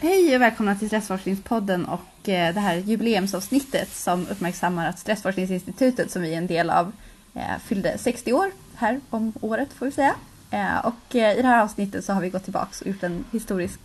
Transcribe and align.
Hej 0.00 0.36
och 0.36 0.42
välkomna 0.42 0.74
till 0.74 0.88
Stressforskningspodden 0.88 1.84
och 1.86 2.28
eh, 2.28 2.54
det 2.54 2.60
här 2.60 2.76
jubileumsavsnittet 2.76 3.88
som 3.88 4.26
uppmärksammar 4.28 4.88
att 4.88 4.98
Stressforskningsinstitutet 4.98 6.10
som 6.10 6.22
vi 6.22 6.34
är 6.34 6.38
en 6.38 6.46
del 6.46 6.70
av 6.70 6.92
eh, 7.34 7.58
fyllde 7.64 7.98
60 7.98 8.32
år 8.32 8.50
här 8.74 9.00
om 9.10 9.32
året 9.40 9.72
får 9.72 9.86
vi 9.86 9.92
säga. 9.92 10.14
Eh, 10.50 10.86
och 10.86 11.14
i 11.14 11.18
det 11.18 11.42
här 11.42 11.62
avsnittet 11.62 12.04
så 12.04 12.12
har 12.12 12.20
vi 12.20 12.30
gått 12.30 12.44
tillbaka 12.44 12.70
och 12.80 12.86
gjort 12.86 13.02
en 13.02 13.24
historisk 13.32 13.80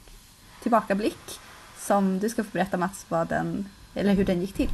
tillbakablick 0.62 1.40
som 1.80 2.20
du 2.20 2.30
ska 2.30 2.44
få 2.44 2.50
berätta 2.52 2.78
Mats 2.78 3.06
vad 3.10 3.28
den, 3.28 3.70
eller 3.96 4.14
hur 4.14 4.26
den 4.26 4.42
gick 4.42 4.54
till. 4.54 4.70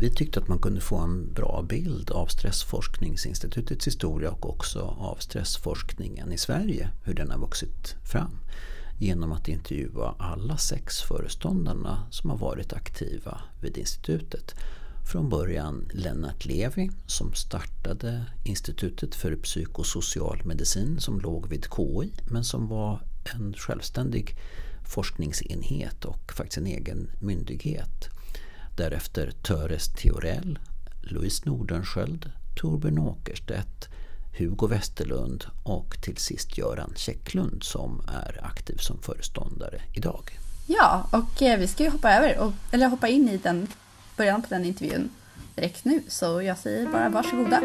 Vi 0.00 0.10
tyckte 0.14 0.40
att 0.40 0.48
man 0.48 0.58
kunde 0.58 0.80
få 0.80 0.98
en 0.98 1.32
bra 1.32 1.64
bild 1.68 2.10
av 2.10 2.26
Stressforskningsinstitutets 2.26 3.86
historia 3.86 4.30
och 4.30 4.50
också 4.50 4.80
av 4.98 5.16
stressforskningen 5.16 6.32
i 6.32 6.38
Sverige, 6.38 6.88
hur 7.04 7.14
den 7.14 7.30
har 7.30 7.38
vuxit 7.38 7.94
fram 8.12 8.38
genom 9.02 9.32
att 9.32 9.48
intervjua 9.48 10.14
alla 10.18 10.56
sex 10.56 11.00
föreståndarna 11.00 12.06
som 12.10 12.30
har 12.30 12.36
varit 12.36 12.72
aktiva 12.72 13.40
vid 13.60 13.78
institutet. 13.78 14.54
Från 15.12 15.28
början 15.28 15.88
Lennart 15.92 16.44
Levi 16.44 16.90
som 17.06 17.32
startade 17.32 18.24
Institutet 18.44 19.14
för 19.14 19.36
psykosocial 19.36 20.44
medicin 20.44 21.00
som 21.00 21.20
låg 21.20 21.48
vid 21.48 21.66
KI 21.76 22.12
men 22.30 22.44
som 22.44 22.68
var 22.68 23.00
en 23.34 23.54
självständig 23.54 24.36
forskningsenhet 24.84 26.04
och 26.04 26.32
faktiskt 26.32 26.58
en 26.58 26.66
egen 26.66 27.10
myndighet. 27.20 28.08
Därefter 28.76 29.30
Töres 29.30 29.88
Theorell, 29.88 30.58
Louise 31.02 31.42
Nordenskjöld, 31.46 32.30
Torbjörn 32.56 32.98
Åkerstedt 32.98 33.88
Hugo 34.38 34.66
Westerlund 34.66 35.44
och 35.62 35.96
till 36.02 36.16
sist 36.16 36.58
Göran 36.58 36.92
Käcklund 36.96 37.62
som 37.62 38.02
är 38.08 38.44
aktiv 38.44 38.76
som 38.76 39.02
föreståndare 39.02 39.80
idag. 39.94 40.38
Ja, 40.66 41.06
och 41.10 41.42
eh, 41.42 41.58
vi 41.58 41.66
ska 41.66 41.84
ju 41.84 41.90
hoppa 41.90 42.12
över, 42.12 42.38
och, 42.38 42.52
eller 42.70 42.88
hoppa 42.88 43.08
in 43.08 43.28
i 43.28 43.36
den 43.36 43.68
början 44.16 44.42
på 44.42 44.48
den 44.48 44.64
intervjun 44.64 45.10
direkt 45.54 45.84
nu, 45.84 46.02
så 46.08 46.42
jag 46.42 46.58
säger 46.58 46.86
bara 46.86 47.08
varsågoda. 47.08 47.60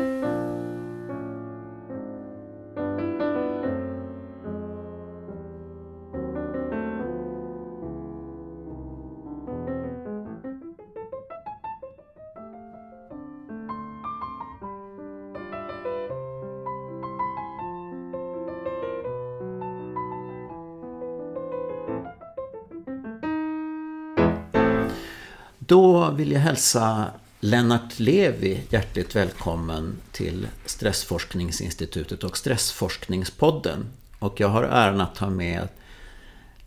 Då 25.68 26.12
vill 26.12 26.32
jag 26.32 26.40
hälsa 26.40 27.12
Lennart 27.40 28.00
Levi 28.00 28.64
hjärtligt 28.70 29.16
välkommen 29.16 29.98
till 30.12 30.48
Stressforskningsinstitutet 30.66 32.24
och 32.24 32.38
Stressforskningspodden. 32.38 33.86
Och 34.20 34.40
jag 34.40 34.48
har 34.48 34.64
äran 34.64 35.02
att 35.02 35.18
ha 35.18 35.30
med 35.30 35.68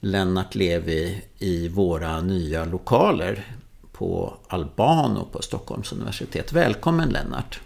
Lennart 0.00 0.54
Levi 0.54 1.22
i 1.38 1.68
våra 1.68 2.20
nya 2.20 2.64
lokaler 2.64 3.46
på 3.92 4.36
Albano 4.48 5.28
på 5.32 5.42
Stockholms 5.42 5.92
universitet. 5.92 6.52
Välkommen 6.52 7.08
Lennart! 7.08 7.60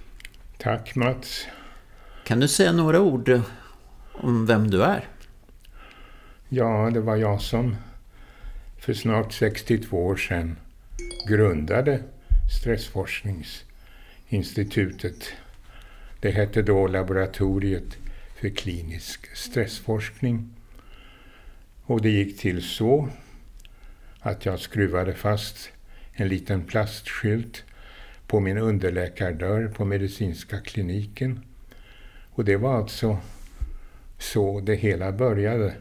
Tack 0.59 0.95
Mats! 0.95 1.47
Kan 2.25 2.41
du 2.41 2.49
säga 2.49 2.73
några 2.73 3.01
ord 3.01 3.41
om 4.13 4.47
vem 4.47 4.71
du 4.71 4.83
är? 4.83 5.09
Ja, 6.49 6.91
det 6.93 7.01
var 7.01 7.17
jag 7.17 7.43
som 7.43 7.77
för 8.79 8.95
snart 8.95 9.33
62 9.33 10.07
år 10.07 10.17
sedan 10.17 10.57
grundade 11.29 12.03
Stressforskningsinstitutet. 12.61 15.33
Det 16.21 16.31
hette 16.31 16.63
då 16.63 16.87
Laboratoriet 16.87 17.97
för 18.41 18.49
klinisk 18.49 19.37
stressforskning. 19.37 20.51
Och 21.83 22.03
det 22.03 22.11
gick 22.11 22.39
till 22.39 22.63
så 22.63 23.09
att 24.21 24.47
jag 24.47 24.61
skruvade 24.61 25.15
fast 25.15 25.71
en 26.13 26.29
liten 26.29 26.65
plastskylt 26.65 27.65
på 28.27 28.41
min 28.41 28.59
underläkardörr 28.59 29.69
på 29.69 29.85
medicinska 29.85 30.61
kliniken. 30.61 31.41
Och 32.31 32.45
det 32.45 32.57
var 32.57 32.77
alltså 32.77 33.19
så 34.19 34.61
det 34.61 34.75
hela 34.75 35.13
började. 35.13 35.75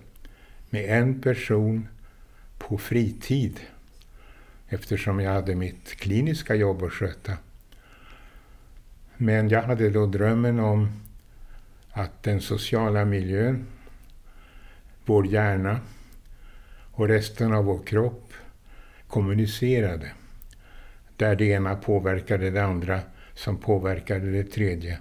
Med 0.69 0.85
en 0.85 1.21
person 1.21 1.87
på 2.57 2.77
fritid 2.77 3.59
eftersom 4.73 5.19
jag 5.19 5.31
hade 5.31 5.55
mitt 5.55 5.95
kliniska 5.95 6.55
jobb 6.55 6.83
att 6.83 6.91
sköta. 6.91 7.37
Men 9.17 9.49
jag 9.49 9.61
hade 9.61 9.89
då 9.89 10.05
drömmen 10.05 10.59
om 10.59 11.01
att 11.91 12.23
den 12.23 12.41
sociala 12.41 13.05
miljön, 13.05 13.65
vår 15.05 15.27
hjärna 15.27 15.79
och 16.91 17.07
resten 17.07 17.53
av 17.53 17.65
vår 17.65 17.83
kropp 17.83 18.33
kommunicerade. 19.07 20.11
Där 21.17 21.35
det 21.35 21.45
ena 21.45 21.75
påverkade 21.75 22.49
det 22.49 22.63
andra 22.63 22.99
som 23.33 23.57
påverkade 23.57 24.31
det 24.31 24.43
tredje. 24.43 24.99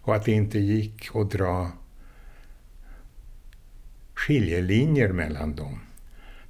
Och 0.00 0.14
att 0.14 0.24
det 0.24 0.32
inte 0.32 0.58
gick 0.58 1.16
att 1.16 1.30
dra 1.30 1.70
skiljelinjer 4.14 5.12
mellan 5.12 5.54
dem. 5.54 5.80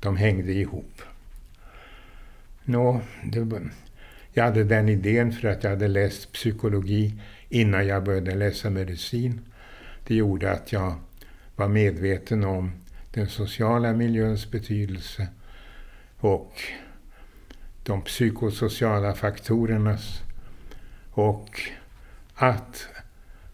De 0.00 0.16
hängde 0.16 0.52
ihop. 0.52 1.02
Nå, 2.64 3.00
det, 3.24 3.60
jag 4.32 4.44
hade 4.44 4.64
den 4.64 4.88
idén 4.88 5.32
för 5.32 5.48
att 5.48 5.64
jag 5.64 5.70
hade 5.70 5.88
läst 5.88 6.32
psykologi 6.32 7.14
innan 7.48 7.86
jag 7.86 8.04
började 8.04 8.34
läsa 8.34 8.70
medicin. 8.70 9.40
Det 10.06 10.14
gjorde 10.14 10.52
att 10.52 10.72
jag 10.72 10.94
var 11.56 11.68
medveten 11.68 12.44
om 12.44 12.72
den 13.10 13.28
sociala 13.28 13.92
miljöns 13.92 14.50
betydelse 14.50 15.28
och 16.18 16.52
de 17.82 18.02
psykosociala 18.02 19.14
faktorernas 19.14 20.22
och 21.10 21.60
att 22.34 22.88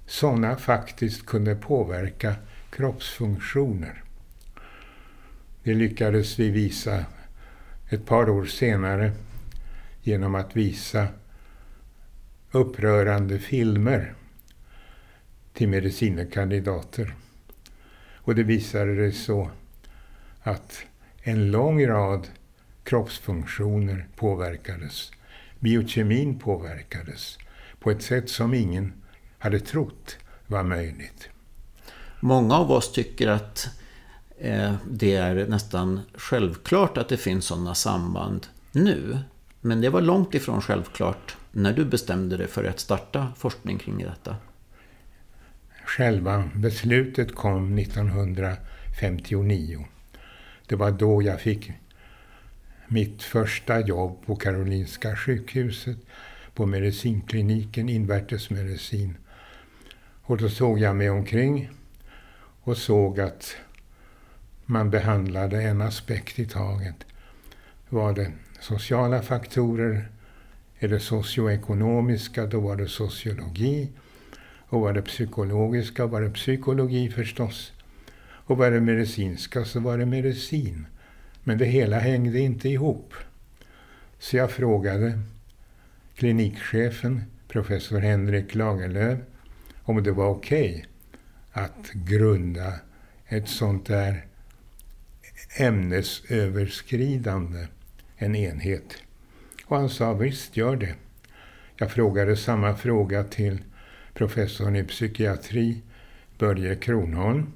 sådana 0.06 0.56
faktiskt 0.56 1.27
kunde 1.27 1.54
påverka 1.54 2.34
kroppsfunktioner. 2.71 4.03
Det 5.62 5.75
lyckades 5.75 6.38
vi 6.38 6.50
visa 6.50 7.04
ett 7.93 8.06
par 8.06 8.31
år 8.31 8.45
senare 8.45 9.12
genom 10.03 10.34
att 10.34 10.56
visa 10.56 11.06
upprörande 12.51 13.39
filmer 13.39 14.15
till 15.53 15.69
medicinekandidater. 15.69 17.15
Och 18.15 18.34
det 18.34 18.43
visade 18.43 18.97
sig 18.97 19.12
så 19.12 19.51
att 20.43 20.83
en 21.23 21.51
lång 21.51 21.87
rad 21.87 22.28
kroppsfunktioner 22.84 24.09
påverkades. 24.17 25.12
Biokemin 25.59 26.39
påverkades 26.39 27.39
på 27.81 27.91
ett 27.91 28.03
sätt 28.03 28.31
som 28.31 28.55
ingen 28.55 28.93
hade 29.39 29.61
trott 29.61 30.19
var 30.47 30.62
möjligt. 30.62 31.28
Många 32.21 32.55
av 32.55 32.71
oss 32.71 32.93
tycker 32.93 33.28
att 33.28 33.80
Eh, 34.43 34.75
det 34.91 35.15
är 35.15 35.47
nästan 35.47 36.01
självklart 36.15 36.99
att 36.99 37.09
det 37.09 37.17
finns 37.17 37.45
sådana 37.45 37.75
samband 37.75 38.47
nu. 38.73 39.19
Men 39.61 39.81
det 39.81 39.89
var 39.89 40.01
långt 40.01 40.34
ifrån 40.34 40.61
självklart 40.61 41.37
när 41.53 41.73
du 41.73 41.84
bestämde 41.84 42.37
dig 42.37 42.47
för 42.47 42.65
att 42.65 42.81
starta 42.81 43.33
forskning 43.37 43.78
kring 43.78 43.99
detta. 43.99 44.37
Själva 45.84 46.51
beslutet 46.55 47.34
kom 47.34 47.78
1959. 47.78 49.87
Det 50.67 50.77
var 50.77 50.91
då 50.91 51.22
jag 51.22 51.41
fick 51.41 51.72
mitt 52.89 53.22
första 53.22 53.81
jobb 53.81 54.27
på 54.27 54.37
Karolinska 54.37 55.16
sjukhuset 55.16 55.98
på 56.54 56.66
medicinkliniken, 56.66 57.89
invärtesmedicin. 57.89 59.16
Och 60.22 60.37
då 60.37 60.48
såg 60.48 60.78
jag 60.78 60.97
mig 60.97 61.10
omkring 61.10 61.71
och 62.63 62.77
såg 62.77 63.21
att 63.21 63.57
man 64.71 64.91
behandlade 64.91 65.63
en 65.63 65.81
aspekt 65.81 66.39
i 66.39 66.47
taget. 66.47 66.95
Var 67.89 68.13
det 68.13 68.33
sociala 68.61 69.22
faktorer, 69.22 70.09
är 70.78 70.89
det 70.89 71.01
socioekonomiska, 71.01 72.47
då 72.47 72.61
var 72.61 72.77
det 72.77 72.89
sociologi. 72.89 73.89
Och 74.69 74.81
var 74.81 74.93
det 74.93 75.03
psykologiska 75.03 76.07
var 76.07 76.21
det 76.21 76.31
psykologi 76.31 77.11
förstås. 77.11 77.72
Och 78.22 78.59
var 78.59 78.71
det 78.71 78.81
medicinska 78.81 79.65
så 79.65 79.81
var 79.81 79.99
det 79.99 80.07
medicin. 80.07 80.87
Men 81.45 81.59
det 81.59 81.65
hela 81.65 81.99
hängde 81.99 82.39
inte 82.39 82.69
ihop. 82.69 83.15
Så 84.19 84.37
jag 84.37 84.51
frågade 84.51 85.21
klinikchefen, 86.15 87.23
professor 87.49 88.01
Henrik 88.01 88.55
Lagerlöf, 88.55 89.19
om 89.83 90.03
det 90.03 90.13
var 90.13 90.28
okej 90.28 90.71
okay 90.71 90.84
att 91.53 91.91
grunda 91.93 92.73
ett 93.28 93.49
sånt 93.49 93.87
där 93.87 94.27
ämnesöverskridande 95.57 97.67
en 98.17 98.37
enhet. 98.37 99.03
Och 99.65 99.77
han 99.77 99.89
sa 99.89 100.13
visst, 100.13 100.57
gör 100.57 100.77
det. 100.77 100.95
Jag 101.77 101.91
frågade 101.91 102.37
samma 102.37 102.77
fråga 102.77 103.25
till 103.25 103.59
professorn 104.15 104.77
i 104.77 104.85
psykiatri, 104.85 105.83
Börje 106.39 106.77
Kronholm, 106.77 107.53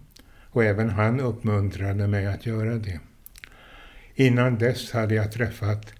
och 0.50 0.64
även 0.64 0.90
han 0.90 1.20
uppmuntrade 1.20 2.06
mig 2.06 2.26
att 2.26 2.46
göra 2.46 2.74
det. 2.74 3.00
Innan 4.14 4.58
dess 4.58 4.92
hade 4.92 5.14
jag 5.14 5.32
träffat 5.32 5.94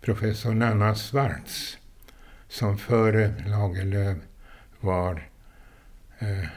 professor 0.00 0.54
Nanna 0.54 0.94
Svarts 0.94 1.78
som 2.48 2.78
före 2.78 3.34
Lagerlöf 3.46 4.18
var 4.80 5.28
eh, 6.18 6.48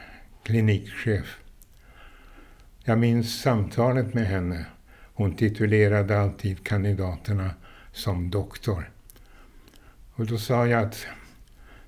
klinikchef. 0.42 1.36
Jag 2.84 2.98
minns 2.98 3.40
samtalet 3.40 4.14
med 4.14 4.26
henne. 4.26 4.66
Hon 5.18 5.36
titulerade 5.36 6.20
alltid 6.20 6.64
kandidaterna 6.64 7.50
som 7.92 8.30
doktor. 8.30 8.90
Och 10.14 10.26
då 10.26 10.38
sa 10.38 10.66
jag 10.66 10.82
att 10.82 11.06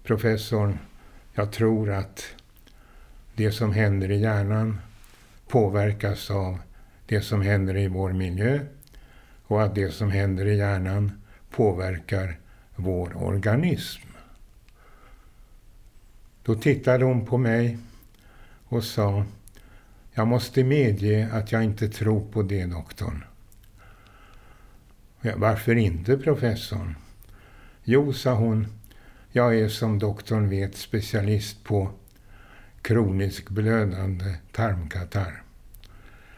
professorn, 0.02 0.78
jag 1.34 1.52
tror 1.52 1.90
att 1.90 2.26
det 3.34 3.52
som 3.52 3.72
händer 3.72 4.10
i 4.10 4.20
hjärnan 4.20 4.80
påverkas 5.48 6.30
av 6.30 6.58
det 7.06 7.20
som 7.20 7.42
händer 7.42 7.76
i 7.76 7.88
vår 7.88 8.12
miljö 8.12 8.60
och 9.46 9.62
att 9.62 9.74
det 9.74 9.90
som 9.90 10.10
händer 10.10 10.46
i 10.46 10.56
hjärnan 10.56 11.12
påverkar 11.50 12.38
vår 12.74 13.16
organism. 13.16 14.08
Då 16.42 16.54
tittade 16.54 17.04
hon 17.04 17.26
på 17.26 17.38
mig 17.38 17.78
och 18.64 18.84
sa 18.84 19.24
jag 20.12 20.28
måste 20.28 20.64
medge 20.64 21.28
att 21.32 21.52
jag 21.52 21.64
inte 21.64 21.88
tror 21.88 22.32
på 22.32 22.42
det, 22.42 22.66
doktorn. 22.66 23.24
Varför 25.36 25.76
inte, 25.76 26.18
professorn? 26.18 26.94
Jo, 27.84 28.12
sa 28.12 28.34
hon, 28.34 28.66
jag 29.32 29.58
är 29.58 29.68
som 29.68 29.98
doktorn 29.98 30.48
vet 30.48 30.76
specialist 30.76 31.64
på 31.64 31.90
kronisk 32.82 33.50
blödande 33.50 34.34
tarmkatarr. 34.52 35.42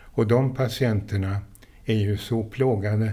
Och 0.01 0.27
de 0.27 0.55
patienterna 0.55 1.41
är 1.85 1.95
ju 1.95 2.17
så 2.17 2.45
plågade, 2.45 3.13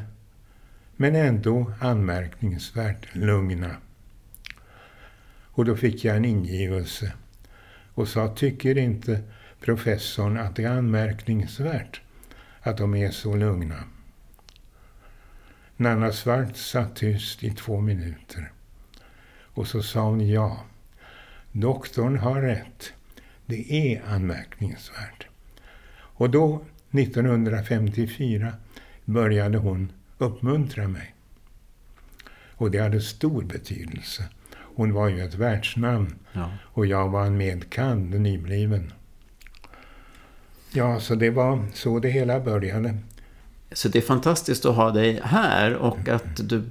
men 0.95 1.15
ändå 1.15 1.73
anmärkningsvärt 1.79 3.15
lugna. 3.15 3.75
Och 5.51 5.65
då 5.65 5.75
fick 5.75 6.05
jag 6.05 6.15
en 6.15 6.25
ingivelse 6.25 7.13
och 7.94 8.07
sa, 8.07 8.27
tycker 8.27 8.77
inte 8.77 9.21
professorn 9.59 10.38
att 10.38 10.56
det 10.56 10.63
är 10.63 10.69
anmärkningsvärt 10.69 12.01
att 12.61 12.77
de 12.77 12.95
är 12.95 13.11
så 13.11 13.35
lugna? 13.35 13.83
Nanna 15.77 16.11
Svart 16.11 16.57
satt 16.57 16.95
tyst 16.95 17.44
i 17.44 17.51
två 17.51 17.81
minuter. 17.81 18.51
Och 19.53 19.67
så 19.67 19.83
sa 19.83 20.01
hon 20.01 20.29
ja. 20.29 20.63
Doktorn 21.51 22.17
har 22.17 22.41
rätt. 22.41 22.94
Det 23.45 23.71
är 23.71 24.03
anmärkningsvärt. 24.07 25.27
Och 25.91 26.29
då, 26.29 26.65
1954, 26.91 28.53
började 29.05 29.57
hon 29.57 29.91
uppmuntra 30.17 30.88
mig. 30.88 31.15
Och 32.51 32.71
det 32.71 32.79
hade 32.79 33.01
stor 33.01 33.44
betydelse. 33.44 34.23
Hon 34.55 34.94
var 34.94 35.07
ju 35.07 35.21
ett 35.21 35.35
världsnamn 35.35 36.15
ja. 36.33 36.51
och 36.62 36.85
jag 36.85 37.09
var 37.09 37.25
en 37.25 37.38
medkand, 37.38 38.21
nybliven. 38.21 38.94
Ja, 40.71 41.00
så 41.00 41.16
det 41.16 41.30
var 41.30 41.66
så 41.74 42.00
det 42.00 42.10
hela 42.10 42.39
började. 42.39 42.98
Så 43.71 43.89
det 43.89 44.00
är 44.00 44.04
fantastiskt 44.04 44.66
att 44.66 44.75
ha 44.75 44.92
dig 44.92 45.19
här 45.24 45.75
och 45.75 46.07
att 46.07 46.50
du 46.50 46.63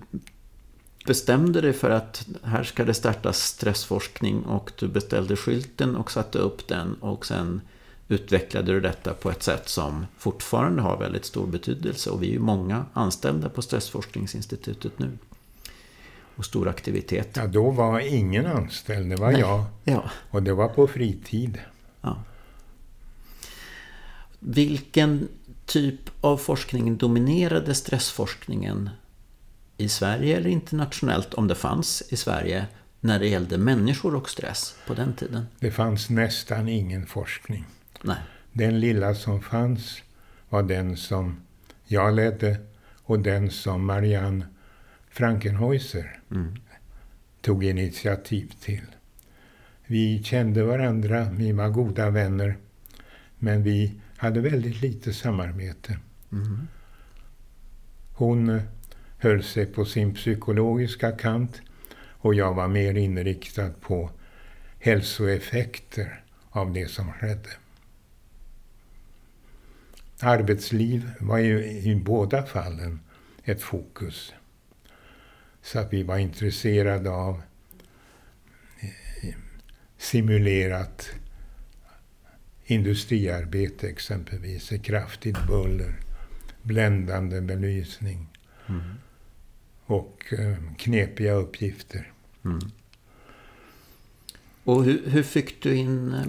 bestämde 1.07 1.61
dig 1.61 1.73
för 1.73 1.91
att 1.91 2.29
här 2.43 2.63
ska 2.65 2.85
det 2.85 2.95
startas 2.95 3.39
stressforskning 3.39 4.43
och 4.43 4.73
du 4.79 4.89
beställde 4.89 5.37
skylten 5.37 5.97
och 5.97 6.11
satte 6.11 6.39
upp 6.39 6.69
den 6.69 6.95
och 6.95 7.27
sen 7.27 7.61
utvecklade 8.09 8.73
du 8.73 8.81
detta 8.81 9.15
på 9.15 9.31
ett 9.31 9.43
sätt 9.43 9.69
som 9.69 10.07
fortfarande 10.19 10.83
har 10.83 10.99
väldigt 10.99 11.25
stor 11.25 11.47
betydelse 11.47 12.11
och 12.11 12.23
vi 12.23 12.29
är 12.29 12.33
ju 12.33 12.39
många 12.39 12.85
anställda 12.93 13.49
på 13.49 13.63
Stressforskningsinstitutet 13.63 14.99
nu. 14.99 15.19
Och 16.37 16.45
stor 16.45 16.69
aktivitet. 16.69 17.37
Ja, 17.37 17.47
då 17.47 17.71
var 17.71 18.01
ingen 18.01 18.47
anställd, 18.47 19.11
det 19.11 19.17
var 19.17 19.33
Nej. 19.33 19.41
jag. 19.41 19.65
Ja. 19.85 20.11
Och 20.31 20.43
det 20.43 20.53
var 20.53 20.69
på 20.69 20.87
fritid. 20.87 21.59
Ja. 22.01 22.17
Vilken 24.39 25.29
typ 25.67 26.01
av 26.21 26.37
forskning 26.37 26.97
dominerade 26.97 27.75
stressforskningen 27.75 28.91
i 29.77 29.89
Sverige 29.89 30.37
eller 30.37 30.51
internationellt, 30.51 31.35
om 31.35 31.49
det 31.49 31.55
fanns 31.55 32.03
i 32.09 32.17
Sverige, 32.17 32.67
när 33.01 33.19
det 33.19 33.29
gällde 33.29 33.59
människor 33.59 34.15
och 34.15 34.31
stress 34.31 34.77
på 34.87 34.95
den 34.95 35.15
tiden? 35.15 35.47
Det 35.61 35.71
fanns 35.71 36.11
nästan 36.11 36.69
ingen 36.69 37.07
forskning. 37.07 37.65
Nej. 38.03 38.17
Den 38.53 38.81
lilla 38.81 39.15
som 39.15 39.43
fanns 39.43 40.03
var 40.49 40.63
den 40.63 40.97
som 40.97 41.41
jag 41.85 42.15
ledde 42.15 42.57
och 43.03 43.19
den 43.19 43.51
som 43.51 43.87
Marianne 43.87 44.47
Frankenhäuser 45.11 46.21
mm. 46.31 46.57
tog 47.41 47.65
initiativ 47.65 48.53
till. 48.61 48.87
Vi 49.87 50.23
kände 50.23 50.63
varandra, 50.63 51.29
vi 51.33 51.53
var 51.53 51.69
goda 51.69 52.11
vänner, 52.11 52.57
men 53.39 53.63
vi 53.63 54.01
hade 54.19 54.41
väldigt 54.41 54.83
lite 54.83 55.13
samarbete. 55.13 55.99
Mm. 56.33 56.69
Hon 58.15 58.61
höll 59.19 59.43
sig 59.43 59.67
på 59.67 59.85
sin 59.85 60.15
psykologiska 60.15 61.13
kant 61.13 61.61
och 61.99 62.35
jag 62.35 62.55
var 62.55 62.69
mer 62.69 62.95
inriktad 62.95 63.71
på 63.81 64.11
hälsoeffekter 64.79 66.25
av 66.51 66.73
det 66.73 66.89
som 66.89 67.13
skedde. 67.13 67.49
Arbetsliv 70.21 71.11
var 71.21 71.39
ju 71.39 71.65
i 71.65 71.97
båda 71.97 72.43
fallen 72.43 73.01
ett 73.45 73.63
fokus. 73.63 74.35
Så 75.63 75.79
att 75.79 75.93
vi 75.93 76.03
var 76.03 76.19
intresserade 76.19 77.11
av 77.11 77.43
eh, 78.81 79.35
simulerat 79.99 81.11
industriarbete 82.71 83.89
exempelvis, 83.89 84.73
kraftigt 84.83 85.47
buller, 85.47 85.95
bländande 86.63 87.41
belysning 87.41 88.27
mm. 88.67 88.83
och 89.87 90.25
eh, 90.39 90.57
knepiga 90.79 91.33
uppgifter. 91.33 92.13
Mm. 92.45 92.59
Och 94.65 94.85
hur, 94.85 95.11
hur, 95.11 95.23
fick 95.23 95.63
du 95.63 95.75
in 95.75 96.15
eh, 96.15 96.27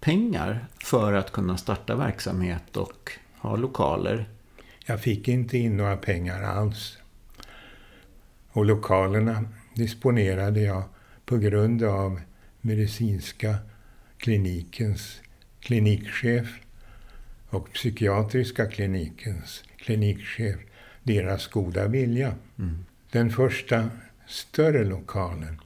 pengar 0.00 0.66
för 0.84 1.12
att 1.12 1.32
kunna 1.32 1.56
starta 1.56 1.96
verksamhet 1.96 2.76
och 2.76 3.12
ha 3.38 3.56
lokaler? 3.56 4.28
Jag 4.86 5.02
fick 5.02 5.28
inte 5.28 5.58
in 5.58 5.76
några 5.76 5.96
pengar 5.96 6.42
alls. 6.42 6.98
Och 8.50 8.64
lokalerna 8.64 9.44
disponerade 9.74 10.60
jag 10.60 10.82
på 11.24 11.36
grund 11.36 11.82
av 11.82 12.20
medicinska 12.60 13.56
klinikens 14.16 15.20
klinikchef 15.68 16.46
och 17.50 17.72
psykiatriska 17.72 18.66
klinikens 18.66 19.64
klinikchef 19.76 20.56
deras 21.02 21.46
goda 21.46 21.88
vilja. 21.88 22.34
Mm. 22.58 22.84
Den 23.10 23.30
första 23.30 23.90
större 24.26 24.84
lokalen 24.84 25.60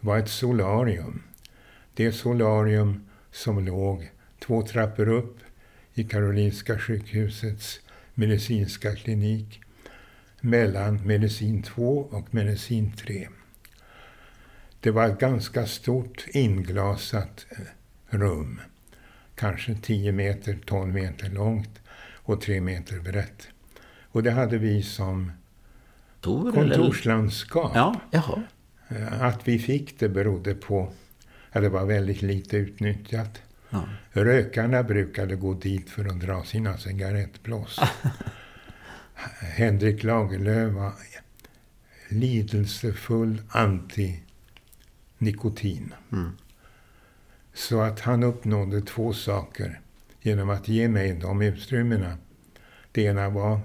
var 0.00 0.18
ett 0.18 0.28
solarium. 0.28 1.22
Det 1.94 2.12
solarium 2.12 3.08
som 3.30 3.64
låg 3.64 4.10
två 4.38 4.62
trappor 4.62 5.08
upp 5.08 5.38
i 5.94 6.04
Karolinska 6.04 6.78
sjukhusets 6.78 7.80
medicinska 8.14 8.94
klinik 8.94 9.60
mellan 10.40 11.06
medicin 11.06 11.62
2 11.62 11.98
och 11.98 12.34
medicin 12.34 12.92
3. 12.96 13.28
Det 14.80 14.90
var 14.90 15.08
ett 15.08 15.18
ganska 15.18 15.66
stort 15.66 16.26
inglasat 16.32 17.46
eh, 17.50 18.18
rum 18.18 18.60
kanske 19.34 19.74
10 19.74 20.12
meter, 20.12 20.58
12 20.66 20.94
meter 20.94 21.30
långt 21.30 21.80
och 22.14 22.40
3 22.40 22.60
meter 22.60 23.00
brett. 23.00 23.48
Och 24.02 24.22
det 24.22 24.30
hade 24.30 24.58
vi 24.58 24.82
som 24.82 25.32
Tor, 26.20 26.52
kontorslandskap. 26.52 27.72
Ja. 27.74 28.00
Eh, 28.88 29.22
att 29.22 29.48
vi 29.48 29.58
fick 29.58 29.98
det 29.98 30.08
berodde 30.08 30.54
på 30.54 30.92
att 31.50 31.62
det 31.62 31.68
var 31.68 31.86
väldigt 31.86 32.22
lite 32.22 32.56
utnyttjat. 32.56 33.42
Ja. 33.70 33.84
Rökarna 34.10 34.82
brukade 34.82 35.36
gå 35.36 35.54
dit 35.54 35.90
för 35.90 36.04
att 36.04 36.20
dra 36.20 36.44
sina 36.44 36.78
cigarettblås. 36.78 37.80
Henrik 39.56 40.02
Lagerlöf 40.02 40.74
var 40.74 40.92
lidelsefull 42.08 43.42
anti-nikotin. 43.48 45.94
Mm. 46.12 46.30
Så 47.54 47.80
att 47.80 48.00
han 48.00 48.22
uppnådde 48.22 48.80
två 48.80 49.12
saker 49.12 49.80
genom 50.20 50.50
att 50.50 50.68
ge 50.68 50.88
mig 50.88 51.12
de 51.12 51.42
utrymmena. 51.42 52.18
Det 52.92 53.02
ena 53.02 53.28
var 53.28 53.60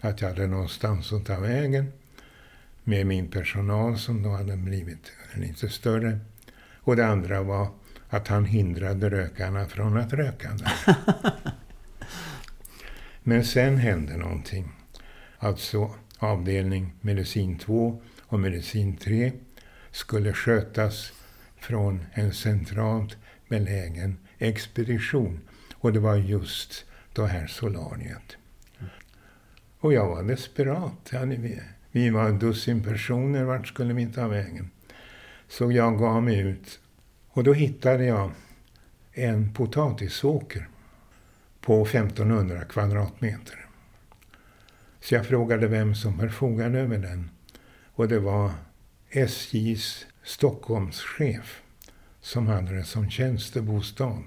att 0.00 0.20
jag 0.20 0.28
hade 0.28 0.46
någonstans 0.46 1.12
att 1.12 1.26
ta 1.26 1.40
vägen 1.40 1.92
med 2.84 3.06
min 3.06 3.28
personal 3.28 3.98
som 3.98 4.22
då 4.22 4.30
hade 4.30 4.56
blivit 4.56 5.12
lite 5.34 5.68
större. 5.68 6.18
Och 6.76 6.96
det 6.96 7.06
andra 7.06 7.42
var 7.42 7.68
att 8.08 8.28
han 8.28 8.44
hindrade 8.44 9.10
rökarna 9.10 9.66
från 9.66 9.96
att 9.96 10.12
röka 10.12 10.48
där. 10.48 10.94
Men 13.22 13.44
sen 13.44 13.76
hände 13.76 14.16
någonting. 14.16 14.72
Alltså 15.38 15.94
avdelning 16.18 16.92
medicin 17.00 17.58
2 17.58 18.02
och 18.20 18.40
medicin 18.40 18.96
3 18.96 19.32
skulle 19.90 20.32
skötas 20.32 21.12
från 21.56 22.06
en 22.12 22.32
centralt 22.32 23.16
belägen 23.50 24.18
expedition. 24.38 25.40
Och 25.74 25.92
det 25.92 26.00
var 26.00 26.16
just 26.16 26.84
det 27.12 27.26
här 27.26 27.46
solariet. 27.46 28.36
Och 29.80 29.92
jag 29.92 30.08
var 30.08 30.22
desperat. 30.22 31.12
Vi 31.90 32.10
var 32.10 32.28
en 32.28 32.38
dussin 32.38 32.82
personer, 32.82 33.44
vart 33.44 33.68
skulle 33.68 33.94
vi 33.94 34.06
ta 34.06 34.28
vägen? 34.28 34.70
Så 35.48 35.72
jag 35.72 35.98
gav 35.98 36.22
mig 36.22 36.38
ut. 36.40 36.80
Och 37.28 37.44
då 37.44 37.52
hittade 37.52 38.04
jag 38.04 38.30
en 39.12 39.52
potatisåker 39.54 40.68
på 41.60 41.82
1500 41.82 42.64
kvadratmeter. 42.64 43.66
Så 45.00 45.14
jag 45.14 45.26
frågade 45.26 45.66
vem 45.66 45.94
som 45.94 46.18
förfogade 46.18 46.80
över 46.80 46.98
den. 46.98 47.30
Och 47.92 48.08
det 48.08 48.18
var 48.18 48.50
SJs 49.10 50.06
Stockholmschef 50.22 51.62
som 52.20 52.46
hade 52.46 52.76
det 52.76 52.84
som 52.84 53.10
tjänstebostad, 53.10 54.22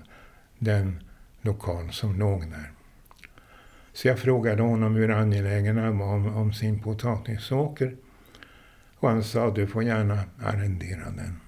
den 0.60 1.04
lokal 1.42 1.92
som 1.92 2.20
låg 2.20 2.52
där. 2.52 2.72
Så 3.94 4.08
jag 4.08 4.20
frågade 4.20 4.62
honom 4.62 4.96
hur 4.96 5.12
angelägen 5.12 5.78
han 5.78 5.98
var 5.98 6.14
om, 6.14 6.36
om 6.36 6.54
sin 6.54 6.80
potatisåker. 6.80 7.96
Och 8.96 9.10
han 9.10 9.24
sa, 9.24 9.52
du 9.52 9.68
får 9.68 9.84
gärna 9.84 10.24
arrendera 10.44 11.10
den. 11.12 11.40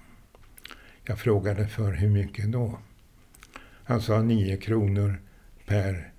Jag 1.04 1.18
frågade 1.18 1.68
för 1.68 1.92
hur 1.92 2.08
mycket 2.08 2.52
då? 2.52 2.78
Han 3.84 4.00
sa 4.00 4.22
9 4.22 4.56
kronor 4.56 5.20
per 5.66 6.12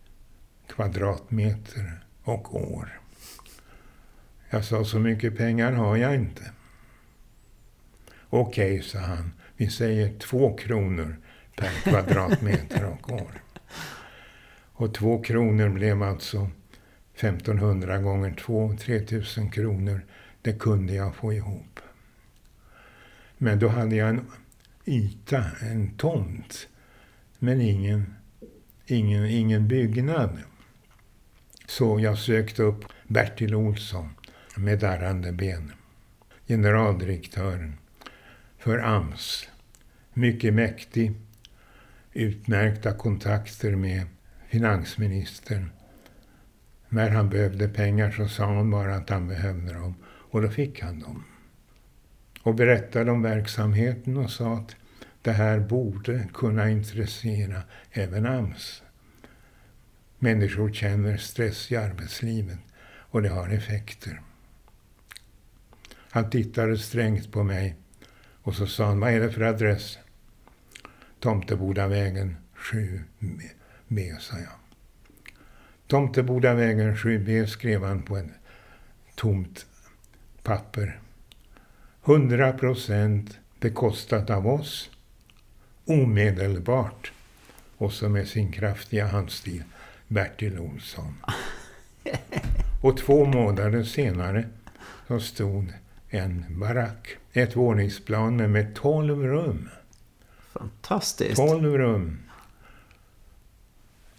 kvadratmeter 0.68 2.00
och 2.24 2.56
år. 2.56 3.00
Jag 4.50 4.66
sa, 4.66 4.86
så 4.86 5.00
mycket 5.00 5.38
pengar 5.38 5.72
har 5.72 5.98
jag 5.98 6.16
inte. 6.16 6.52
Okej, 8.30 8.72
okay, 8.74 8.82
sa 8.82 9.00
han, 9.00 9.32
vi 9.58 9.70
säger 9.70 10.20
två 10.20 10.58
kronor 10.58 11.18
per 11.56 11.70
kvadratmeter 11.84 12.86
och 12.86 13.12
år. 13.12 13.42
Och 14.74 14.94
två 14.94 15.24
kronor 15.24 15.70
blev 15.70 16.04
alltså 16.04 16.50
1500 17.16 17.98
gånger 17.98 18.34
två, 18.34 18.76
3000 18.80 19.52
kronor. 19.52 20.02
Det 20.42 20.54
kunde 20.54 20.94
jag 20.94 21.16
få 21.16 21.34
ihop. 21.34 21.80
Men 23.38 23.60
då 23.60 23.68
hade 23.68 23.96
jag 23.96 24.10
en 24.10 24.26
yta, 24.86 25.46
en 25.62 25.90
tomt, 25.98 26.68
men 27.40 27.62
ingen, 27.62 28.16
ingen, 28.86 29.26
ingen 29.26 29.68
byggnad. 29.68 30.38
Så 31.68 32.00
jag 32.00 32.18
sökte 32.18 32.64
upp 32.64 32.86
Bertil 33.08 33.56
Olsson 33.56 34.10
med 34.56 34.80
darrande 34.80 35.32
ben. 35.32 35.72
Generaldirektören 36.48 37.78
för 38.68 38.80
AMS. 38.80 39.50
Mycket 40.14 40.54
mäktig. 40.54 41.14
Utmärkta 42.14 42.94
kontakter 42.94 43.76
med 43.76 44.06
finansministern. 44.48 45.70
När 46.90 47.10
han 47.10 47.30
behövde 47.30 47.68
pengar 47.68 48.12
så 48.12 48.28
sa 48.28 48.56
han 48.56 48.72
bara 48.72 48.96
att 48.96 49.10
han 49.10 49.28
behövde 49.28 49.74
dem. 49.74 49.96
Och 50.06 50.42
då 50.42 50.50
fick 50.50 50.82
han 50.82 51.00
dem. 51.00 51.24
Och 52.44 52.56
berättade 52.56 53.12
om 53.12 53.22
verksamheten 53.22 54.18
och 54.18 54.32
sa 54.32 54.54
att 54.58 54.76
det 55.22 55.32
här 55.32 55.60
borde 55.60 56.28
kunna 56.34 56.70
intressera 56.70 57.62
även 57.92 58.26
AMS. 58.26 58.84
Människor 60.20 60.74
känner 60.74 61.18
stress 61.18 61.72
i 61.72 61.76
arbetslivet 61.76 62.60
och 62.88 63.22
det 63.22 63.30
har 63.30 63.50
effekter. 63.50 64.22
Han 66.10 66.30
tittade 66.30 66.78
strängt 66.78 67.32
på 67.32 67.44
mig 67.44 67.76
och 68.48 68.56
så 68.56 68.68
sa 68.68 68.86
han, 68.86 69.00
vad 69.00 69.14
är 69.14 69.20
det 69.20 69.32
för 69.32 69.42
adress? 69.42 69.98
Tomtebodavägen 71.20 72.36
7B, 72.56 74.20
sa 74.20 74.38
jag. 74.38 74.54
Tomtebodavägen 75.88 76.96
7B 76.96 77.46
skrev 77.46 77.84
han 77.84 78.02
på 78.02 78.18
ett 78.18 78.26
tomt 79.16 79.66
papper. 80.44 81.00
100 82.06 82.54
procent 82.54 83.40
bekostat 83.60 84.30
av 84.30 84.48
oss, 84.48 84.90
omedelbart. 85.86 87.12
Och 87.78 87.94
så 87.94 88.10
med 88.10 88.28
sin 88.28 88.52
kraftiga 88.52 89.08
handstil, 89.08 89.64
Bertil 90.08 90.60
Olsson. 90.60 91.14
Och 92.82 92.98
två 92.98 93.26
månader 93.26 93.84
senare 93.84 94.48
så 95.08 95.20
stod 95.20 95.74
en 96.10 96.46
barack. 96.50 97.18
Ett 97.34 97.56
våningsplan 97.56 98.52
med 98.52 98.76
tolv 98.76 99.24
rum. 99.24 99.70
Fantastiskt. 100.54 101.36
Tolv 101.36 101.78
rum 101.78 102.20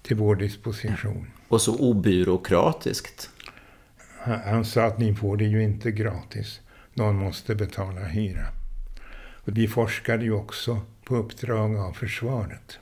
till 0.02 0.16
vår 0.16 0.36
disposition. 0.36 1.30
Och 1.48 1.60
så 1.60 1.78
obyråkratiskt. 1.78 3.30
Han, 4.18 4.40
han 4.40 4.64
sa 4.64 4.84
att 4.84 4.98
ni 4.98 5.14
får 5.14 5.36
det 5.36 5.44
ju 5.44 5.62
inte 5.62 5.90
gratis. 5.90 6.60
Någon 6.94 7.16
måste 7.16 7.54
betala 7.54 8.00
hyra. 8.00 8.46
Och 9.44 9.58
vi 9.58 9.68
forskade 9.68 10.24
ju 10.24 10.32
också 10.32 10.80
på 11.04 11.16
uppdrag 11.16 11.76
av 11.76 11.92
försvaret. 11.92 12.78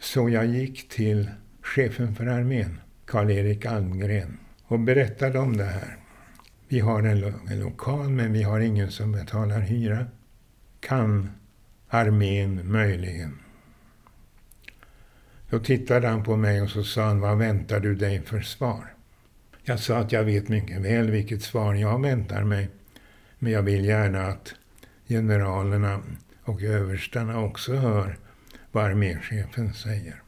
Så 0.00 0.28
jag 0.28 0.46
gick 0.46 0.88
till 0.88 1.30
chefen 1.62 2.14
för 2.14 2.26
armén, 2.26 2.80
Karl-Erik 3.04 3.66
Almgren, 3.66 4.38
och 4.64 4.80
berättade 4.80 5.38
om 5.38 5.56
det 5.56 5.64
här. 5.64 5.96
Vi 6.72 6.80
har 6.80 7.02
en, 7.02 7.20
lo 7.20 7.32
en 7.50 7.60
lokal 7.60 8.08
men 8.08 8.32
vi 8.32 8.42
har 8.42 8.60
ingen 8.60 8.90
som 8.90 9.12
betalar 9.12 9.60
hyra. 9.60 10.06
Kan 10.80 11.30
armén 11.88 12.72
möjligen? 12.72 13.38
Då 15.50 15.58
tittade 15.58 16.08
han 16.08 16.24
på 16.24 16.36
mig 16.36 16.62
och 16.62 16.70
så 16.70 16.84
sa 16.84 17.02
han, 17.04 17.20
vad 17.20 17.38
väntar 17.38 17.80
du 17.80 17.94
dig 17.94 18.22
för 18.22 18.40
svar? 18.40 18.94
Jag 19.62 19.80
sa 19.80 19.98
att 19.98 20.12
jag 20.12 20.24
vet 20.24 20.48
mycket 20.48 20.80
väl 20.80 21.10
vilket 21.10 21.42
svar 21.42 21.74
jag 21.74 22.02
väntar 22.02 22.44
mig. 22.44 22.68
Men 23.38 23.52
jag 23.52 23.62
vill 23.62 23.84
gärna 23.84 24.26
att 24.26 24.54
generalerna 25.08 26.00
och 26.44 26.62
överstarna 26.62 27.40
också 27.40 27.74
hör 27.74 28.18
vad 28.70 28.84
arméchefen 28.84 29.74
säger. 29.74 30.22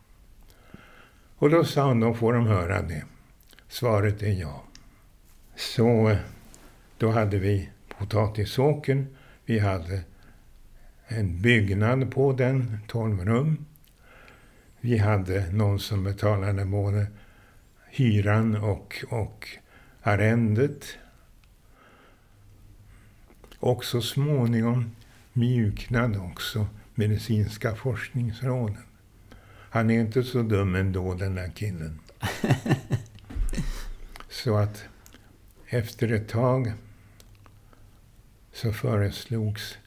Och 1.36 1.50
då 1.50 1.64
sa 1.64 1.86
han, 1.86 2.00
då 2.00 2.14
får 2.14 2.32
de 2.32 2.46
höra 2.46 2.82
det. 2.82 3.04
Svaret 3.68 4.22
är 4.22 4.32
ja. 4.32 4.64
Så 5.56 6.16
då 6.98 7.10
hade 7.10 7.38
vi 7.38 7.68
potatisåkern. 7.98 9.06
Vi 9.44 9.58
hade 9.58 10.00
en 11.06 11.42
byggnad 11.42 12.12
på 12.12 12.32
den, 12.32 12.78
12 12.86 13.24
rum. 13.24 13.66
Vi 14.80 14.98
hade 14.98 15.52
någon 15.52 15.80
som 15.80 16.04
betalade 16.04 16.64
både 16.64 17.06
hyran 17.90 18.56
och, 18.56 19.04
och 19.08 19.48
arrendet. 20.02 20.84
Och 23.58 23.84
så 23.84 24.02
småningom 24.02 24.96
mjuknade 25.32 26.18
också 26.18 26.66
medicinska 26.94 27.74
forskningsråden. 27.74 28.82
Han 29.70 29.90
är 29.90 30.00
inte 30.00 30.22
så 30.22 30.42
dum 30.42 30.74
ändå 30.74 31.14
den 31.14 31.34
där 31.34 31.50
killen. 31.54 32.00
så 34.28 34.56
att 34.56 34.84
efter 35.68 36.12
ett 36.12 36.28
tag 36.28 36.72
så 38.52 38.72
föreslogs 38.72 39.78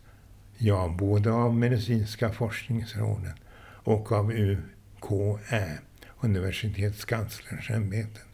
jag 0.58 0.98
både 0.98 1.32
av 1.32 1.56
Medicinska 1.56 2.32
forskningsrådet 2.32 3.36
och 3.84 4.12
av 4.12 4.32
UKÄ, 4.32 5.78
Universitetskanslersämbetet, 6.20 8.26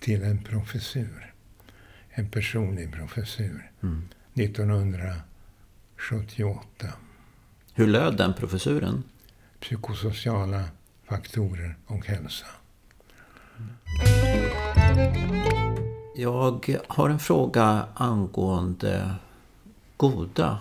till 0.00 0.22
en 0.22 0.44
professur. 0.44 1.34
En 2.10 2.30
personlig 2.30 2.92
professur. 2.92 3.70
Mm. 3.82 4.08
1978. 4.34 6.86
Hur 7.74 7.86
löd 7.86 8.16
den 8.16 8.34
professuren? 8.34 9.02
Psykosociala 9.60 10.64
faktorer 11.04 11.76
och 11.86 12.06
hälsa. 12.06 12.46
Jag 16.20 16.76
har 16.88 17.10
en 17.10 17.18
fråga 17.18 17.86
angående 17.94 19.14
goda 19.96 20.58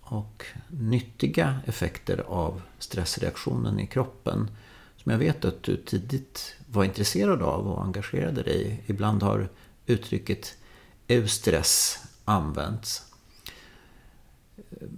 och 0.00 0.44
nyttiga 0.68 1.60
effekter 1.66 2.24
av 2.28 2.62
stressreaktionen 2.78 3.80
i 3.80 3.86
kroppen. 3.86 4.50
som 4.96 5.12
jag 5.12 5.18
vet 5.18 5.44
att 5.44 5.62
du 5.62 5.76
tidigt 5.76 6.56
var 6.66 6.84
intresserad 6.84 7.42
av 7.42 7.68
och 7.68 7.84
engagerade 7.84 8.42
dig 8.42 8.66
i. 8.66 8.80
Ibland 8.86 9.22
har 9.22 9.48
uttrycket 9.86 10.54
eustress 11.08 11.98
använts. 12.24 13.02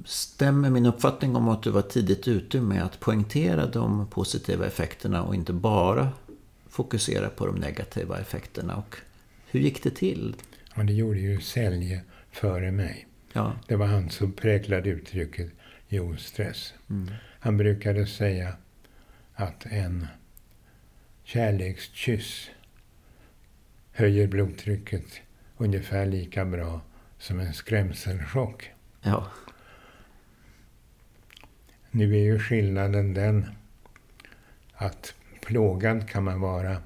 Stämmer 0.05 0.71
min 0.71 0.87
uppfattning 0.87 1.37
om 1.37 1.49
att 1.49 1.63
du 1.63 1.71
var 1.71 1.83
tidigt 1.83 2.29
ute 2.29 2.61
med 2.61 2.85
att 2.85 3.01
poängtera 3.01 3.67
de 3.67 4.07
positiva 4.07 4.67
effekterna 4.67 5.23
och 5.23 5.35
inte 5.35 5.53
bara 5.53 6.09
fokusera 6.69 7.29
på 7.29 7.47
de 7.47 7.55
negativa 7.55 8.19
effekterna? 8.19 8.77
Och 8.77 8.97
hur 9.57 9.63
gick 9.63 9.83
det 9.83 9.91
till? 9.91 10.37
Ja, 10.75 10.83
det 10.83 10.93
gjorde 10.93 11.19
ju 11.19 11.41
Sälje 11.41 12.01
före 12.31 12.71
mig. 12.71 13.07
Ja. 13.33 13.59
Det 13.69 13.77
var 13.77 13.87
han 13.87 14.11
som 14.11 14.33
präglade 14.33 14.89
uttrycket 14.89 15.53
eustress. 15.89 16.75
Mm. 16.91 17.11
Han 17.41 17.57
brukade 17.57 18.07
säga 18.07 18.57
att 19.35 19.67
en 19.67 20.07
kärlekskyss 21.25 22.51
höjer 23.93 24.27
blodtrycket 24.27 25.21
ungefär 25.57 26.07
lika 26.07 26.45
bra 26.45 26.81
som 27.19 27.41
en 27.41 27.55
skrämselchock. 27.55 28.71
Ja. 29.03 29.31
Nu 31.91 32.17
är 32.17 32.23
ju 32.23 32.39
skillnaden 32.39 33.15
den 33.15 33.47
att 34.75 35.15
plågad 35.41 36.09
kan 36.09 36.25
man 36.25 36.41
vara 36.41 36.77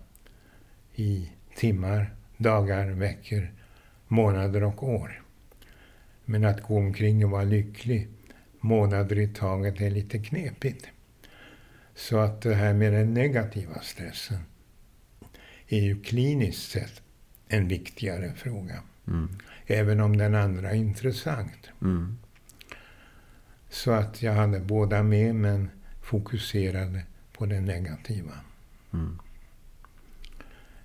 i 0.94 1.30
timmar, 1.56 2.14
dagar, 2.40 2.86
veckor, 2.90 3.52
månader 4.08 4.62
och 4.62 4.88
år. 4.88 5.22
Men 6.24 6.44
att 6.44 6.62
gå 6.62 6.76
omkring 6.76 7.24
och 7.24 7.30
vara 7.30 7.44
lycklig 7.44 8.08
månader 8.60 9.18
i 9.18 9.28
taget 9.28 9.80
är 9.80 9.90
lite 9.90 10.18
knepigt. 10.18 10.86
Så 11.94 12.18
att 12.18 12.42
det 12.42 12.54
här 12.54 12.74
med 12.74 12.92
den 12.92 13.14
negativa 13.14 13.80
stressen 13.80 14.38
är 15.68 15.80
ju 15.80 16.02
kliniskt 16.02 16.70
sett 16.70 17.02
en 17.48 17.68
viktigare 17.68 18.32
fråga. 18.36 18.82
Mm. 19.06 19.28
Även 19.66 20.00
om 20.00 20.16
den 20.16 20.34
andra 20.34 20.70
är 20.70 20.74
intressant. 20.74 21.70
Mm. 21.82 22.18
Så 23.68 23.90
att 23.90 24.22
jag 24.22 24.32
hade 24.32 24.60
båda 24.60 25.02
med 25.02 25.34
men 25.34 25.70
fokuserade 26.02 27.02
på 27.32 27.46
det 27.46 27.60
negativa. 27.60 28.32
Mm. 28.92 29.18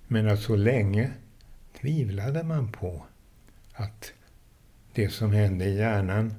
Men 0.06 0.28
att 0.28 0.40
så 0.40 0.56
länge 0.56 1.10
tvivlade 1.86 2.42
man 2.42 2.72
på 2.72 3.02
att 3.72 4.12
det 4.92 5.08
som 5.08 5.32
hände 5.32 5.64
i 5.64 5.76
hjärnan 5.76 6.34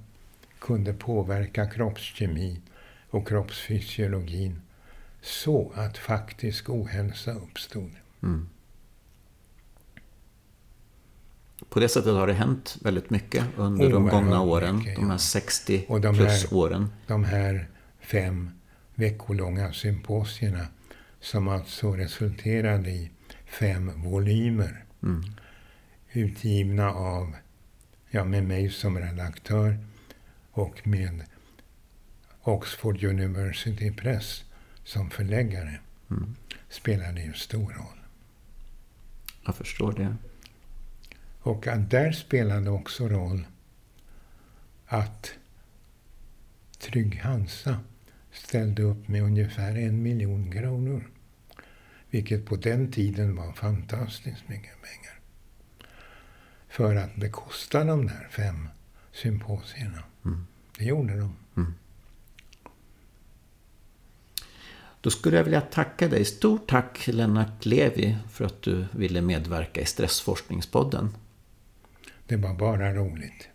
kunde 0.59 0.93
påverka 0.93 1.69
kroppskemi 1.69 2.61
och 3.09 3.27
kroppsfysiologin 3.27 4.61
så 5.21 5.71
att 5.75 5.97
faktisk 5.97 6.69
ohälsa 6.69 7.31
uppstod. 7.31 7.91
Mm. 8.23 8.49
På 11.69 11.79
det 11.79 11.89
sättet 11.89 12.13
har 12.13 12.27
det 12.27 12.33
hänt 12.33 12.77
väldigt 12.81 13.09
mycket 13.09 13.45
under 13.57 13.87
oh, 13.87 13.91
de 13.91 14.07
gångna 14.07 14.41
åren. 14.41 14.77
Mycket, 14.77 14.95
de 14.95 15.09
här 15.09 15.17
60 15.17 15.85
och 15.87 16.01
de 16.01 16.15
plus 16.15 16.43
här, 16.43 16.57
åren. 16.57 16.89
De 17.07 17.23
här 17.23 17.67
fem 17.99 18.49
veckolånga 18.95 19.73
symposierna 19.73 20.67
som 21.19 21.47
alltså 21.47 21.91
resulterade 21.91 22.89
i 22.89 23.11
fem 23.45 23.91
volymer. 23.95 24.86
Mm. 25.03 25.23
Utgivna 26.13 26.91
av, 26.91 27.35
ja 28.09 28.23
med 28.23 28.43
mig 28.43 28.69
som 28.69 28.99
redaktör 28.99 29.77
och 30.51 30.87
med 30.87 31.23
Oxford 32.41 33.03
University 33.03 33.91
Press 33.91 34.43
som 34.83 35.09
förläggare. 35.09 35.79
Mm. 36.09 36.35
Spelade 36.69 37.21
ju 37.21 37.33
stor 37.33 37.73
roll. 37.73 37.99
Jag 39.45 39.55
förstår 39.55 39.93
det. 39.93 40.15
Och 41.39 41.67
att 41.67 41.89
där 41.89 42.11
spelade 42.11 42.69
också 42.69 43.07
roll 43.07 43.47
att 44.85 45.33
Trygg 46.79 47.19
Hansa 47.19 47.79
ställde 48.31 48.83
upp 48.83 49.07
med 49.07 49.23
ungefär 49.23 49.75
en 49.75 50.03
miljon 50.03 50.51
kronor. 50.51 51.03
Vilket 52.09 52.45
på 52.45 52.55
den 52.55 52.91
tiden 52.91 53.35
var 53.35 53.53
fantastiskt 53.53 54.47
mycket 54.47 54.81
pengar. 54.81 55.19
För 56.69 56.95
att 56.95 57.15
bekosta 57.15 57.83
de 57.83 58.07
där 58.07 58.27
fem 58.31 58.69
symposierna. 59.11 60.03
Mm. 60.25 60.47
Det 60.77 60.85
gjorde 60.85 61.19
de. 61.19 61.35
Mm. 61.57 61.73
Då 65.01 65.09
skulle 65.09 65.37
jag 65.37 65.43
vilja 65.43 65.61
tacka 65.61 66.07
dig. 66.07 66.25
Stort 66.25 66.69
tack 66.69 67.07
Lennart 67.07 67.65
Levi 67.65 68.17
för 68.31 68.45
att 68.45 68.61
du 68.61 68.85
ville 68.91 69.21
medverka 69.21 69.81
i 69.81 69.85
Stressforskningspodden. 69.85 71.15
Det 72.27 72.35
var 72.35 72.53
bara 72.53 72.93
roligt. 72.93 73.49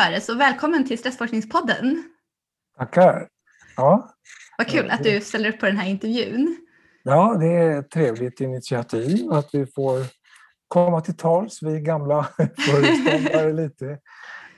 Töres 0.00 0.28
och 0.28 0.40
välkommen 0.40 0.86
till 0.86 0.98
Stressforskningspodden. 0.98 2.04
Tackar. 2.78 3.28
Ja. 3.76 4.10
Vad 4.58 4.66
kul 4.66 4.90
att 4.90 5.04
du 5.04 5.20
ställer 5.20 5.48
upp 5.48 5.60
på 5.60 5.66
den 5.66 5.76
här 5.76 5.88
intervjun. 5.88 6.56
Ja, 7.02 7.36
det 7.40 7.46
är 7.46 7.78
ett 7.78 7.90
trevligt 7.90 8.40
initiativ 8.40 9.32
att 9.32 9.48
vi 9.52 9.66
får 9.66 10.06
komma 10.68 11.00
till 11.00 11.16
tals, 11.16 11.62
vi 11.62 11.80
gamla 11.80 12.22
föreståndare 12.38 13.52
lite. 13.52 13.98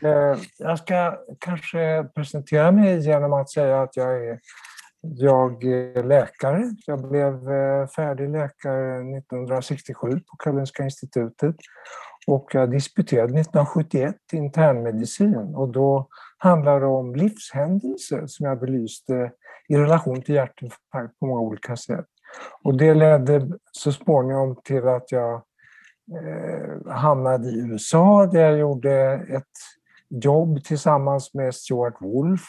Eh, 0.03 0.39
jag 0.59 0.79
ska 0.79 1.19
kanske 1.41 2.05
presentera 2.15 2.73
mig 2.73 3.07
genom 3.07 3.33
att 3.33 3.51
säga 3.51 3.83
att 3.83 3.97
jag 3.97 4.27
är 4.27 4.39
jag 5.01 5.65
är 5.65 6.03
läkare. 6.03 6.65
Jag 6.87 7.09
blev 7.09 7.35
eh, 7.53 7.87
färdig 7.87 8.31
läkare 8.31 9.19
1967 9.19 10.11
på 10.11 10.37
Karolinska 10.37 10.85
institutet 10.85 11.57
och 12.27 12.51
jag 12.53 12.71
disputerade 12.71 13.41
1971 13.41 14.17
i 14.33 14.37
internmedicin 14.37 15.55
och 15.55 15.69
då 15.69 16.09
handlar 16.39 16.81
det 16.81 16.87
om 16.87 17.15
livshändelser 17.15 18.27
som 18.27 18.47
jag 18.47 18.61
belyste 18.61 19.33
i 19.69 19.77
relation 19.77 20.23
till 20.23 20.35
hjärtinfarkt 20.35 21.19
på 21.19 21.27
många 21.27 21.41
olika 21.41 21.77
sätt. 21.77 22.07
Och 22.63 22.77
det 22.77 22.95
ledde 22.95 23.49
så 23.73 23.93
småningom 23.93 24.57
till 24.65 24.89
att 24.89 25.13
jag 25.13 25.35
eh, 26.23 26.93
hamnade 26.93 27.49
i 27.49 27.59
USA 27.59 28.27
där 28.27 28.41
jag 28.41 28.59
gjorde 28.59 29.13
ett 29.29 29.45
jobb 30.09 30.65
tillsammans 30.65 31.35
med 31.35 31.55
Stuart 31.55 31.97
Wolf 32.01 32.43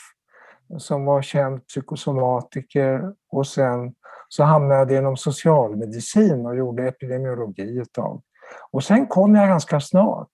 som 0.78 1.06
var 1.06 1.22
känd 1.22 1.68
psykosomatiker 1.68 3.14
och 3.32 3.48
sen 3.48 3.94
så 4.30 4.44
hamnade 4.44 4.94
jag 4.94 5.02
inom 5.02 5.18
socialmedicin 5.18 6.46
och 6.46 6.56
gjorde 6.56 6.88
epidemiologi 6.88 7.80
ett 7.80 7.94
tag. 7.94 8.22
Och 8.72 8.84
sen 8.84 9.08
kom 9.08 9.36
jag 9.36 9.48
ganska 9.48 9.80
snart 9.80 10.32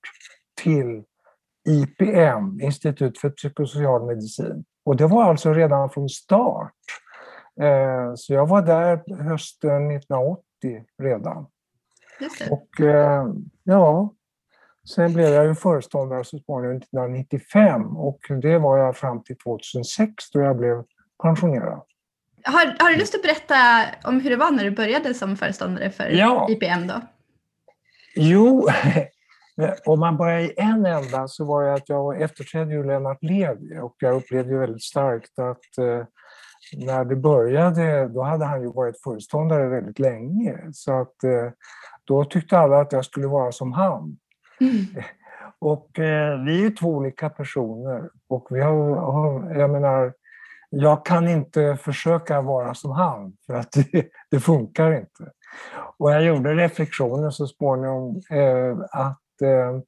till 0.62 1.04
IPM, 1.68 2.62
Institut 2.62 3.20
för 3.20 3.30
psykosocial 3.30 4.06
medicin. 4.06 4.66
Och 4.86 4.96
det 4.96 5.08
var 5.08 5.24
alltså 5.24 5.54
redan 5.54 5.90
från 5.90 6.10
start. 6.10 6.74
Eh, 7.62 8.14
så 8.16 8.34
jag 8.34 8.48
var 8.48 8.62
där 8.62 9.24
hösten 9.24 9.92
1980 9.92 10.44
redan. 11.02 11.48
Och 12.50 12.82
eh, 12.82 13.26
ja, 13.64 14.14
Sen 14.96 15.14
blev 15.14 15.28
jag 15.28 15.46
ju 15.46 15.56
föreståndare 15.56 16.24
så 16.24 16.40
småningom 16.40 16.78
1995 16.78 17.98
och 17.98 18.20
det 18.42 18.58
var 18.58 18.78
jag 18.78 18.98
fram 18.98 19.24
till 19.24 19.38
2006 19.38 20.32
då 20.34 20.42
jag 20.42 20.58
blev 20.58 20.84
pensionerad. 21.24 21.82
Har, 22.44 22.84
har 22.84 22.90
du 22.90 22.98
lust 22.98 23.16
att 23.16 23.22
berätta 23.22 23.56
om 24.04 24.20
hur 24.20 24.30
det 24.30 24.36
var 24.36 24.52
när 24.52 24.64
du 24.64 24.72
började 24.72 25.14
som 25.14 25.38
föreståndare 25.38 25.90
för 25.90 26.10
ja. 26.10 26.48
IPM? 26.50 26.88
Då? 26.88 27.02
Jo, 28.22 28.68
om 29.86 30.00
man 30.00 30.18
börjar 30.18 30.40
i 30.40 30.54
en 30.58 30.86
ända 30.86 31.28
så 31.28 31.46
var 31.46 31.64
det 31.64 31.74
att 31.74 31.90
jag 31.90 32.22
efterträdde 32.22 32.74
ju 32.74 32.84
Lennart 32.84 33.24
Levi 33.24 33.80
och 33.82 33.96
jag 34.00 34.16
upplevde 34.16 34.52
ju 34.52 34.60
väldigt 34.60 34.84
starkt 34.84 35.40
att 35.40 35.78
eh, 35.78 36.06
när 36.74 37.06
det 37.06 37.16
började, 37.16 38.08
då 38.08 38.24
hade 38.24 38.46
han 38.46 38.62
ju 38.62 38.72
varit 38.72 39.02
föreståndare 39.02 39.68
väldigt 39.68 40.00
länge. 40.00 40.58
Så 40.74 41.02
att 41.02 41.24
eh, 41.24 41.52
då 42.04 42.26
tyckte 42.26 42.60
alla 42.60 42.80
att 42.80 42.92
jag 42.92 43.06
skulle 43.06 43.28
vara 43.28 43.52
som 43.52 43.74
han. 43.74 44.18
Mm. 44.62 44.86
Och 45.60 46.00
eh, 46.00 46.44
vi 46.44 46.66
är 46.66 46.76
två 46.76 46.88
olika 46.88 47.30
personer 47.30 48.10
och 48.28 48.48
vi 48.50 48.62
har, 48.62 48.96
har, 48.96 49.56
jag 49.56 49.70
menar, 49.70 50.14
jag 50.70 51.06
kan 51.06 51.28
inte 51.28 51.78
försöka 51.82 52.42
vara 52.42 52.74
som 52.74 52.92
han 52.92 53.34
för 53.46 53.54
att 53.54 53.72
det, 53.92 54.06
det 54.32 54.40
funkar 54.40 54.92
inte. 54.92 55.32
Och 55.98 56.12
jag 56.12 56.24
gjorde 56.24 56.56
reflektionen 56.56 57.32
så 57.32 57.48
småningom 57.48 58.22
eh, 58.30 58.78
att 58.92 59.42
eh, 59.42 59.80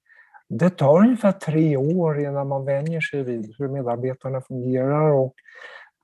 det 0.50 0.70
tar 0.70 1.00
ungefär 1.00 1.32
tre 1.32 1.78
år 1.78 2.20
innan 2.20 2.48
man 2.48 2.66
vänjer 2.66 3.02
sig 3.02 3.24
vid 3.24 3.56
hur 3.58 3.68
medarbetarna 3.68 4.42
fungerar 4.42 5.12
och 5.12 5.34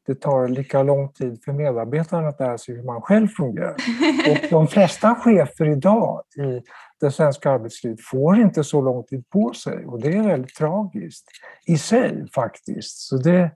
det 0.08 0.16
tar 0.16 0.48
lika 0.48 0.84
lång 0.84 1.10
tid 1.10 1.44
för 1.46 1.54
medarbetarna 1.54 2.28
att 2.28 2.40
lära 2.40 2.58
sig 2.58 2.76
hur 2.76 2.84
man 2.84 3.02
själv 3.02 3.28
fungerar. 3.28 3.76
Och 4.30 4.50
de 4.50 4.68
flesta 4.68 5.16
chefer 5.16 5.66
idag 5.70 6.22
i 6.38 6.62
det 7.00 7.12
svenska 7.12 7.52
arbetslivet 7.52 8.02
får 8.02 8.40
inte 8.40 8.64
så 8.64 8.82
lång 8.82 9.04
tid 9.04 9.30
på 9.30 9.54
sig 9.54 9.86
och 9.86 10.02
det 10.02 10.18
är 10.18 10.24
väldigt 10.24 10.56
tragiskt 10.56 11.26
i 11.66 11.78
sig 11.78 12.28
faktiskt. 12.36 12.98
Så 12.98 13.18
det, 13.18 13.52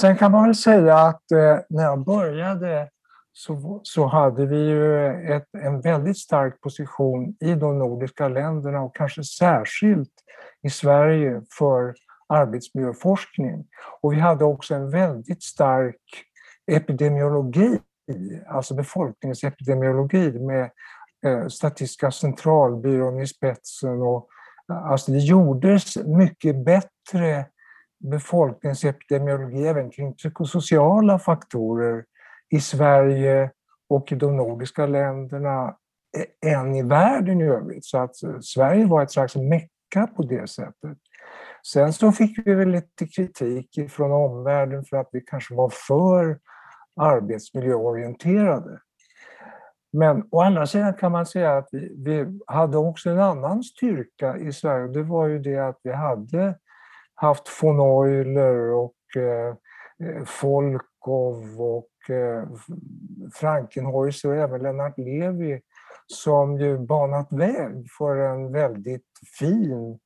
sen 0.00 0.16
kan 0.16 0.32
man 0.32 0.44
väl 0.44 0.54
säga 0.54 0.98
att 0.98 1.32
eh, 1.32 1.58
när 1.68 1.84
jag 1.84 2.04
började 2.04 2.88
så, 3.32 3.80
så 3.82 4.06
hade 4.06 4.46
vi 4.46 4.58
ju 4.58 5.06
ett, 5.32 5.46
en 5.58 5.80
väldigt 5.80 6.18
stark 6.18 6.60
position 6.60 7.36
i 7.40 7.54
de 7.54 7.78
nordiska 7.78 8.28
länderna 8.28 8.80
och 8.80 8.96
kanske 8.96 9.24
särskilt 9.24 10.12
i 10.62 10.70
Sverige 10.70 11.42
för 11.58 11.94
arbetsmiljöforskning. 12.28 13.66
Och 14.00 14.12
vi 14.12 14.20
hade 14.20 14.44
också 14.44 14.74
en 14.74 14.90
väldigt 14.90 15.42
stark 15.42 15.96
epidemiologi, 16.70 17.78
alltså 18.48 18.74
befolkningsepidemiologi 18.74 20.32
med 20.32 20.70
eh, 21.26 21.46
Statistiska 21.48 22.10
centralbyrån 22.10 23.20
i 23.20 23.26
spetsen. 23.26 24.02
Och, 24.02 24.28
alltså 24.66 25.12
det 25.12 25.18
gjordes 25.18 25.96
mycket 25.96 26.64
bättre 26.64 27.46
befolkningsepidemiologi 28.00 29.66
även 29.66 29.90
kring 29.90 30.14
psykosociala 30.14 31.18
faktorer 31.18 32.04
i 32.50 32.60
Sverige 32.60 33.50
och 33.88 34.12
i 34.12 34.14
de 34.14 34.36
nordiska 34.36 34.86
länderna 34.86 35.76
eh, 36.42 36.52
än 36.52 36.74
i 36.74 36.82
världen 36.82 37.40
i 37.40 37.44
övrigt. 37.44 37.84
Så 37.84 37.98
att 37.98 38.22
eh, 38.22 38.40
Sverige 38.40 38.86
var 38.86 39.02
ett 39.02 39.10
slags 39.10 39.36
mecka 39.36 40.06
på 40.16 40.22
det 40.22 40.50
sättet. 40.50 40.98
Sen 41.72 41.92
så 41.92 42.12
fick 42.12 42.46
vi 42.46 42.54
väl 42.54 42.68
lite 42.68 43.06
kritik 43.06 43.90
från 43.90 44.12
omvärlden 44.12 44.84
för 44.84 44.96
att 44.96 45.08
vi 45.12 45.20
kanske 45.20 45.54
var 45.54 45.72
för 45.88 46.38
arbetsmiljöorienterade. 47.00 48.80
Men 49.92 50.28
å 50.30 50.40
andra 50.40 50.66
sidan 50.66 50.94
kan 50.94 51.12
man 51.12 51.26
säga 51.26 51.56
att 51.56 51.68
vi, 51.72 51.94
vi 51.96 52.40
hade 52.46 52.78
också 52.78 53.10
en 53.10 53.20
annan 53.20 53.62
styrka 53.62 54.36
i 54.36 54.52
Sverige. 54.52 54.88
Det 54.88 55.02
var 55.02 55.26
ju 55.26 55.38
det 55.38 55.58
att 55.58 55.80
vi 55.82 55.92
hade 55.92 56.54
haft 57.20 57.62
von 57.62 57.80
Euler 57.80 58.72
och 58.72 58.94
eh, 59.16 59.54
eh, 60.08 60.24
Folkov 60.24 61.60
och 61.60 62.10
eh, 62.10 62.48
Frankenhäuser 63.34 64.28
och 64.28 64.36
även 64.36 64.62
Lennart 64.62 64.98
Levi 64.98 65.60
som 66.06 66.58
ju 66.58 66.78
banat 66.78 67.32
väg 67.32 67.86
för 67.98 68.16
en 68.16 68.52
väldigt 68.52 69.06
fin 69.38 69.98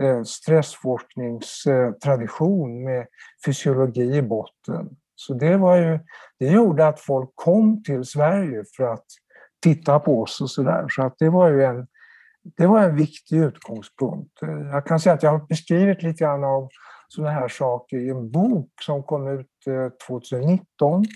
Eh, 0.00 0.22
stressforskningstradition 0.22 2.84
med 2.84 3.06
fysiologi 3.46 4.16
i 4.16 4.22
botten. 4.22 4.96
Så 5.14 5.34
det, 5.34 5.56
var 5.56 5.76
ju, 5.76 5.98
det 6.38 6.46
gjorde 6.46 6.88
att 6.88 7.00
folk 7.00 7.30
kom 7.34 7.82
till 7.82 8.04
Sverige 8.04 8.64
för 8.76 8.84
att 8.84 9.06
titta 9.62 10.00
på 10.00 10.22
oss 10.22 10.40
och 10.40 10.50
sådär. 10.50 10.86
Så 10.88 11.02
att 11.02 11.14
det 11.18 11.30
var 11.30 11.48
ju 11.48 11.64
en, 11.64 11.86
det 12.42 12.66
var 12.66 12.82
en 12.82 12.96
viktig 12.96 13.36
utgångspunkt. 13.36 14.38
Jag 14.72 14.86
kan 14.86 15.00
säga 15.00 15.14
att 15.14 15.22
jag 15.22 15.30
har 15.30 15.46
beskrivit 15.46 16.02
lite 16.02 16.24
grann 16.24 16.44
av 16.44 16.68
sådana 17.08 17.32
här 17.32 17.48
saker 17.48 17.96
i 17.96 18.08
en 18.08 18.30
bok 18.30 18.70
som 18.82 19.02
kom 19.02 19.28
ut 19.28 19.46
2019 20.08 21.02
eh, 21.02 21.08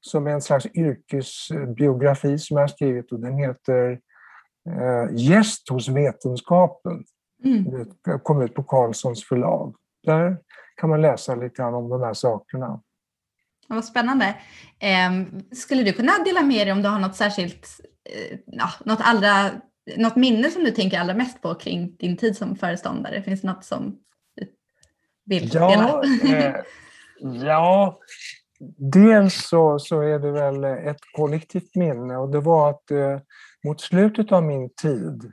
som 0.00 0.26
är 0.26 0.30
en 0.30 0.42
slags 0.42 0.66
yrkesbiografi 0.66 2.38
som 2.38 2.56
jag 2.56 2.62
har 2.62 2.68
skrivit 2.68 3.12
och 3.12 3.20
den 3.20 3.38
heter 3.38 4.00
eh, 4.68 5.14
Gäst 5.14 5.68
hos 5.68 5.88
vetenskapen. 5.88 7.04
Mm. 7.44 7.64
Det 8.04 8.18
kom 8.22 8.42
ut 8.42 8.54
på 8.54 8.62
Carlssons 8.62 9.24
förlag. 9.24 9.74
Där 10.06 10.38
kan 10.76 10.90
man 10.90 11.02
läsa 11.02 11.34
lite 11.34 11.62
grann 11.62 11.74
om 11.74 11.88
de 11.88 12.02
här 12.02 12.14
sakerna. 12.14 12.80
Vad 13.68 13.84
spännande. 13.84 14.36
Eh, 14.78 15.10
skulle 15.52 15.82
du 15.82 15.92
kunna 15.92 16.12
dela 16.24 16.42
med 16.42 16.66
dig 16.66 16.72
om 16.72 16.82
du 16.82 16.88
har 16.88 16.98
något 16.98 17.16
särskilt, 17.16 17.68
eh, 18.04 18.38
något, 18.84 19.00
allra, 19.02 19.50
något 19.96 20.16
minne 20.16 20.50
som 20.50 20.64
du 20.64 20.70
tänker 20.70 20.98
allra 20.98 21.14
mest 21.14 21.42
på 21.42 21.54
kring 21.54 21.96
din 21.96 22.16
tid 22.16 22.36
som 22.36 22.56
föreståndare? 22.56 23.22
Finns 23.22 23.40
det 23.40 23.48
något 23.48 23.64
som 23.64 23.98
du 24.36 24.48
vill 25.24 25.50
ja? 25.54 26.02
Eh, 26.24 26.54
ja, 27.44 27.98
dels 28.92 29.48
så, 29.48 29.78
så 29.78 30.00
är 30.00 30.18
det 30.18 30.30
väl 30.30 30.64
ett 30.64 31.00
kollektivt 31.16 31.74
minne 31.74 32.16
och 32.16 32.30
det 32.30 32.40
var 32.40 32.70
att 32.70 32.90
eh, 32.90 33.18
mot 33.64 33.80
slutet 33.80 34.32
av 34.32 34.42
min 34.42 34.70
tid 34.70 35.32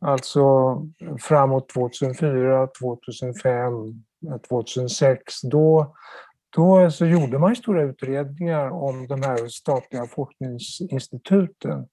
Alltså 0.00 0.76
framåt 1.20 1.68
2004, 1.68 2.68
2005, 2.80 3.72
2006. 4.48 5.42
Då, 5.42 5.94
då 6.56 6.90
så 6.90 7.06
gjorde 7.06 7.38
man 7.38 7.56
stora 7.56 7.82
utredningar 7.82 8.70
om 8.70 9.06
de 9.06 9.22
här 9.22 9.48
statliga 9.48 10.06
forskningsinstituten. 10.06 11.88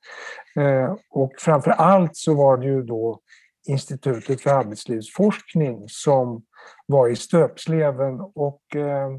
Eh, 0.55 0.95
och 1.09 1.31
framför 1.37 1.71
allt 1.71 2.15
så 2.15 2.35
var 2.35 2.57
det 2.57 2.65
ju 2.65 2.83
då 2.83 3.19
Institutet 3.67 4.41
för 4.41 4.49
arbetslivsforskning 4.49 5.83
som 5.87 6.43
var 6.85 7.07
i 7.07 7.15
stöpsleven. 7.15 8.19
Och 8.35 8.75
eh, 8.75 9.09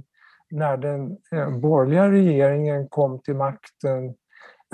när 0.50 0.76
den 0.76 1.16
eh, 1.32 1.58
borgerliga 1.58 2.10
regeringen 2.10 2.88
kom 2.88 3.20
till 3.22 3.34
makten 3.36 4.14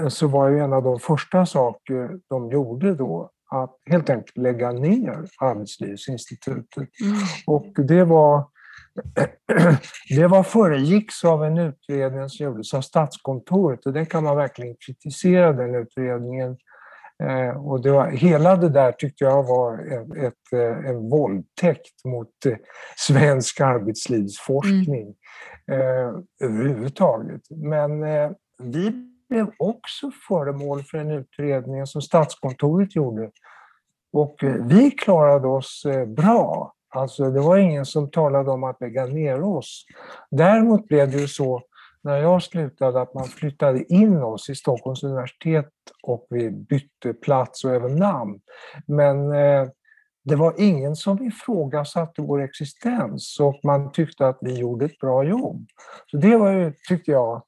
så 0.09 0.27
var 0.27 0.49
ju 0.49 0.59
en 0.59 0.73
av 0.73 0.83
de 0.83 1.01
första 1.01 1.47
saker 1.47 2.11
de 2.29 2.51
gjorde 2.51 2.95
då 2.95 3.31
att 3.51 3.77
helt 3.91 4.11
enkelt 4.11 4.37
lägga 4.37 4.73
ner 4.73 5.29
Arbetslivsinstitutet. 5.39 6.77
Mm. 6.77 7.17
Och 7.47 7.67
det 7.87 8.05
var, 8.05 8.45
det 10.17 10.27
var 10.27 10.43
föregicks 10.43 11.25
av 11.25 11.45
en 11.45 11.59
utredning 11.59 12.29
som 12.29 12.45
gjordes 12.45 12.75
av 12.75 12.81
Statskontoret 12.81 13.87
och 13.87 13.93
den 13.93 14.07
kan 14.07 14.25
man 14.25 14.37
verkligen 14.37 14.77
kritisera, 14.87 15.53
den 15.53 15.75
utredningen. 15.75 16.57
Eh, 17.23 17.67
och 17.67 17.83
det 17.83 17.91
var, 17.91 18.11
hela 18.11 18.57
det 18.57 18.69
där 18.69 18.93
tyckte 18.93 19.25
jag 19.25 19.43
var 19.43 19.79
ett, 19.79 20.25
ett, 20.25 20.53
en 20.87 21.09
våldtäkt 21.09 22.05
mot 22.05 22.47
eh, 22.47 22.57
svensk 22.97 23.61
arbetslivsforskning 23.61 25.15
mm. 25.73 26.25
överhuvudtaget. 26.43 27.43
Men 27.51 28.01
vi 28.63 28.93
blev 29.29 29.51
också 29.59 30.11
föremål 30.29 30.83
för 30.83 30.99
en 30.99 31.11
utredning 31.11 31.87
som 31.87 32.03
Statskontoret 32.03 32.97
gjorde. 32.97 33.31
Och 34.13 34.37
vi 34.61 34.91
klarade 34.91 35.49
oss 35.49 35.87
bra. 36.07 36.75
Alltså 36.91 37.31
det 37.31 37.41
var 37.41 37.57
ingen 37.57 37.87
som 37.87 38.11
talade 38.11 38.51
om 38.51 38.65
att 38.65 38.81
lägga 38.81 39.07
ner 39.07 39.43
oss. 39.43 39.85
Däremot 40.31 40.89
blev 40.89 41.11
det 41.11 41.19
ju 41.19 41.29
så 41.29 41.63
när 42.03 42.17
jag 42.17 42.43
slutade 42.43 43.01
att 43.01 43.15
man 43.15 43.25
flyttade 43.25 43.93
in 43.93 44.23
oss 44.23 44.51
i 44.51 44.55
Stockholms 44.55 45.03
universitet 45.03 45.73
och 46.03 46.27
vi 46.31 46.51
bytte 46.51 47.13
plats 47.13 47.65
och 47.65 47.75
även 47.75 47.97
namn. 47.97 48.41
Men 48.87 49.33
eh, 49.33 49.69
det 50.25 50.37
var 50.37 50.55
ingen 50.59 50.97
som 50.97 51.23
ifrågasatte 51.23 52.23
vår 52.23 52.43
existens 52.43 53.41
och 53.41 53.61
man 53.65 53.93
tyckte 53.93 54.27
att 54.27 54.39
vi 54.41 54.59
gjorde 54.59 54.85
ett 54.85 54.99
bra 54.99 55.25
jobb. 55.25 55.67
Så 56.07 56.17
det 56.17 56.37
var 56.37 56.51
ju, 56.51 56.73
tyckte 56.89 57.11
jag, 57.11 57.43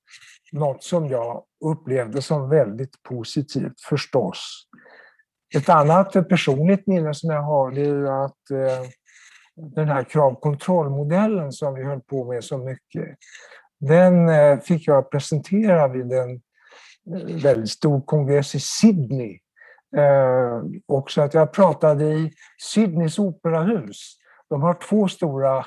något 0.52 0.82
som 0.82 1.08
jag 1.08 1.44
upplevde 1.64 2.22
som 2.22 2.48
väldigt 2.48 3.02
positivt 3.02 3.80
förstås. 3.88 4.66
Ett 5.56 5.68
annat 5.68 6.28
personligt 6.28 6.86
minne 6.86 7.14
som 7.14 7.30
jag 7.30 7.42
har 7.42 7.70
det 7.70 7.82
är 7.82 8.24
att 8.24 8.50
eh, 8.50 8.88
den 9.70 9.88
här 9.88 10.04
kravkontrollmodellen 10.04 11.52
som 11.52 11.74
vi 11.74 11.84
höll 11.84 12.00
på 12.00 12.24
med 12.24 12.44
så 12.44 12.58
mycket, 12.58 13.16
den 13.80 14.28
eh, 14.28 14.58
fick 14.58 14.88
jag 14.88 15.10
presentera 15.10 15.88
vid 15.88 16.12
en 16.12 16.30
eh, 17.14 17.42
väldigt 17.42 17.70
stor 17.70 18.00
kongress 18.00 18.54
i 18.54 18.60
Sydney. 18.60 19.38
Eh, 19.96 20.62
och 20.88 21.18
att 21.18 21.34
jag 21.34 21.52
pratade 21.52 22.04
i 22.04 22.32
Sydneys 22.74 23.18
operahus. 23.18 24.16
De 24.50 24.62
har 24.62 24.74
två 24.74 25.08
stora 25.08 25.64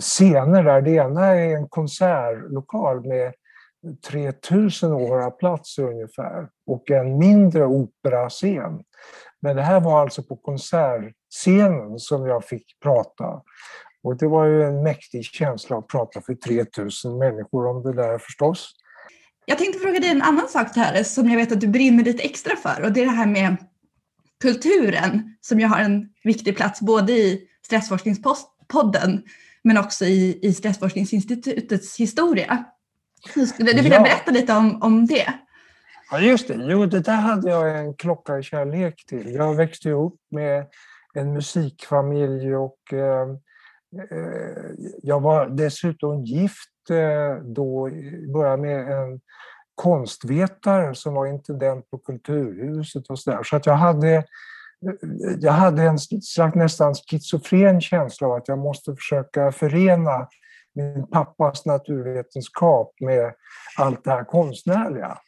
scener 0.00 0.62
där. 0.62 0.82
Det 0.82 0.90
ena 0.90 1.26
är 1.26 1.56
en 1.56 1.68
konsertlokal 1.68 3.06
med 3.06 3.34
3000 4.10 4.92
åhörarplatser 4.92 5.82
ungefär 5.82 6.48
och 6.66 6.90
en 6.90 7.18
mindre 7.18 7.66
operascen. 7.66 8.84
Men 9.40 9.56
det 9.56 9.62
här 9.62 9.80
var 9.80 10.00
alltså 10.00 10.22
på 10.22 10.36
konsert 10.36 11.14
konsertscenen 11.30 11.98
som 11.98 12.26
jag 12.26 12.44
fick 12.44 12.80
prata. 12.82 13.42
Och 14.02 14.16
det 14.16 14.26
var 14.26 14.46
ju 14.46 14.62
en 14.62 14.82
mäktig 14.82 15.24
känsla 15.24 15.76
att 15.76 15.88
prata 15.88 16.20
för 16.20 16.34
3000 16.34 17.18
människor 17.18 17.66
om 17.66 17.82
det 17.82 17.92
där 17.92 18.18
förstås. 18.18 18.70
Jag 19.44 19.58
tänkte 19.58 19.78
fråga 19.78 20.00
dig 20.00 20.10
en 20.10 20.22
annan 20.22 20.48
sak 20.48 20.76
här 20.76 21.02
som 21.02 21.28
jag 21.28 21.36
vet 21.36 21.52
att 21.52 21.60
du 21.60 21.66
brinner 21.66 22.04
lite 22.04 22.22
extra 22.22 22.56
för 22.56 22.82
och 22.82 22.92
det 22.92 23.00
är 23.00 23.04
det 23.04 23.10
här 23.10 23.26
med 23.26 23.56
kulturen 24.42 25.36
som 25.40 25.60
ju 25.60 25.66
har 25.66 25.80
en 25.80 26.08
viktig 26.24 26.56
plats 26.56 26.80
både 26.80 27.12
i 27.12 27.40
Stressforskningspodden 27.66 29.22
men 29.64 29.78
också 29.78 30.04
i, 30.04 30.38
i 30.42 30.54
Stressforskningsinstitutets 30.54 31.96
historia. 31.96 32.64
Du 33.34 33.64
vill 33.64 33.92
ja. 33.92 34.02
berätta 34.02 34.30
lite 34.30 34.52
om, 34.52 34.82
om 34.82 35.06
det? 35.06 35.34
Ja, 36.10 36.20
just 36.20 36.48
det. 36.48 36.54
Jo, 36.54 36.86
det 36.86 37.00
där 37.00 37.16
hade 37.16 37.50
jag 37.50 37.78
en 37.78 37.94
klockarkärlek 37.94 39.06
till. 39.06 39.34
Jag 39.34 39.54
växte 39.54 39.90
upp 39.90 40.16
med 40.30 40.66
en 41.14 41.32
musikfamilj 41.32 42.56
och 42.56 42.92
eh, 42.92 43.28
eh, 44.10 44.64
jag 45.02 45.20
var 45.20 45.46
dessutom 45.46 46.24
gift 46.24 46.90
eh, 46.90 47.42
då 47.44 47.88
i 47.88 48.26
början 48.32 48.60
med 48.60 48.92
en 48.92 49.20
konstvetare 49.74 50.94
som 50.94 51.14
var 51.14 51.26
intendent 51.26 51.90
på 51.90 51.98
Kulturhuset 51.98 53.06
och 53.06 53.18
så 53.18 53.30
där. 53.30 53.42
Så 53.42 53.56
att 53.56 53.66
jag 53.66 53.74
hade, 53.74 54.14
eh, 54.14 54.24
jag 55.40 55.52
hade 55.52 55.82
en 55.82 55.98
slags 55.98 56.54
nästan 56.54 56.94
schizofren 56.94 57.80
känsla 57.80 58.26
av 58.26 58.32
att 58.32 58.48
jag 58.48 58.58
måste 58.58 58.96
försöka 58.96 59.52
förena 59.52 60.28
min 60.74 61.06
pappas 61.06 61.66
naturvetenskap 61.66 62.94
med 63.00 63.34
allt 63.78 64.04
det 64.04 64.10
här 64.10 64.24
konstnärliga. 64.24 65.18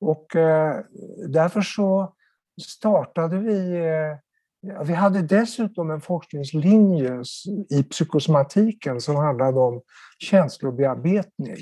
Och 0.00 0.36
eh, 0.36 0.80
därför 1.28 1.60
så 1.60 2.14
startade 2.62 3.38
vi 3.38 3.76
eh, 3.76 4.16
vi 4.62 4.94
hade 4.94 5.22
dessutom 5.22 5.90
en 5.90 6.00
forskningslinje 6.00 7.22
i 7.70 7.82
psykosomatiken 7.82 9.00
som 9.00 9.16
handlade 9.16 9.60
om 9.60 9.82
känslobearbetning. 10.18 11.56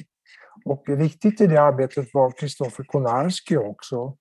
Och 0.64 0.84
viktigt 0.88 1.40
i 1.40 1.46
det 1.46 1.62
arbetet 1.62 2.14
var 2.14 2.30
Kristoffer 2.30 2.84
Konarski 2.84 3.56
också. 3.56 4.16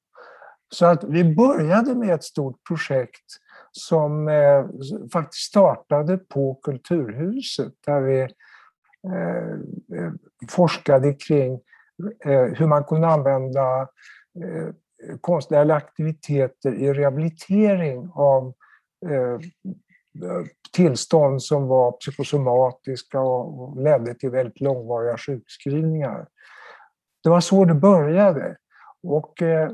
Så 0.71 0.85
att 0.85 1.03
vi 1.03 1.35
började 1.35 1.95
med 1.95 2.13
ett 2.13 2.23
stort 2.23 2.63
projekt 2.67 3.25
som 3.71 4.27
eh, 4.27 4.65
faktiskt 5.13 5.43
startade 5.43 6.17
på 6.17 6.59
Kulturhuset 6.63 7.73
där 7.85 8.01
vi 8.01 8.19
eh, 8.19 9.49
eh, 9.99 10.11
forskade 10.49 11.13
kring 11.13 11.53
eh, 12.25 12.43
hur 12.43 12.67
man 12.67 12.83
kunde 12.83 13.07
använda 13.07 13.81
eh, 14.43 14.73
konstnärliga 15.21 15.77
aktiviteter 15.77 16.73
i 16.73 16.93
rehabilitering 16.93 18.11
av 18.13 18.53
Eh, 19.05 19.33
eh, 20.29 20.45
tillstånd 20.73 21.43
som 21.43 21.67
var 21.67 21.91
psykosomatiska 21.91 23.19
och 23.19 23.81
ledde 23.81 24.13
till 24.13 24.29
väldigt 24.29 24.61
långvariga 24.61 25.17
sjukskrivningar. 25.17 26.27
Det 27.23 27.29
var 27.29 27.39
så 27.39 27.65
det 27.65 27.73
började. 27.73 28.57
Och 29.03 29.41
eh, 29.41 29.71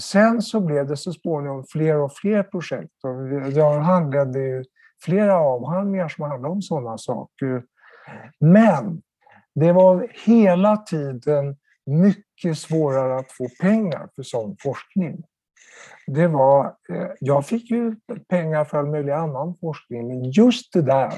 sen 0.00 0.42
så 0.42 0.60
blev 0.60 0.86
det 0.86 0.96
så 0.96 1.12
småningom 1.12 1.64
fler 1.68 1.96
och 1.96 2.12
fler 2.12 2.42
projekt. 2.42 2.92
Jag 3.52 3.80
handledde 3.80 4.38
ju 4.38 4.64
flera 5.04 5.38
avhandlingar 5.38 6.08
som 6.08 6.24
handlade 6.24 6.52
om 6.52 6.62
sådana 6.62 6.98
saker. 6.98 7.64
Men 8.40 9.02
det 9.54 9.72
var 9.72 10.08
hela 10.26 10.76
tiden 10.76 11.56
mycket 11.86 12.58
svårare 12.58 13.18
att 13.18 13.32
få 13.32 13.48
pengar 13.60 14.08
för 14.14 14.22
sån 14.22 14.56
forskning. 14.60 15.24
Det 16.06 16.26
var, 16.26 16.66
eh, 16.66 17.08
jag 17.20 17.46
fick 17.46 17.70
ju 17.70 17.96
pengar 18.28 18.64
för 18.64 18.78
all 18.78 18.90
möjlig 18.90 19.12
annan 19.12 19.54
forskning, 19.60 20.08
men 20.08 20.30
just 20.30 20.72
det 20.72 20.82
där 20.82 21.12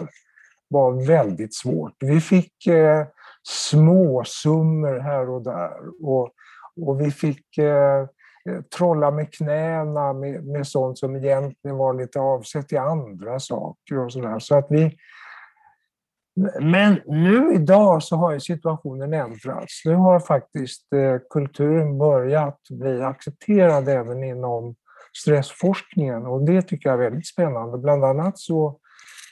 var 0.69 1.07
väldigt 1.07 1.55
svårt. 1.55 1.95
Vi 2.01 2.21
fick 2.21 2.67
eh, 2.67 3.07
småsummor 3.49 4.99
här 4.99 5.31
och 5.31 5.43
där 5.43 5.73
och, 6.03 6.31
och 6.81 7.01
vi 7.01 7.11
fick 7.11 7.59
eh, 7.59 8.01
eh 8.49 8.63
trolla 8.77 9.11
med 9.11 9.35
knäna 9.35 10.13
med, 10.13 10.47
med 10.47 10.67
sånt 10.67 10.99
som 10.99 11.17
egentligen 11.17 11.77
var 11.77 11.95
lite 11.95 12.21
avsett 12.21 12.69
till 12.69 12.79
andra 12.79 13.41
saker 13.41 13.99
och 13.99 14.13
sådär. 14.13 14.39
Så 14.39 14.55
att 14.55 14.67
vi, 14.71 14.97
men 16.61 17.01
nu 17.07 17.55
idag 17.55 18.03
så 18.03 18.17
har 18.17 18.33
ju 18.33 18.41
situationen 18.41 19.15
ändrats. 19.15 19.83
Nu 19.85 19.95
har 19.95 20.21
faktiskt 20.21 20.93
eh, 20.93 21.17
kulturen 21.31 21.99
börjat 21.99 22.61
bli 22.71 23.03
accepterad 23.03 23.89
även 23.89 24.25
inom 24.25 24.75
stressforskningen 25.23 26.27
och 26.27 26.45
det 26.45 26.63
tycker 26.63 26.89
jag 26.89 26.99
är 26.99 27.11
väldigt 27.11 27.27
spännande. 27.27 27.79
Bland 27.79 28.05
annat 28.05 28.39
så 28.39 28.79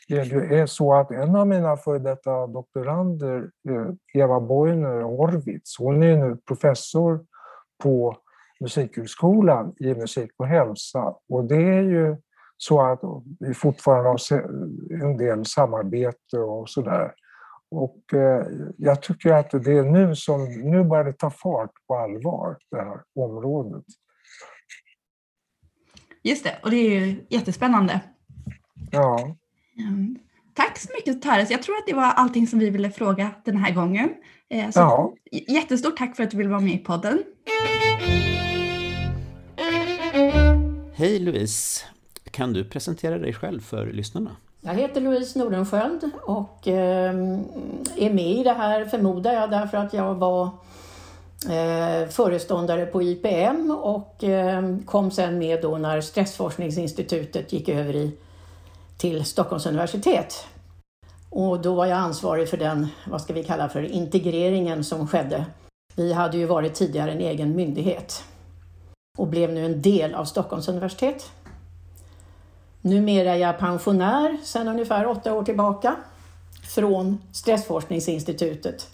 är 0.08 0.48
det 0.48 0.66
så 0.66 0.94
att 0.94 1.10
en 1.10 1.36
av 1.36 1.46
mina 1.46 1.76
före 1.76 1.98
detta 1.98 2.46
doktorander, 2.46 3.50
eh, 3.68 4.22
Eva 4.22 4.40
Boyner 4.40 5.02
Horvitz, 5.02 5.78
hon 5.78 6.02
är 6.02 6.16
nu 6.16 6.36
professor 6.48 7.24
på 7.82 8.16
Musikhögskolan 8.60 9.74
i 9.76 9.94
musik 9.94 10.30
och 10.36 10.46
hälsa 10.46 11.14
och 11.28 11.44
det 11.44 11.62
är 11.62 11.82
ju 11.82 12.16
så 12.66 12.80
att 12.80 13.00
vi 13.40 13.54
fortfarande 13.54 14.08
har 14.08 14.18
en 15.02 15.16
del 15.16 15.46
samarbete 15.46 16.38
och 16.38 16.70
sådär. 16.70 17.12
Och 17.70 18.14
eh, 18.14 18.46
jag 18.76 19.02
tycker 19.02 19.32
att 19.32 19.50
det 19.50 19.72
är 19.72 19.82
nu 19.82 20.16
som, 20.16 20.44
nu 20.44 20.84
börjar 20.84 21.04
det 21.04 21.12
ta 21.12 21.30
fart 21.30 21.70
på 21.86 21.96
allvar, 21.96 22.56
det 22.70 22.76
här 22.76 23.00
området. 23.14 23.84
Just 26.22 26.44
det, 26.44 26.58
och 26.62 26.70
det 26.70 26.76
är 26.76 27.00
ju 27.00 27.24
jättespännande. 27.28 28.00
Ja. 28.90 29.36
Mm. 29.78 30.18
Tack 30.54 30.78
så 30.78 30.88
mycket 30.96 31.22
Tares. 31.22 31.50
Jag 31.50 31.62
tror 31.62 31.76
att 31.76 31.86
det 31.86 31.94
var 31.94 32.12
allting 32.12 32.46
som 32.46 32.58
vi 32.58 32.70
ville 32.70 32.90
fråga 32.90 33.30
den 33.44 33.56
här 33.56 33.74
gången. 33.74 34.14
Eh, 34.50 34.70
så 34.70 34.80
ja. 34.80 35.14
Jättestort 35.30 35.96
tack 35.96 36.16
för 36.16 36.22
att 36.22 36.30
du 36.30 36.36
ville 36.36 36.50
vara 36.50 36.60
med 36.60 36.74
i 36.74 36.78
podden. 36.78 37.22
Hej 40.94 41.18
Louise! 41.18 41.84
Kan 42.34 42.52
du 42.52 42.64
presentera 42.64 43.18
dig 43.18 43.32
själv 43.32 43.60
för 43.60 43.86
lyssnarna? 43.86 44.30
Jag 44.60 44.74
heter 44.74 45.00
Louise 45.00 45.38
Nordenskjöld 45.38 46.10
och 46.22 46.68
ehm, 46.68 47.44
är 47.96 48.12
med 48.12 48.30
i 48.30 48.42
det 48.42 48.52
här, 48.52 48.84
förmodar 48.84 49.32
jag, 49.32 49.50
därför 49.50 49.78
att 49.78 49.92
jag 49.92 50.14
var 50.14 50.44
eh, 51.48 52.08
föreståndare 52.08 52.86
på 52.86 53.02
IPM 53.02 53.70
och 53.70 54.24
ehm, 54.24 54.82
kom 54.82 55.10
sen 55.10 55.38
med 55.38 55.62
då 55.62 55.78
när 55.78 56.00
Stressforskningsinstitutet 56.00 57.52
gick 57.52 57.68
över 57.68 57.96
i, 57.96 58.12
till 58.98 59.24
Stockholms 59.24 59.66
universitet. 59.66 60.46
Och 61.30 61.60
då 61.60 61.74
var 61.74 61.86
jag 61.86 61.98
ansvarig 61.98 62.48
för 62.48 62.56
den, 62.56 62.86
vad 63.06 63.22
ska 63.22 63.32
vi 63.32 63.44
kalla 63.44 63.68
för, 63.68 63.82
integreringen 63.82 64.84
som 64.84 65.08
skedde. 65.08 65.44
Vi 65.96 66.12
hade 66.12 66.36
ju 66.38 66.46
varit 66.46 66.74
tidigare 66.74 67.12
en 67.12 67.20
egen 67.20 67.56
myndighet 67.56 68.24
och 69.18 69.26
blev 69.26 69.52
nu 69.52 69.64
en 69.64 69.82
del 69.82 70.14
av 70.14 70.24
Stockholms 70.24 70.68
universitet. 70.68 71.30
Numera 72.84 73.30
är 73.34 73.36
jag 73.36 73.58
pensionär 73.58 74.36
sedan 74.42 74.68
ungefär 74.68 75.06
åtta 75.06 75.34
år 75.34 75.42
tillbaka 75.42 75.96
från 76.74 77.18
Stressforskningsinstitutet 77.32 78.88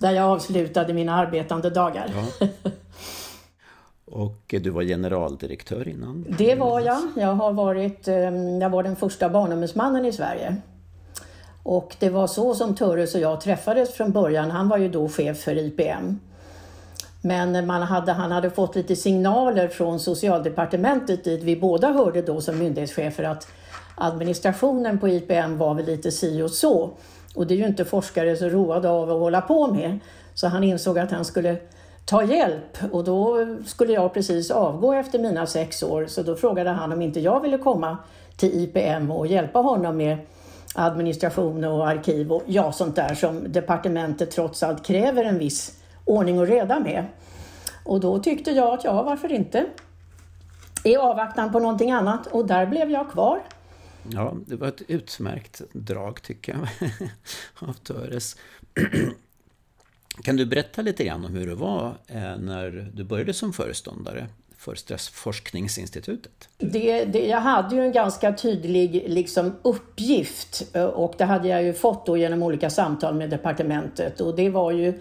där 0.00 0.12
jag 0.12 0.24
avslutade 0.24 0.92
mina 0.92 1.14
arbetande 1.14 1.70
dagar. 1.70 2.10
Ja. 2.40 2.46
Och 4.04 4.54
du 4.62 4.70
var 4.70 4.82
generaldirektör 4.82 5.88
innan? 5.88 6.26
Det 6.38 6.54
var 6.54 6.80
jag. 6.80 7.02
Jag, 7.16 7.34
har 7.34 7.52
varit, 7.52 8.08
ehm, 8.08 8.60
jag 8.60 8.70
var 8.70 8.82
den 8.82 8.96
första 8.96 9.28
barnombudsmannen 9.28 10.04
i 10.04 10.12
Sverige. 10.12 10.56
Och 11.62 11.96
det 11.98 12.10
var 12.10 12.26
så 12.26 12.54
som 12.54 12.74
Törres 12.74 13.14
och 13.14 13.20
jag 13.20 13.40
träffades 13.40 13.94
från 13.94 14.12
början. 14.12 14.50
Han 14.50 14.68
var 14.68 14.78
ju 14.78 14.88
då 14.88 15.08
chef 15.08 15.38
för 15.38 15.58
IPM. 15.58 16.20
Men 17.26 17.66
man 17.66 17.82
hade, 17.82 18.12
han 18.12 18.32
hade 18.32 18.50
fått 18.50 18.74
lite 18.76 18.96
signaler 18.96 19.68
från 19.68 20.00
socialdepartementet 20.00 21.24
dit 21.24 21.42
vi 21.42 21.56
båda 21.56 21.92
hörde 21.92 22.22
då 22.22 22.40
som 22.40 22.58
myndighetschefer 22.58 23.24
att 23.24 23.48
administrationen 23.94 24.98
på 24.98 25.08
IPM 25.08 25.58
var 25.58 25.74
väl 25.74 25.86
lite 25.86 26.10
si 26.10 26.42
och 26.42 26.50
så. 26.50 26.90
Och 27.34 27.46
det 27.46 27.54
är 27.54 27.58
ju 27.58 27.66
inte 27.66 27.84
forskare 27.84 28.36
så 28.36 28.48
roade 28.48 28.90
av 28.90 29.10
att 29.10 29.18
hålla 29.18 29.40
på 29.40 29.66
med. 29.66 29.98
Så 30.34 30.48
han 30.48 30.64
insåg 30.64 30.98
att 30.98 31.10
han 31.10 31.24
skulle 31.24 31.56
ta 32.04 32.24
hjälp 32.24 32.78
och 32.92 33.04
då 33.04 33.46
skulle 33.66 33.92
jag 33.92 34.14
precis 34.14 34.50
avgå 34.50 34.92
efter 34.92 35.18
mina 35.18 35.46
sex 35.46 35.82
år 35.82 36.06
så 36.06 36.22
då 36.22 36.36
frågade 36.36 36.70
han 36.70 36.92
om 36.92 37.02
inte 37.02 37.20
jag 37.20 37.40
ville 37.40 37.58
komma 37.58 37.98
till 38.36 38.62
IPM 38.62 39.10
och 39.10 39.26
hjälpa 39.26 39.58
honom 39.58 39.96
med 39.96 40.18
administration 40.74 41.64
och 41.64 41.88
arkiv 41.88 42.32
och 42.32 42.42
ja, 42.46 42.72
sånt 42.72 42.96
där 42.96 43.14
som 43.14 43.52
departementet 43.52 44.30
trots 44.30 44.62
allt 44.62 44.86
kräver 44.86 45.24
en 45.24 45.38
viss 45.38 45.83
ordning 46.04 46.38
och 46.38 46.46
reda 46.46 46.80
med. 46.80 47.04
Och 47.84 48.00
då 48.00 48.18
tyckte 48.18 48.50
jag 48.50 48.74
att 48.74 48.84
ja, 48.84 49.02
varför 49.02 49.32
inte? 49.32 49.66
I 50.84 50.96
avvaktan 50.96 51.52
på 51.52 51.58
någonting 51.58 51.90
annat 51.90 52.26
och 52.26 52.46
där 52.46 52.66
blev 52.66 52.90
jag 52.90 53.10
kvar. 53.10 53.42
Ja, 54.10 54.34
det 54.46 54.56
var 54.56 54.68
ett 54.68 54.82
utmärkt 54.88 55.62
drag 55.72 56.22
tycker 56.22 56.52
jag 56.52 56.90
av 57.68 57.72
Töres. 57.72 58.36
Kan 60.22 60.36
du 60.36 60.46
berätta 60.46 60.82
lite 60.82 61.04
grann 61.04 61.24
om 61.24 61.34
hur 61.34 61.46
det 61.46 61.54
var 61.54 61.94
eh, 62.06 62.36
när 62.38 62.90
du 62.94 63.04
började 63.04 63.34
som 63.34 63.52
föreståndare 63.52 64.26
för 64.58 64.74
Stressforskningsinstitutet? 64.74 66.48
Det, 66.58 67.04
det, 67.04 67.26
jag 67.26 67.40
hade 67.40 67.76
ju 67.76 67.82
en 67.82 67.92
ganska 67.92 68.32
tydlig 68.32 69.04
liksom, 69.06 69.56
uppgift 69.62 70.62
eh, 70.72 70.84
och 70.84 71.14
det 71.18 71.24
hade 71.24 71.48
jag 71.48 71.62
ju 71.62 71.72
fått 71.72 72.06
då 72.06 72.16
genom 72.16 72.42
olika 72.42 72.70
samtal 72.70 73.14
med 73.14 73.30
departementet 73.30 74.20
och 74.20 74.36
det 74.36 74.50
var 74.50 74.72
ju 74.72 75.00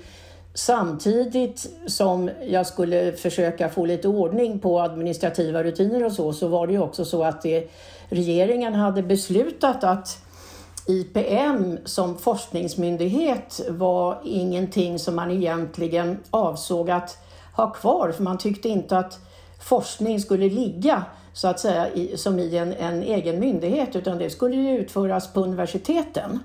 Samtidigt 0.56 1.68
som 1.88 2.30
jag 2.48 2.68
skulle 2.68 3.12
försöka 3.12 3.70
få 3.70 3.86
lite 3.86 4.08
ordning 4.08 4.60
på 4.60 4.82
administrativa 4.82 5.64
rutiner 5.64 6.06
och 6.06 6.12
så, 6.12 6.34
så 6.34 6.48
var 6.48 6.68
det 6.68 6.74
ju 6.74 6.80
också 6.80 7.06
så 7.06 7.24
att 7.24 7.42
det, 7.42 7.70
regeringen 8.10 8.74
hade 8.74 9.04
beslutat 9.04 9.84
att 9.84 10.18
IPM 10.88 11.78
som 11.86 12.18
forskningsmyndighet 12.18 13.62
var 13.70 14.22
ingenting 14.24 15.00
som 15.00 15.16
man 15.16 15.32
egentligen 15.32 16.18
avsåg 16.30 16.90
att 16.90 17.18
ha 17.56 17.70
kvar, 17.72 18.12
för 18.12 18.24
man 18.24 18.38
tyckte 18.38 18.70
inte 18.70 18.98
att 18.98 19.20
forskning 19.62 20.20
skulle 20.20 20.50
ligga 20.50 21.04
så 21.34 21.48
att 21.48 21.60
säga 21.60 21.94
i, 21.94 22.18
som 22.18 22.40
i 22.40 22.58
en, 22.58 22.74
en 22.74 23.04
egen 23.04 23.40
myndighet, 23.40 23.96
utan 23.96 24.18
det 24.18 24.30
skulle 24.30 24.56
ju 24.56 24.80
utföras 24.80 25.34
på 25.34 25.42
universiteten. 25.42 26.40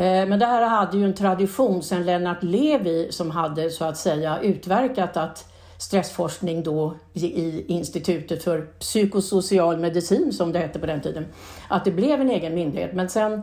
Eh, 0.00 0.26
men 0.26 0.38
det 0.38 0.46
här 0.46 0.68
hade 0.68 0.98
ju 0.98 1.04
en 1.04 1.14
tradition 1.14 1.82
sedan 1.82 2.06
Lennart 2.06 2.42
Levi 2.42 3.12
som 3.12 3.30
hade 3.30 3.70
så 3.70 3.84
att 3.84 3.96
säga 3.96 4.40
utverkat 4.42 5.16
att 5.16 5.52
stressforskning 5.78 6.62
då 6.62 6.94
i 7.12 7.64
Institutet 7.72 8.44
för 8.44 8.60
psykosocial 8.60 9.78
medicin 9.78 10.32
som 10.32 10.52
det 10.52 10.58
hette 10.58 10.78
på 10.78 10.86
den 10.86 11.00
tiden, 11.00 11.26
att 11.68 11.84
det 11.84 11.90
blev 11.90 12.20
en 12.20 12.30
egen 12.30 12.54
myndighet. 12.54 12.94
Men 12.94 13.08
sen 13.08 13.42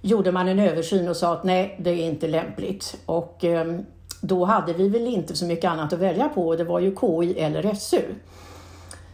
gjorde 0.00 0.32
man 0.32 0.48
en 0.48 0.58
översyn 0.58 1.08
och 1.08 1.16
sa 1.16 1.32
att 1.32 1.44
nej, 1.44 1.76
det 1.80 1.90
är 1.90 2.06
inte 2.06 2.28
lämpligt. 2.28 2.96
Och 3.06 3.44
eh, 3.44 3.80
då 4.20 4.44
hade 4.44 4.72
vi 4.72 4.88
väl 4.88 5.06
inte 5.06 5.36
så 5.36 5.44
mycket 5.44 5.70
annat 5.70 5.92
att 5.92 5.98
välja 5.98 6.28
på. 6.28 6.48
Och 6.48 6.56
Det 6.56 6.64
var 6.64 6.80
ju 6.80 6.96
KI 6.96 7.38
eller 7.38 7.74
SU. 7.74 8.02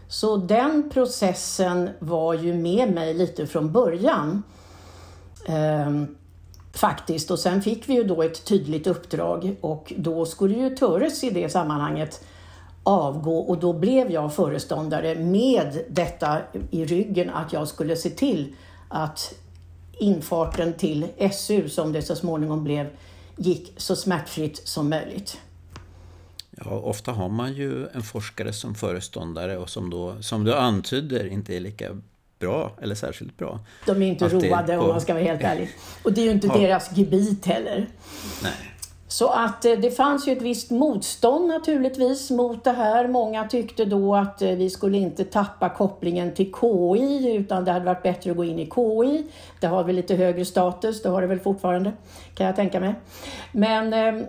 Så 0.08 0.36
den 0.36 0.90
processen 0.90 1.90
var 1.98 2.34
ju 2.34 2.54
med 2.54 2.94
mig 2.94 3.14
lite 3.14 3.46
från 3.46 3.72
början. 3.72 4.42
Ehm, 5.46 6.16
Faktiskt. 6.76 7.30
Och 7.30 7.38
sen 7.38 7.62
fick 7.62 7.88
vi 7.88 7.94
ju 7.94 8.04
då 8.04 8.22
ett 8.22 8.44
tydligt 8.44 8.86
uppdrag 8.86 9.56
och 9.60 9.92
då 9.96 10.26
skulle 10.26 10.58
ju 10.58 10.76
Töres 10.76 11.24
i 11.24 11.30
det 11.30 11.48
sammanhanget 11.48 12.24
avgå 12.82 13.38
och 13.38 13.58
då 13.58 13.72
blev 13.72 14.10
jag 14.10 14.34
föreståndare 14.34 15.14
med 15.14 15.84
detta 15.88 16.38
i 16.70 16.84
ryggen 16.84 17.30
att 17.30 17.52
jag 17.52 17.68
skulle 17.68 17.96
se 17.96 18.10
till 18.10 18.54
att 18.88 19.34
infarten 19.92 20.72
till 20.72 21.06
SU, 21.32 21.68
som 21.68 21.92
det 21.92 22.02
så 22.02 22.16
småningom 22.16 22.64
blev, 22.64 22.86
gick 23.36 23.74
så 23.76 23.96
smärtfritt 23.96 24.68
som 24.68 24.90
möjligt. 24.90 25.40
Ja, 26.50 26.70
ofta 26.70 27.12
har 27.12 27.28
man 27.28 27.52
ju 27.52 27.88
en 27.88 28.02
forskare 28.02 28.52
som 28.52 28.74
föreståndare 28.74 29.58
och 29.58 29.70
som 29.70 29.90
då, 29.90 30.22
som 30.22 30.44
du 30.44 30.54
antyder, 30.54 31.26
inte 31.26 31.56
är 31.56 31.60
lika 31.60 32.00
bra 32.38 32.72
eller 32.82 32.94
särskilt 32.94 33.36
bra. 33.36 33.60
De 33.86 34.02
är 34.02 34.06
inte 34.06 34.28
roade 34.28 34.76
på... 34.76 34.82
om 34.82 34.88
man 34.88 35.00
ska 35.00 35.14
vara 35.14 35.24
helt 35.24 35.42
ärlig. 35.42 35.70
Och 36.02 36.12
det 36.12 36.20
är 36.20 36.24
ju 36.24 36.30
inte 36.30 36.46
ja. 36.46 36.58
deras 36.58 36.96
gebit 36.96 37.46
heller. 37.46 37.86
Nej. 38.42 38.52
Så 39.08 39.28
att 39.28 39.64
eh, 39.64 39.72
det 39.72 39.90
fanns 39.90 40.28
ju 40.28 40.32
ett 40.32 40.42
visst 40.42 40.70
motstånd 40.70 41.48
naturligtvis 41.48 42.30
mot 42.30 42.64
det 42.64 42.72
här. 42.72 43.08
Många 43.08 43.44
tyckte 43.44 43.84
då 43.84 44.14
att 44.14 44.42
eh, 44.42 44.50
vi 44.50 44.70
skulle 44.70 44.98
inte 44.98 45.24
tappa 45.24 45.68
kopplingen 45.68 46.34
till 46.34 46.52
KI 46.60 47.36
utan 47.36 47.64
det 47.64 47.72
hade 47.72 47.84
varit 47.84 48.02
bättre 48.02 48.30
att 48.30 48.36
gå 48.36 48.44
in 48.44 48.58
i 48.58 48.70
KI. 48.74 49.26
Det 49.60 49.66
har 49.66 49.84
väl 49.84 49.96
lite 49.96 50.14
högre 50.14 50.44
status, 50.44 51.02
det 51.02 51.08
har 51.08 51.20
det 51.20 51.26
väl 51.26 51.40
fortfarande 51.40 51.92
kan 52.34 52.46
jag 52.46 52.56
tänka 52.56 52.80
mig. 52.80 52.94
Men 53.52 53.92
eh, 53.92 54.26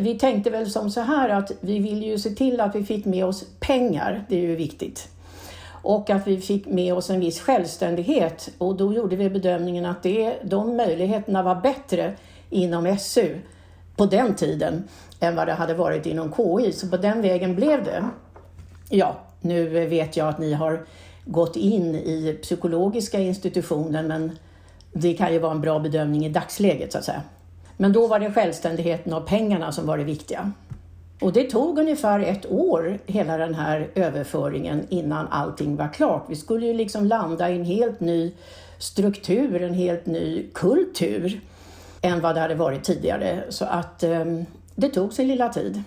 vi 0.00 0.18
tänkte 0.18 0.50
väl 0.50 0.70
som 0.70 0.90
så 0.90 1.00
här 1.00 1.28
att 1.28 1.52
vi 1.60 1.78
ville 1.78 2.06
ju 2.06 2.18
se 2.18 2.30
till 2.30 2.60
att 2.60 2.74
vi 2.74 2.84
fick 2.84 3.04
med 3.04 3.24
oss 3.24 3.44
pengar, 3.60 4.24
det 4.28 4.36
är 4.36 4.40
ju 4.40 4.56
viktigt. 4.56 5.08
Och 5.84 6.10
att 6.10 6.26
vi 6.26 6.40
fick 6.40 6.66
med 6.66 6.94
oss 6.94 7.10
en 7.10 7.20
viss 7.20 7.40
självständighet 7.40 8.50
och 8.58 8.76
då 8.76 8.92
gjorde 8.92 9.16
vi 9.16 9.30
bedömningen 9.30 9.86
att 9.86 10.02
det, 10.02 10.34
de 10.42 10.76
möjligheterna 10.76 11.42
var 11.42 11.54
bättre 11.54 12.14
inom 12.50 12.96
SU 12.98 13.38
på 13.96 14.06
den 14.06 14.34
tiden 14.34 14.84
än 15.20 15.36
vad 15.36 15.48
det 15.48 15.52
hade 15.52 15.74
varit 15.74 16.06
inom 16.06 16.32
KI. 16.32 16.72
Så 16.72 16.88
på 16.88 16.96
den 16.96 17.22
vägen 17.22 17.54
blev 17.54 17.84
det. 17.84 18.04
Ja, 18.90 19.16
nu 19.40 19.86
vet 19.86 20.16
jag 20.16 20.28
att 20.28 20.38
ni 20.38 20.52
har 20.52 20.86
gått 21.24 21.56
in 21.56 21.94
i 21.94 22.38
psykologiska 22.42 23.18
institutionen 23.18 24.06
men 24.06 24.38
det 24.92 25.14
kan 25.14 25.32
ju 25.32 25.38
vara 25.38 25.52
en 25.52 25.60
bra 25.60 25.78
bedömning 25.78 26.26
i 26.26 26.28
dagsläget 26.28 26.92
så 26.92 26.98
att 26.98 27.04
säga. 27.04 27.22
Men 27.76 27.92
då 27.92 28.06
var 28.06 28.18
det 28.18 28.32
självständigheten 28.32 29.12
och 29.12 29.26
pengarna 29.26 29.72
som 29.72 29.86
var 29.86 29.98
det 29.98 30.04
viktiga. 30.04 30.52
Och 31.20 31.32
det 31.32 31.50
tog 31.50 31.78
ungefär 31.78 32.20
ett 32.20 32.46
år, 32.46 32.98
hela 33.06 33.36
den 33.36 33.54
här 33.54 33.90
överföringen, 33.94 34.86
innan 34.88 35.26
allting 35.28 35.76
var 35.76 35.92
klart. 35.92 36.24
Vi 36.28 36.36
skulle 36.36 36.66
ju 36.66 36.74
liksom 36.74 37.06
landa 37.06 37.50
i 37.50 37.56
en 37.56 37.64
helt 37.64 38.00
ny 38.00 38.32
struktur, 38.78 39.62
en 39.62 39.74
helt 39.74 40.06
ny 40.06 40.46
kultur 40.54 41.40
än 42.00 42.20
vad 42.20 42.34
det 42.34 42.40
hade 42.40 42.54
varit 42.54 42.84
tidigare. 42.84 43.44
Så 43.48 43.64
att 43.64 44.02
eh, 44.02 44.24
det 44.74 44.88
tog 44.88 45.12
sin 45.12 45.28
lilla 45.28 45.48
tid. 45.48 45.82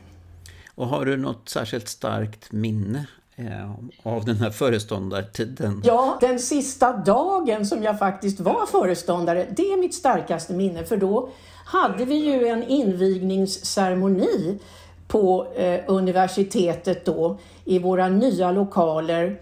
Och 0.75 0.87
har 0.87 1.05
du 1.05 1.17
något 1.17 1.49
särskilt 1.49 1.87
starkt 1.87 2.51
minne 2.51 3.07
eh, 3.35 3.71
av 4.03 4.25
den 4.25 4.35
här 4.35 4.49
föreståndartiden? 4.51 5.81
Ja, 5.85 6.17
den 6.21 6.39
sista 6.39 6.93
dagen 6.93 7.65
som 7.65 7.83
jag 7.83 7.99
faktiskt 7.99 8.39
var 8.39 8.65
föreståndare, 8.65 9.45
det 9.49 9.61
är 9.61 9.77
mitt 9.77 9.95
starkaste 9.95 10.53
minne. 10.53 10.83
För 10.83 10.97
då 10.97 11.29
hade 11.65 12.05
vi 12.05 12.15
ju 12.15 12.47
en 12.47 12.63
invigningsceremoni 12.63 14.59
på 15.07 15.47
eh, 15.55 15.79
universitetet 15.87 17.05
då 17.05 17.37
i 17.65 17.79
våra 17.79 18.09
nya 18.09 18.51
lokaler. 18.51 19.41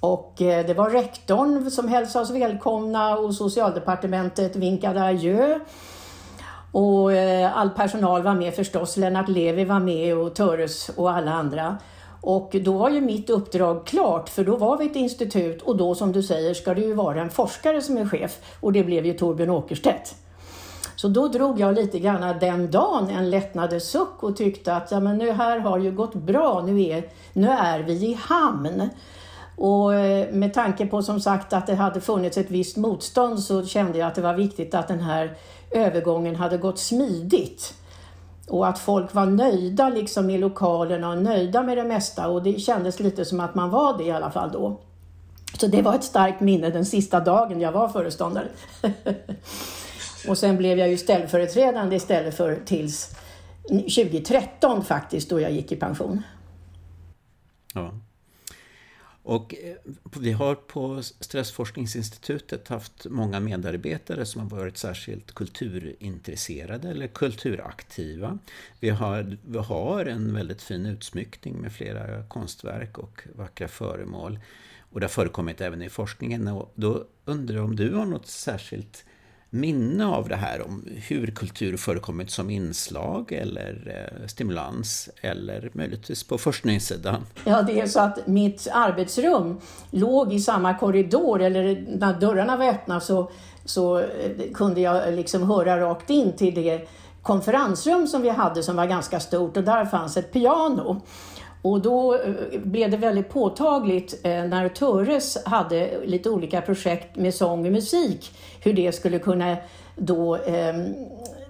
Och 0.00 0.42
eh, 0.42 0.66
det 0.66 0.74
var 0.74 0.90
rektorn 0.90 1.70
som 1.70 1.88
hälsade 1.88 2.22
oss 2.22 2.30
välkomna 2.30 3.16
och 3.16 3.34
socialdepartementet 3.34 4.56
vinkade 4.56 5.02
adjö. 5.02 5.58
Och 6.72 7.12
eh, 7.12 7.58
all 7.58 7.70
personal 7.70 8.22
var 8.22 8.34
med 8.34 8.54
förstås. 8.54 8.96
Lennart 8.96 9.28
Levi 9.28 9.64
var 9.64 9.80
med 9.80 10.18
och 10.18 10.34
Töres 10.34 10.88
och 10.88 11.10
alla 11.10 11.32
andra. 11.32 11.78
Och 12.20 12.56
då 12.62 12.72
var 12.72 12.90
ju 12.90 13.00
mitt 13.00 13.30
uppdrag 13.30 13.86
klart, 13.86 14.28
för 14.28 14.44
då 14.44 14.56
var 14.56 14.78
vi 14.78 14.86
ett 14.86 14.96
institut 14.96 15.62
och 15.62 15.76
då 15.76 15.94
som 15.94 16.12
du 16.12 16.22
säger 16.22 16.54
ska 16.54 16.74
det 16.74 16.80
ju 16.80 16.94
vara 16.94 17.22
en 17.22 17.30
forskare 17.30 17.82
som 17.82 17.96
är 17.96 18.06
chef 18.06 18.38
och 18.60 18.72
det 18.72 18.84
blev 18.84 19.06
ju 19.06 19.12
Torbjörn 19.12 19.50
Åkerstedt. 19.50 20.14
Så 21.00 21.08
då 21.08 21.28
drog 21.28 21.60
jag 21.60 21.74
lite 21.74 21.98
grann 21.98 22.38
den 22.40 22.70
dagen 22.70 23.10
en 23.10 23.30
lättnadens 23.30 23.84
suck 23.84 24.22
och 24.22 24.36
tyckte 24.36 24.76
att 24.76 24.90
ja, 24.90 25.00
men 25.00 25.18
nu 25.18 25.32
här 25.32 25.58
har 25.58 25.78
ju 25.78 25.92
gått 25.92 26.14
bra, 26.14 26.62
nu 26.66 26.82
är, 26.82 27.04
nu 27.32 27.48
är 27.48 27.80
vi 27.80 27.92
i 27.92 28.18
hamn. 28.20 28.88
Och 29.56 29.94
eh, 29.94 30.32
med 30.32 30.54
tanke 30.54 30.86
på 30.86 31.02
som 31.02 31.20
sagt 31.20 31.52
att 31.52 31.66
det 31.66 31.74
hade 31.74 32.00
funnits 32.00 32.36
ett 32.38 32.50
visst 32.50 32.76
motstånd 32.76 33.40
så 33.40 33.66
kände 33.66 33.98
jag 33.98 34.08
att 34.08 34.14
det 34.14 34.22
var 34.22 34.34
viktigt 34.34 34.74
att 34.74 34.88
den 34.88 35.00
här 35.00 35.36
övergången 35.70 36.36
hade 36.36 36.58
gått 36.58 36.78
smidigt. 36.78 37.74
Och 38.48 38.68
att 38.68 38.78
folk 38.78 39.14
var 39.14 39.26
nöjda 39.26 39.88
liksom 39.88 40.30
i 40.30 40.38
lokalerna 40.38 41.10
och 41.10 41.18
nöjda 41.18 41.62
med 41.62 41.78
det 41.78 41.84
mesta 41.84 42.28
och 42.28 42.42
det 42.42 42.60
kändes 42.60 43.00
lite 43.00 43.24
som 43.24 43.40
att 43.40 43.54
man 43.54 43.70
var 43.70 43.98
det 43.98 44.04
i 44.04 44.10
alla 44.10 44.30
fall 44.30 44.50
då. 44.52 44.80
Så 45.60 45.66
det 45.66 45.82
var 45.82 45.94
ett 45.94 46.04
starkt 46.04 46.40
minne 46.40 46.70
den 46.70 46.86
sista 46.86 47.20
dagen 47.20 47.60
jag 47.60 47.72
var 47.72 47.88
föreståndare. 47.88 48.48
och 50.28 50.38
sen 50.38 50.56
blev 50.56 50.78
jag 50.78 50.88
ju 50.88 50.96
ställföreträdande 50.96 51.96
istället 51.96 52.36
för 52.36 52.60
tills 52.64 53.16
2013 53.68 54.84
faktiskt 54.84 55.30
då 55.30 55.40
jag 55.40 55.52
gick 55.52 55.72
i 55.72 55.76
pension. 55.76 56.22
Ja. 57.74 57.94
Och 59.28 59.54
eh, 59.54 59.76
vi 60.20 60.32
har 60.32 60.54
på 60.54 61.02
Stressforskningsinstitutet 61.02 62.68
haft 62.68 63.06
många 63.10 63.40
medarbetare 63.40 64.26
som 64.26 64.40
har 64.40 64.58
varit 64.58 64.76
särskilt 64.76 65.34
kulturintresserade 65.34 66.88
eller 66.88 67.06
kulturaktiva. 67.06 68.38
Vi 68.80 68.90
har, 68.90 69.36
vi 69.46 69.58
har 69.58 70.06
en 70.06 70.34
väldigt 70.34 70.62
fin 70.62 70.86
utsmyckning 70.86 71.54
med 71.56 71.72
flera 71.72 72.22
konstverk 72.22 72.98
och 72.98 73.22
vackra 73.34 73.68
föremål. 73.68 74.38
Och 74.90 75.00
det 75.00 75.06
har 75.06 75.10
förekommit 75.10 75.60
även 75.60 75.82
i 75.82 75.88
forskningen. 75.88 76.48
Och 76.48 76.72
då 76.74 77.04
undrar 77.24 77.56
jag 77.56 77.64
om 77.64 77.76
du 77.76 77.94
har 77.94 78.06
något 78.06 78.26
särskilt 78.26 79.04
minne 79.50 80.06
av 80.06 80.28
det 80.28 80.36
här 80.36 80.66
om 80.66 80.84
hur 81.08 81.26
kultur 81.26 81.76
förekommit 81.76 82.30
som 82.30 82.50
inslag 82.50 83.32
eller 83.32 84.08
eh, 84.20 84.26
stimulans 84.26 85.08
eller 85.22 85.70
möjligtvis 85.72 86.24
på 86.24 86.38
forskningssidan? 86.38 87.26
Ja, 87.44 87.62
det 87.62 87.80
är 87.80 87.86
så 87.86 88.00
att 88.00 88.26
mitt 88.26 88.68
arbetsrum 88.72 89.60
låg 89.90 90.32
i 90.32 90.40
samma 90.40 90.74
korridor 90.74 91.42
eller 91.42 91.86
när 91.88 92.20
dörrarna 92.20 92.56
var 92.56 92.68
öppna 92.68 93.00
så, 93.00 93.30
så 93.64 93.98
eh, 93.98 94.52
kunde 94.54 94.80
jag 94.80 95.14
liksom 95.14 95.42
höra 95.42 95.80
rakt 95.80 96.10
in 96.10 96.36
till 96.36 96.54
det 96.54 96.88
konferensrum 97.22 98.06
som 98.06 98.22
vi 98.22 98.28
hade 98.28 98.62
som 98.62 98.76
var 98.76 98.86
ganska 98.86 99.20
stort 99.20 99.56
och 99.56 99.64
där 99.64 99.84
fanns 99.84 100.16
ett 100.16 100.32
piano. 100.32 101.00
Och 101.62 101.80
då 101.80 102.14
eh, 102.14 102.60
blev 102.64 102.90
det 102.90 102.96
väldigt 102.96 103.28
påtagligt 103.28 104.20
eh, 104.24 104.44
när 104.44 104.68
Töres 104.68 105.38
hade 105.44 106.06
lite 106.06 106.30
olika 106.30 106.60
projekt 106.60 107.16
med 107.16 107.34
sång 107.34 107.66
och 107.66 107.72
musik, 107.72 108.32
hur 108.60 108.72
det 108.72 108.92
skulle 108.92 109.18
kunna 109.18 109.56
då 109.96 110.36
eh, 110.36 110.74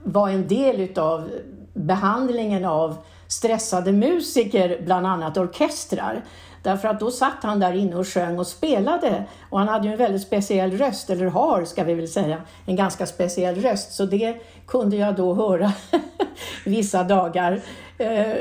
vara 0.04 0.30
en 0.30 0.48
del 0.48 0.80
utav 0.80 1.28
behandlingen 1.74 2.64
av 2.64 2.96
stressade 3.28 3.92
musiker, 3.92 4.80
bland 4.84 5.06
annat 5.06 5.36
orkestrar. 5.36 6.24
Därför 6.62 6.88
att 6.88 7.00
då 7.00 7.10
satt 7.10 7.42
han 7.42 7.60
där 7.60 7.72
inne 7.72 7.96
och 7.96 8.08
sjöng 8.08 8.38
och 8.38 8.46
spelade 8.46 9.24
och 9.50 9.58
han 9.58 9.68
hade 9.68 9.86
ju 9.86 9.92
en 9.92 9.98
väldigt 9.98 10.22
speciell 10.22 10.78
röst, 10.78 11.10
eller 11.10 11.26
har 11.26 11.64
ska 11.64 11.84
vi 11.84 11.94
väl 11.94 12.08
säga, 12.08 12.42
en 12.66 12.76
ganska 12.76 13.06
speciell 13.06 13.54
röst. 13.54 13.92
Så 13.92 14.04
det 14.04 14.36
kunde 14.66 14.96
jag 14.96 15.16
då 15.16 15.34
höra 15.34 15.72
vissa 16.64 17.04
dagar 17.04 17.60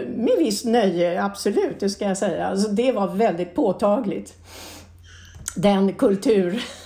med 0.08 0.36
visst 0.40 0.66
nöje, 0.66 1.24
absolut, 1.24 1.80
det 1.80 1.90
ska 1.90 2.06
jag 2.06 2.18
säga. 2.18 2.48
Alltså, 2.48 2.68
det 2.68 2.92
var 2.92 3.16
väldigt 3.16 3.56
påtagligt. 3.56 4.34
Den 5.56 5.94
kultur, 5.94 6.64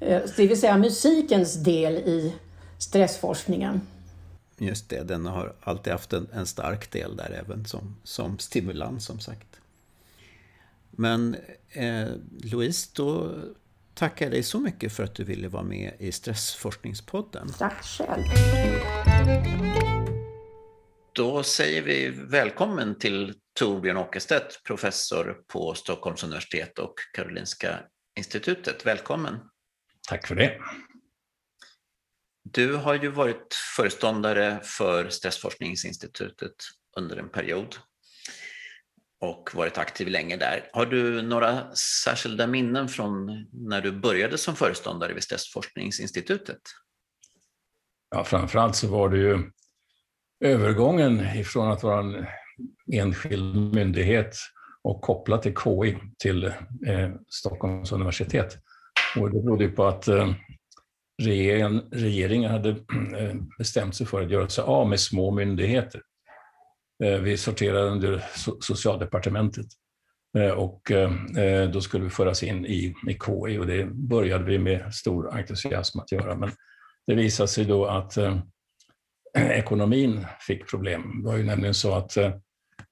eh, 0.00 0.22
det 0.36 0.46
vill 0.46 0.60
säga 0.60 0.78
musikens 0.78 1.54
del 1.54 1.94
i 1.94 2.34
stressforskningen. 2.78 3.80
Just 4.58 4.88
det, 4.88 5.02
den 5.02 5.26
har 5.26 5.54
alltid 5.60 5.92
haft 5.92 6.12
en, 6.12 6.28
en 6.32 6.46
stark 6.46 6.92
del 6.92 7.16
där 7.16 7.42
även 7.44 7.64
som, 7.64 7.96
som 8.04 8.38
stimulans 8.38 9.04
som 9.04 9.20
sagt. 9.20 9.60
Men 10.90 11.36
eh, 11.70 12.08
Louise, 12.42 12.90
då 12.92 13.34
tackar 13.94 14.30
dig 14.30 14.42
så 14.42 14.60
mycket 14.60 14.92
för 14.92 15.04
att 15.04 15.14
du 15.14 15.24
ville 15.24 15.48
vara 15.48 15.62
med 15.62 15.92
i 15.98 16.12
Stressforskningspodden. 16.12 17.48
Tack 17.58 17.84
själv. 17.84 18.24
Då 21.14 21.42
säger 21.42 21.82
vi 21.82 22.08
välkommen 22.10 22.98
till 22.98 23.34
Torbjörn 23.58 23.96
Åkerstedt, 23.96 24.62
professor 24.64 25.42
på 25.48 25.74
Stockholms 25.74 26.24
universitet 26.24 26.78
och 26.78 26.94
Karolinska 27.12 27.80
institutet. 28.16 28.86
Välkommen! 28.86 29.38
Tack 30.08 30.26
för 30.26 30.34
det! 30.34 30.60
Du 32.44 32.74
har 32.74 32.94
ju 32.94 33.08
varit 33.08 33.54
föreståndare 33.76 34.60
för 34.64 35.08
Stressforskningsinstitutet 35.08 36.54
under 36.96 37.16
en 37.16 37.28
period 37.28 37.76
och 39.20 39.50
varit 39.54 39.78
aktiv 39.78 40.08
länge 40.08 40.36
där. 40.36 40.70
Har 40.72 40.86
du 40.86 41.22
några 41.22 41.74
särskilda 41.74 42.46
minnen 42.46 42.88
från 42.88 43.46
när 43.52 43.80
du 43.80 43.92
började 43.92 44.38
som 44.38 44.56
föreståndare 44.56 45.12
vid 45.12 45.22
Stressforskningsinstitutet? 45.22 46.60
Ja, 48.10 48.24
framförallt 48.24 48.76
så 48.76 48.88
var 48.88 49.08
det 49.08 49.18
ju 49.18 49.50
övergången 50.42 51.20
ifrån 51.36 51.70
att 51.70 51.82
vara 51.82 52.00
en 52.00 52.26
enskild 52.92 53.74
myndighet 53.74 54.36
och 54.82 55.02
kopplat 55.02 55.42
till 55.42 55.54
KI 55.64 55.98
till 56.18 56.44
eh, 56.86 57.10
Stockholms 57.28 57.92
universitet. 57.92 58.58
Och 59.16 59.30
det 59.30 59.42
berodde 59.42 59.68
på 59.68 59.84
att 59.84 60.08
eh, 60.08 60.32
regeringen, 61.22 61.82
regeringen 61.92 62.50
hade 62.50 62.70
eh, 62.70 63.34
bestämt 63.58 63.96
sig 63.96 64.06
för 64.06 64.22
att 64.22 64.30
göra 64.30 64.48
sig 64.48 64.64
av 64.64 64.88
med 64.88 65.00
små 65.00 65.30
myndigheter. 65.30 66.02
Eh, 67.04 67.18
vi 67.18 67.36
sorterade 67.36 67.90
under 67.90 68.24
Socialdepartementet 68.60 69.66
eh, 70.38 70.50
och 70.50 70.90
eh, 70.90 71.12
eh, 71.38 71.70
då 71.70 71.80
skulle 71.80 72.04
vi 72.04 72.10
föras 72.10 72.42
in 72.42 72.66
i, 72.66 72.94
i 73.08 73.18
KI 73.26 73.58
och 73.58 73.66
det 73.66 73.84
började 73.84 74.44
vi 74.44 74.58
med 74.58 74.94
stor 74.94 75.34
entusiasm 75.34 75.98
att 75.98 76.12
göra. 76.12 76.36
Men 76.36 76.50
det 77.06 77.14
visade 77.14 77.48
sig 77.48 77.64
då 77.64 77.86
att 77.86 78.18
ekonomin 79.38 80.26
fick 80.40 80.70
problem. 80.70 81.22
Det 81.22 81.28
var 81.28 81.36
ju 81.36 81.44
nämligen 81.44 81.74
så 81.74 81.94
att 81.94 82.18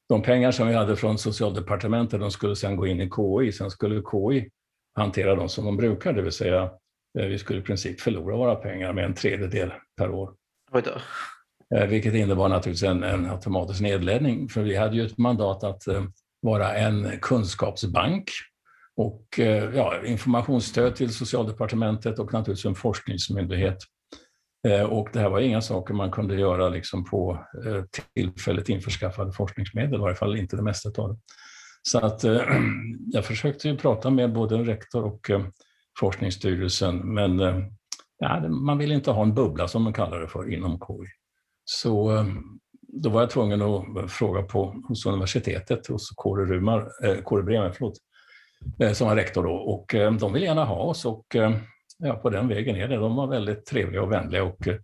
de 0.08 0.22
pengar 0.22 0.50
som 0.50 0.68
vi 0.68 0.74
hade 0.74 0.96
från 0.96 1.18
Socialdepartementet 1.18 2.20
de 2.20 2.30
skulle 2.30 2.56
sedan 2.56 2.76
gå 2.76 2.86
in 2.86 3.00
i 3.00 3.10
KI. 3.10 3.52
Sen 3.52 3.70
skulle 3.70 4.02
KI 4.02 4.50
hantera 4.94 5.34
dem 5.34 5.48
som 5.48 5.64
de 5.64 5.76
brukar, 5.76 6.12
det 6.12 6.22
vill 6.22 6.32
säga 6.32 6.70
vi 7.12 7.38
skulle 7.38 7.58
i 7.58 7.62
princip 7.62 8.00
förlora 8.00 8.36
våra 8.36 8.54
pengar 8.54 8.92
med 8.92 9.04
en 9.04 9.14
tredjedel 9.14 9.72
per 9.96 10.10
år. 10.10 10.34
Eh, 11.74 11.86
vilket 11.86 12.14
innebar 12.14 12.48
naturligtvis 12.48 12.88
en, 12.88 13.02
en 13.02 13.30
automatisk 13.30 13.80
nedläggning, 13.80 14.48
för 14.48 14.62
vi 14.62 14.76
hade 14.76 14.96
ju 14.96 15.06
ett 15.06 15.18
mandat 15.18 15.64
att 15.64 15.86
eh, 15.86 16.04
vara 16.40 16.74
en 16.74 17.18
kunskapsbank 17.20 18.30
och 18.96 19.38
eh, 19.38 19.76
ja, 19.76 20.06
informationsstöd 20.06 20.96
till 20.96 21.14
Socialdepartementet 21.14 22.18
och 22.18 22.32
naturligtvis 22.32 22.64
en 22.64 22.74
forskningsmyndighet. 22.74 23.78
Eh, 24.68 24.82
och 24.82 25.08
det 25.12 25.20
här 25.20 25.28
var 25.28 25.40
inga 25.40 25.60
saker 25.60 25.94
man 25.94 26.10
kunde 26.10 26.34
göra 26.34 26.68
liksom 26.68 27.04
på 27.04 27.46
eh, 27.66 27.84
tillfälligt 28.14 28.68
införskaffade 28.68 29.32
forskningsmedel, 29.32 29.94
i 29.94 30.02
varje 30.02 30.16
fall 30.16 30.36
inte 30.36 30.56
det 30.56 30.62
mesta 30.62 31.02
av 31.02 31.08
det. 31.08 31.18
Så 31.82 31.98
att 31.98 32.24
eh, 32.24 32.42
jag 33.06 33.24
försökte 33.24 33.68
ju 33.68 33.76
prata 33.76 34.10
med 34.10 34.32
både 34.32 34.56
rektor 34.56 35.04
och 35.04 35.30
Forskningsstyrelsen, 36.00 37.14
men 37.14 37.40
ja, 38.18 38.48
man 38.48 38.78
vill 38.78 38.92
inte 38.92 39.10
ha 39.10 39.22
en 39.22 39.34
bubbla 39.34 39.68
som 39.68 39.84
de 39.84 39.92
kallar 39.92 40.20
det 40.20 40.28
för 40.28 40.52
inom 40.52 40.78
KI. 40.78 41.06
Så 41.64 42.24
då 42.82 43.10
var 43.10 43.20
jag 43.20 43.30
tvungen 43.30 43.62
att 43.62 44.10
fråga 44.10 44.42
på, 44.42 44.82
hos 44.88 45.06
universitetet, 45.06 45.86
hos 45.86 46.10
Kåre, 46.10 46.44
Rumar, 46.44 47.22
Kåre 47.22 47.42
Bremer, 47.42 47.72
förlåt, 47.72 47.98
som 48.96 49.08
var 49.08 49.16
rektor 49.16 49.42
då. 49.44 49.52
Och 49.52 49.94
de 50.20 50.32
ville 50.32 50.46
gärna 50.46 50.64
ha 50.64 50.76
oss 50.76 51.04
och 51.04 51.36
ja, 52.00 52.16
på 52.16 52.30
den 52.30 52.48
vägen 52.48 52.76
är 52.76 52.88
det. 52.88 52.96
De 52.96 53.16
var 53.16 53.26
väldigt 53.26 53.66
trevliga 53.66 54.02
och 54.02 54.12
vänliga 54.12 54.44
och 54.44 54.68
eh, 54.68 54.76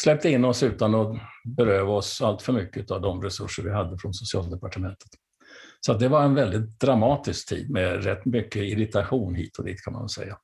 släppte 0.00 0.30
in 0.30 0.44
oss 0.44 0.62
utan 0.62 0.94
att 0.94 1.20
beröva 1.44 1.92
oss 1.92 2.22
allt 2.22 2.42
för 2.42 2.52
mycket 2.52 2.90
av 2.90 3.00
de 3.00 3.22
resurser 3.22 3.62
vi 3.62 3.70
hade 3.70 3.98
från 3.98 4.14
Socialdepartementet. 4.14 5.08
Så 5.80 5.94
det 5.94 6.08
var 6.08 6.22
en 6.22 6.34
väldigt 6.34 6.80
dramatisk 6.80 7.48
tid 7.48 7.70
med 7.70 8.04
rätt 8.04 8.24
mycket 8.24 8.62
irritation 8.62 9.34
hit 9.34 9.58
och 9.58 9.64
dit 9.64 9.84
kan 9.84 9.92
man 9.92 10.08
säga. 10.08 10.38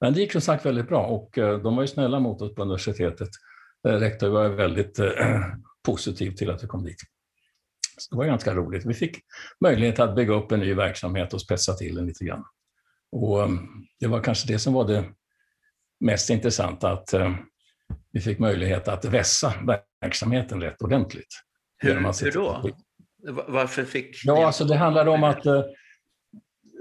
Men 0.00 0.14
det 0.14 0.20
gick 0.20 0.32
som 0.32 0.40
sagt 0.40 0.66
väldigt 0.66 0.88
bra 0.88 1.06
och 1.06 1.38
eh, 1.38 1.58
de 1.58 1.76
var 1.76 1.82
ju 1.82 1.88
snälla 1.88 2.20
mot 2.20 2.42
oss 2.42 2.54
på 2.54 2.62
universitetet 2.62 3.28
eh, 3.88 3.92
Rektorn 3.92 4.00
rektor 4.00 4.28
var 4.28 4.48
väldigt 4.48 5.00
positiv 5.84 6.30
till 6.30 6.50
att 6.50 6.64
vi 6.64 6.66
kom 6.66 6.84
dit. 6.84 7.00
Så 7.98 8.14
det 8.14 8.18
var 8.18 8.26
ganska 8.26 8.54
roligt. 8.54 8.86
Vi 8.86 8.94
fick 8.94 9.18
möjlighet 9.60 9.98
att 9.98 10.14
bygga 10.16 10.34
upp 10.34 10.52
en 10.52 10.60
ny 10.60 10.74
verksamhet 10.74 11.34
och 11.34 11.40
spetsa 11.40 11.74
till 11.74 11.94
den 11.94 12.06
lite 12.06 12.24
grann. 12.24 12.44
Och 13.12 13.48
det 14.00 14.06
var 14.06 14.22
kanske 14.22 14.52
det 14.52 14.58
som 14.58 14.72
var 14.72 14.86
det 14.86 15.04
mest 16.00 16.30
intressanta, 16.30 16.92
att 16.92 17.14
vi 18.12 18.20
fick 18.20 18.38
möjlighet 18.38 18.88
att 18.88 19.04
vässa 19.04 19.54
verksamheten 20.02 20.60
rätt 20.60 20.82
ordentligt. 20.82 21.34
Hur, 21.78 21.94
hur 21.94 22.32
då? 22.32 22.70
Varför 23.48 23.84
fick 23.84 24.24
Ja, 24.24 24.46
alltså 24.46 24.64
det 24.64 24.76
handlade 24.76 25.10
om 25.10 25.24
att 25.24 25.46
eh, 25.46 25.62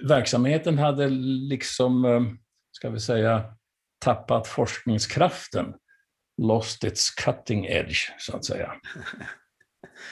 verksamheten 0.08 0.78
hade 0.78 1.10
liksom, 1.50 2.06
eh, 2.06 2.22
ska 2.72 2.90
vi 2.90 3.00
säga, 3.00 3.44
tappat 4.00 4.48
forskningskraften 4.48 5.74
lost 6.42 6.84
its 6.84 7.10
cutting 7.10 7.66
edge, 7.66 8.12
så 8.18 8.36
att 8.36 8.46
säga. 8.46 8.74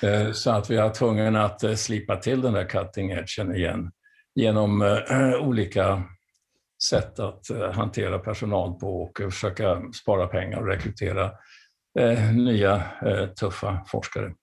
Eh, 0.02 0.32
så 0.32 0.52
att 0.52 0.70
vi 0.70 0.76
var 0.76 0.90
tvungna 0.90 1.46
att 1.46 1.64
eh, 1.64 1.76
slipa 1.76 2.16
till 2.16 2.42
den 2.42 2.54
där 2.54 2.70
cutting 2.70 3.12
edgen 3.12 3.56
igen 3.56 3.92
genom 4.36 4.82
eh, 4.82 5.34
olika 5.42 6.04
sätt 6.84 7.20
att 7.20 7.50
eh, 7.50 7.72
hantera 7.72 8.20
personal 8.20 8.74
på 8.74 9.02
och 9.02 9.18
försöka 9.18 9.82
spara 9.94 10.28
pengar 10.28 10.60
och 10.60 10.68
rekrytera 10.68 11.32
eh, 12.00 12.32
nya 12.32 12.76
eh, 13.06 13.28
tuffa 13.28 13.86
forskare. 13.88 14.34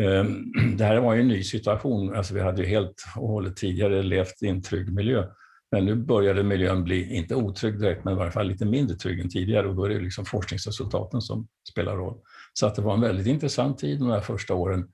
Ehm, 0.00 0.52
det 0.76 0.84
här 0.84 1.00
var 1.00 1.14
ju 1.14 1.20
en 1.20 1.28
ny 1.28 1.42
situation. 1.42 2.16
Alltså 2.16 2.34
vi 2.34 2.40
hade 2.40 2.62
ju 2.62 2.68
helt 2.68 3.04
och 3.16 3.28
hållet 3.28 3.56
tidigare 3.56 4.02
levt 4.02 4.42
i 4.42 4.48
en 4.48 4.62
trygg 4.62 4.92
miljö. 4.92 5.26
Men 5.72 5.84
nu 5.84 5.94
började 5.94 6.42
miljön 6.42 6.84
bli, 6.84 7.16
inte 7.16 7.34
otrygg 7.34 7.80
direkt, 7.80 8.04
men 8.04 8.14
i 8.14 8.16
varje 8.16 8.32
fall 8.32 8.46
lite 8.46 8.64
mindre 8.64 8.96
trygg 8.96 9.20
än 9.20 9.28
tidigare 9.28 9.68
och 9.68 9.76
då 9.76 9.84
är 9.84 9.88
det 9.88 10.00
liksom 10.00 10.24
forskningsresultaten 10.24 11.20
som 11.20 11.48
spelar 11.70 11.96
roll. 11.96 12.18
Så 12.52 12.66
att 12.66 12.74
det 12.74 12.82
var 12.82 12.94
en 12.94 13.00
väldigt 13.00 13.26
intressant 13.26 13.78
tid 13.78 13.98
de 13.98 14.10
här 14.10 14.20
första 14.20 14.54
åren 14.54 14.88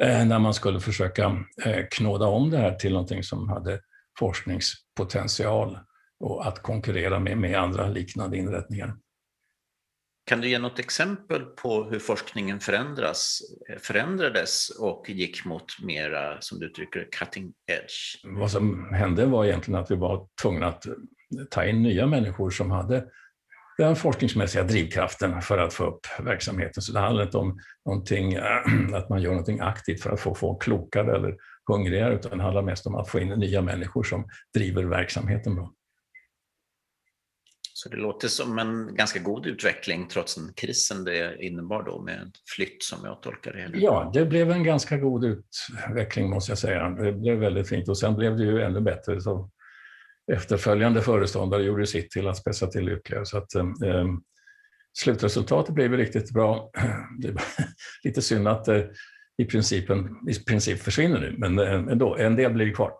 när 0.00 0.38
man 0.38 0.54
skulle 0.54 0.80
försöka 0.80 1.36
knåda 1.90 2.26
om 2.26 2.50
det 2.50 2.58
här 2.58 2.74
till 2.74 2.92
någonting 2.92 3.22
som 3.22 3.48
hade 3.48 3.80
forskningspotential 4.18 5.78
och 6.20 6.46
att 6.46 6.62
konkurrera 6.62 7.18
med, 7.18 7.38
med 7.38 7.58
andra 7.58 7.88
liknande 7.88 8.36
inrättningar. 8.36 8.96
Kan 10.26 10.40
du 10.40 10.48
ge 10.48 10.58
något 10.58 10.78
exempel 10.78 11.42
på 11.42 11.84
hur 11.84 11.98
forskningen 11.98 12.60
förändras, 12.60 13.40
förändrades 13.78 14.70
och 14.70 15.10
gick 15.10 15.44
mot 15.44 15.64
mera, 15.82 16.40
som 16.40 16.58
du 16.58 16.66
uttrycker 16.66 17.08
cutting 17.18 17.52
edge? 17.66 18.36
Vad 18.38 18.50
som 18.50 18.92
hände 18.92 19.26
var 19.26 19.44
egentligen 19.44 19.80
att 19.80 19.90
vi 19.90 19.96
var 19.96 20.28
tvungna 20.42 20.66
att 20.66 20.86
ta 21.50 21.64
in 21.64 21.82
nya 21.82 22.06
människor 22.06 22.50
som 22.50 22.70
hade 22.70 23.04
den 23.78 23.96
forskningsmässiga 23.96 24.62
drivkraften 24.62 25.42
för 25.42 25.58
att 25.58 25.74
få 25.74 25.84
upp 25.84 26.06
verksamheten. 26.20 26.82
Så 26.82 26.92
det 26.92 27.00
handlar 27.00 27.24
inte 27.24 27.38
om 27.38 27.58
någonting, 27.86 28.36
att 28.94 29.08
man 29.08 29.22
gör 29.22 29.30
någonting 29.30 29.60
aktivt 29.60 30.02
för 30.02 30.10
att 30.10 30.20
få 30.20 30.34
folk 30.34 30.62
klokare 30.62 31.16
eller 31.16 31.36
hungrigare, 31.66 32.14
utan 32.14 32.38
det 32.38 32.44
handlar 32.44 32.62
mest 32.62 32.86
om 32.86 32.94
att 32.94 33.08
få 33.08 33.20
in 33.20 33.28
nya 33.28 33.62
människor 33.62 34.02
som 34.02 34.28
driver 34.54 34.84
verksamheten 34.84 35.54
bra. 35.54 35.72
Så 37.78 37.88
det 37.88 37.96
låter 37.96 38.28
som 38.28 38.58
en 38.58 38.94
ganska 38.94 39.18
god 39.18 39.46
utveckling 39.46 40.08
trots 40.08 40.34
den 40.34 40.52
krisen 40.54 41.04
det 41.04 41.36
innebar 41.44 41.82
då 41.82 42.02
med 42.02 42.20
en 42.20 42.32
flytt 42.56 42.82
som 42.82 42.98
jag 43.04 43.22
tolkar 43.22 43.52
det. 43.52 43.78
Ja, 43.78 44.10
det 44.14 44.26
blev 44.26 44.50
en 44.50 44.64
ganska 44.64 44.96
god 44.96 45.24
utveckling 45.24 46.30
måste 46.30 46.50
jag 46.50 46.58
säga. 46.58 46.88
Det 46.88 47.12
blev 47.12 47.38
väldigt 47.38 47.68
fint 47.68 47.88
och 47.88 47.98
sen 47.98 48.14
blev 48.14 48.36
det 48.36 48.44
ju 48.44 48.62
ännu 48.62 48.80
bättre. 48.80 49.20
Så 49.20 49.50
efterföljande 50.32 51.02
föreståndare 51.02 51.62
gjorde 51.62 51.86
sitt 51.86 52.10
till 52.10 52.28
att 52.28 52.36
spetsa 52.36 52.66
till 52.66 52.88
ytterligare. 52.88 53.26
Så 53.26 53.38
att, 53.38 53.54
eh, 53.54 54.06
slutresultatet 54.98 55.74
blev 55.74 55.92
riktigt 55.92 56.30
bra. 56.30 56.70
Det 57.20 57.28
är 57.28 57.34
lite 58.04 58.22
synd 58.22 58.48
att 58.48 58.64
det 58.64 58.90
i, 59.42 59.44
principen, 59.44 60.16
i 60.28 60.34
princip 60.34 60.82
försvinner 60.82 61.20
nu, 61.20 61.34
men 61.38 61.58
eh, 61.58 61.92
ändå, 61.92 62.16
en 62.16 62.36
del 62.36 62.52
blir 62.52 62.74
kvar. 62.74 62.92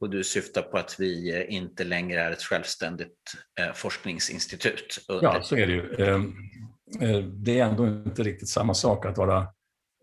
Och 0.00 0.10
du 0.10 0.24
syftar 0.24 0.62
på 0.62 0.78
att 0.78 0.96
vi 0.98 1.36
eh, 1.36 1.54
inte 1.54 1.84
längre 1.84 2.20
är 2.20 2.30
ett 2.30 2.42
självständigt 2.42 3.16
eh, 3.60 3.72
forskningsinstitut? 3.74 4.98
Ja, 5.08 5.42
så 5.42 5.56
är 5.56 5.66
det 5.66 5.72
ju. 5.72 5.94
Ehm, 5.94 6.34
eh, 7.00 7.24
det 7.24 7.60
är 7.60 7.64
ändå 7.64 7.86
inte 7.86 8.22
riktigt 8.22 8.48
samma 8.48 8.74
sak 8.74 9.06
att 9.06 9.18
vara 9.18 9.46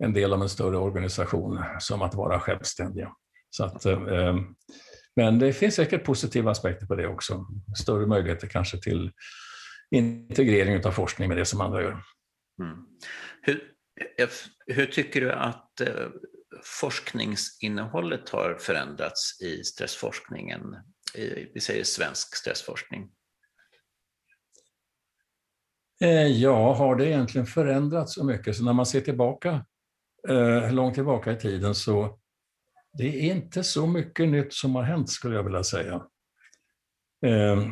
en 0.04 0.14
del 0.14 0.34
av 0.34 0.42
en 0.42 0.50
större 0.50 0.78
organisation 0.78 1.64
som 1.80 2.02
att 2.02 2.16
vara 2.16 2.40
självständiga. 2.40 3.12
Så 3.50 3.64
att, 3.64 3.86
ehm, 3.86 4.56
men 5.16 5.40
det 5.40 5.54
finns 5.54 5.76
säkert 5.76 6.04
positiva 6.04 6.52
aspekter 6.52 6.86
på 6.86 6.96
det 6.96 7.08
också. 7.08 7.46
Större 7.82 8.06
möjligheter 8.06 8.48
kanske 8.48 8.78
till 8.78 9.12
integrering 9.92 10.86
av 10.86 10.92
forskning 10.92 11.28
med 11.28 11.38
det 11.38 11.46
som 11.46 11.62
andra 11.62 11.82
gör. 11.82 12.02
Mm. 12.62 12.78
Hur, 13.42 13.64
hur 14.68 14.86
tycker 14.86 15.22
du 15.22 15.32
att 15.32 15.82
forskningsinnehållet 16.64 18.30
har 18.30 18.58
förändrats 18.60 19.42
i 19.42 19.64
stressforskningen 19.64 20.62
i, 21.16 21.52
vi 21.54 21.60
säger 21.60 21.84
svensk 21.84 22.36
stressforskning? 22.36 23.10
Eh, 26.02 26.28
ja, 26.28 26.74
har 26.74 26.96
det 26.96 27.08
egentligen 27.08 27.48
förändrats 27.48 28.14
så 28.14 28.24
mycket? 28.24 28.56
Så 28.56 28.64
när 28.64 28.74
man 28.74 28.86
ser 28.86 29.02
tillbaka, 29.02 29.66
eh, 30.30 30.74
långt 30.74 30.96
tillbaka 30.96 31.32
i 31.32 31.36
tiden, 31.36 31.76
så 31.76 32.20
det 32.94 33.08
är 33.08 33.36
inte 33.36 33.64
så 33.64 33.88
mycket 33.88 34.28
nytt 34.28 34.54
som 34.54 34.76
har 34.76 34.84
hänt 34.84 35.10
skulle 35.10 35.36
jag 35.36 35.44
vilja 35.44 35.64
säga. 35.64 35.96
Eh, 37.26 37.68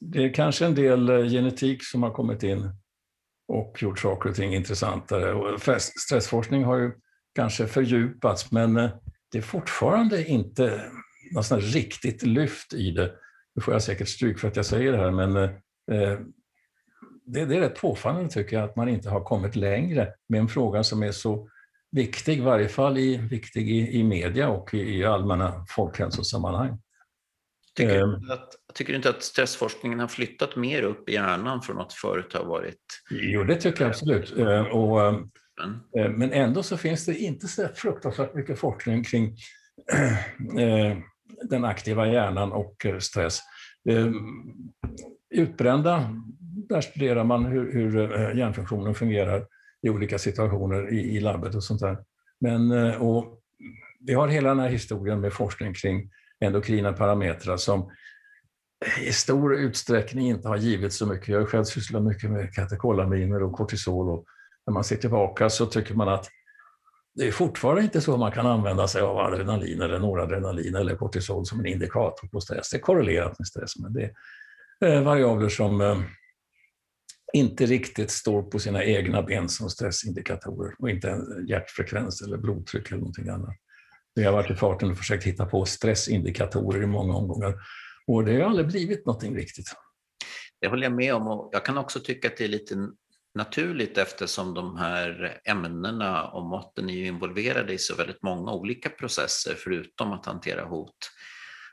det 0.00 0.24
är 0.24 0.34
kanske 0.34 0.66
en 0.66 0.74
del 0.74 1.28
genetik 1.28 1.84
som 1.84 2.02
har 2.02 2.10
kommit 2.10 2.42
in 2.42 2.70
och 3.48 3.82
gjort 3.82 3.98
saker 3.98 4.30
och 4.30 4.36
ting 4.36 4.54
intressantare. 4.54 5.34
Och 5.34 5.60
stressforskning 6.06 6.64
har 6.64 6.76
ju 6.76 6.92
kanske 7.38 7.66
fördjupats, 7.66 8.52
men 8.52 8.76
eh, 8.76 8.90
det 9.32 9.38
är 9.38 9.42
fortfarande 9.42 10.24
inte 10.24 10.82
något 11.32 11.52
riktigt 11.52 12.22
lyft 12.22 12.74
i 12.74 12.90
det. 12.90 13.12
Nu 13.54 13.62
får 13.62 13.74
jag 13.74 13.82
säkert 13.82 14.08
stryk 14.08 14.38
för 14.38 14.48
att 14.48 14.56
jag 14.56 14.66
säger 14.66 14.92
det 14.92 14.98
här, 14.98 15.10
men 15.10 15.36
eh, 15.36 16.20
det, 17.24 17.44
det 17.44 17.56
är 17.56 17.60
rätt 17.60 17.80
påfallande 17.80 18.30
tycker 18.30 18.56
jag 18.56 18.64
att 18.64 18.76
man 18.76 18.88
inte 18.88 19.10
har 19.10 19.20
kommit 19.20 19.56
längre 19.56 20.14
med 20.28 20.40
en 20.40 20.48
fråga 20.48 20.84
som 20.84 21.02
är 21.02 21.12
så 21.12 21.48
viktig, 21.90 22.38
i 22.38 22.40
varje 22.40 22.68
fall 22.68 22.98
i, 22.98 23.16
viktig 23.16 23.70
i, 23.70 23.98
i 23.98 24.04
media 24.04 24.48
och 24.48 24.74
i, 24.74 24.98
i 24.98 25.04
allmänna 25.04 25.64
folkhälsosammanhang. 25.68 26.78
Tycker, 27.76 27.94
du 27.94 28.14
ehm. 28.14 28.30
att, 28.30 28.50
tycker 28.74 28.92
du 28.92 28.96
inte 28.96 29.10
att 29.10 29.22
stressforskningen 29.22 30.00
har 30.00 30.08
flyttat 30.08 30.56
mer 30.56 30.82
upp 30.82 31.08
i 31.08 31.12
hjärnan 31.12 31.62
från 31.62 31.80
att 31.80 31.92
förut 31.92 32.32
ha 32.32 32.44
varit? 32.44 33.02
Jo, 33.10 33.44
det 33.44 33.56
tycker 33.56 33.80
jag 33.82 33.88
absolut. 33.88 34.36
Ehm, 34.38 34.66
och, 34.66 35.14
gruppen. 35.58 35.80
Eh, 35.96 36.10
men 36.10 36.32
ändå 36.32 36.62
så 36.62 36.76
finns 36.76 37.06
det 37.06 37.18
inte 37.18 37.48
så 37.48 37.68
fruktansvärt 37.74 38.34
mycket 38.34 38.58
forskning 38.58 39.04
kring 39.04 39.36
eh, 39.92 40.62
eh, 40.62 40.98
den 41.50 41.64
aktiva 41.64 42.06
hjärnan 42.06 42.52
och 42.52 42.86
stress. 42.98 43.40
Utbrända, 45.30 46.14
där 46.68 46.80
studerar 46.80 47.24
man 47.24 47.44
hur, 47.46 47.72
hur 47.72 48.34
hjärnfunktionen 48.34 48.94
fungerar 48.94 49.46
i 49.82 49.90
olika 49.90 50.18
situationer 50.18 50.92
i, 50.92 51.16
i 51.16 51.20
labbet 51.20 51.54
och 51.54 51.64
sånt 51.64 51.80
där. 51.80 51.98
Men, 52.40 52.72
och 52.96 53.40
vi 54.00 54.14
har 54.14 54.28
hela 54.28 54.48
den 54.48 54.58
här 54.58 54.68
historien 54.68 55.20
med 55.20 55.32
forskning 55.32 55.74
kring 55.74 56.10
endokrina 56.40 56.92
parametrar 56.92 57.56
som 57.56 57.90
i 59.00 59.12
stor 59.12 59.56
utsträckning 59.56 60.28
inte 60.28 60.48
har 60.48 60.56
givit 60.56 60.92
så 60.92 61.06
mycket. 61.06 61.28
Jag 61.28 61.38
har 61.38 61.46
själv 61.46 61.64
sysslat 61.64 62.02
mycket 62.02 62.30
med 62.30 62.54
katekolaminer 62.54 63.42
och 63.42 63.52
kortisol 63.52 64.08
och 64.08 64.24
när 64.68 64.72
man 64.72 64.84
ser 64.84 64.96
tillbaka 64.96 65.50
så 65.50 65.66
tycker 65.66 65.94
man 65.94 66.08
att 66.08 66.28
det 67.14 67.26
är 67.26 67.32
fortfarande 67.32 67.82
inte 67.82 68.00
så 68.00 68.16
man 68.16 68.32
kan 68.32 68.46
använda 68.46 68.88
sig 68.88 69.02
av 69.02 69.18
adrenalin 69.18 69.82
eller 69.82 69.98
noradrenalin 69.98 70.74
eller 70.74 70.96
kortisol 70.96 71.46
som 71.46 71.60
en 71.60 71.66
indikator 71.66 72.28
på 72.28 72.40
stress. 72.40 72.70
Det 72.70 72.76
är 72.76 72.80
korrelerat 72.80 73.38
med 73.38 73.46
stress, 73.46 73.76
men 73.78 73.92
det 73.92 74.10
är 74.80 74.96
eh, 74.96 75.02
variabler 75.02 75.48
som 75.48 75.80
eh, 75.80 75.98
inte 77.32 77.66
riktigt 77.66 78.10
står 78.10 78.42
på 78.42 78.58
sina 78.58 78.84
egna 78.84 79.22
ben 79.22 79.48
som 79.48 79.70
stressindikatorer 79.70 80.74
och 80.78 80.90
inte 80.90 81.20
hjärtfrekvens 81.48 82.22
eller 82.22 82.36
blodtryck 82.36 82.88
eller 82.88 82.98
någonting 82.98 83.28
annat. 83.28 83.54
Vi 84.14 84.24
har 84.24 84.32
varit 84.32 84.50
i 84.50 84.54
farten 84.54 84.90
och 84.90 84.98
försökt 84.98 85.24
hitta 85.24 85.46
på 85.46 85.64
stressindikatorer 85.64 86.82
i 86.82 86.86
många 86.86 87.14
omgångar 87.14 87.54
och 88.06 88.24
det 88.24 88.34
har 88.34 88.50
aldrig 88.50 88.66
blivit 88.66 89.06
någonting 89.06 89.36
riktigt. 89.36 89.66
Det 90.60 90.68
håller 90.68 90.82
jag 90.82 90.92
med 90.92 91.14
om 91.14 91.28
och 91.28 91.50
jag 91.52 91.64
kan 91.64 91.78
också 91.78 92.00
tycka 92.00 92.28
att 92.28 92.36
det 92.36 92.44
är 92.44 92.48
lite 92.48 92.88
naturligt 93.38 93.98
eftersom 93.98 94.54
de 94.54 94.76
här 94.76 95.40
ämnena 95.44 96.28
och 96.28 96.44
måtten 96.44 96.90
är 96.90 96.94
ju 96.94 97.06
involverade 97.06 97.72
i 97.72 97.78
så 97.78 97.94
väldigt 97.96 98.22
många 98.22 98.52
olika 98.52 98.88
processer 98.88 99.54
förutom 99.54 100.12
att 100.12 100.26
hantera 100.26 100.64
hot. 100.64 101.10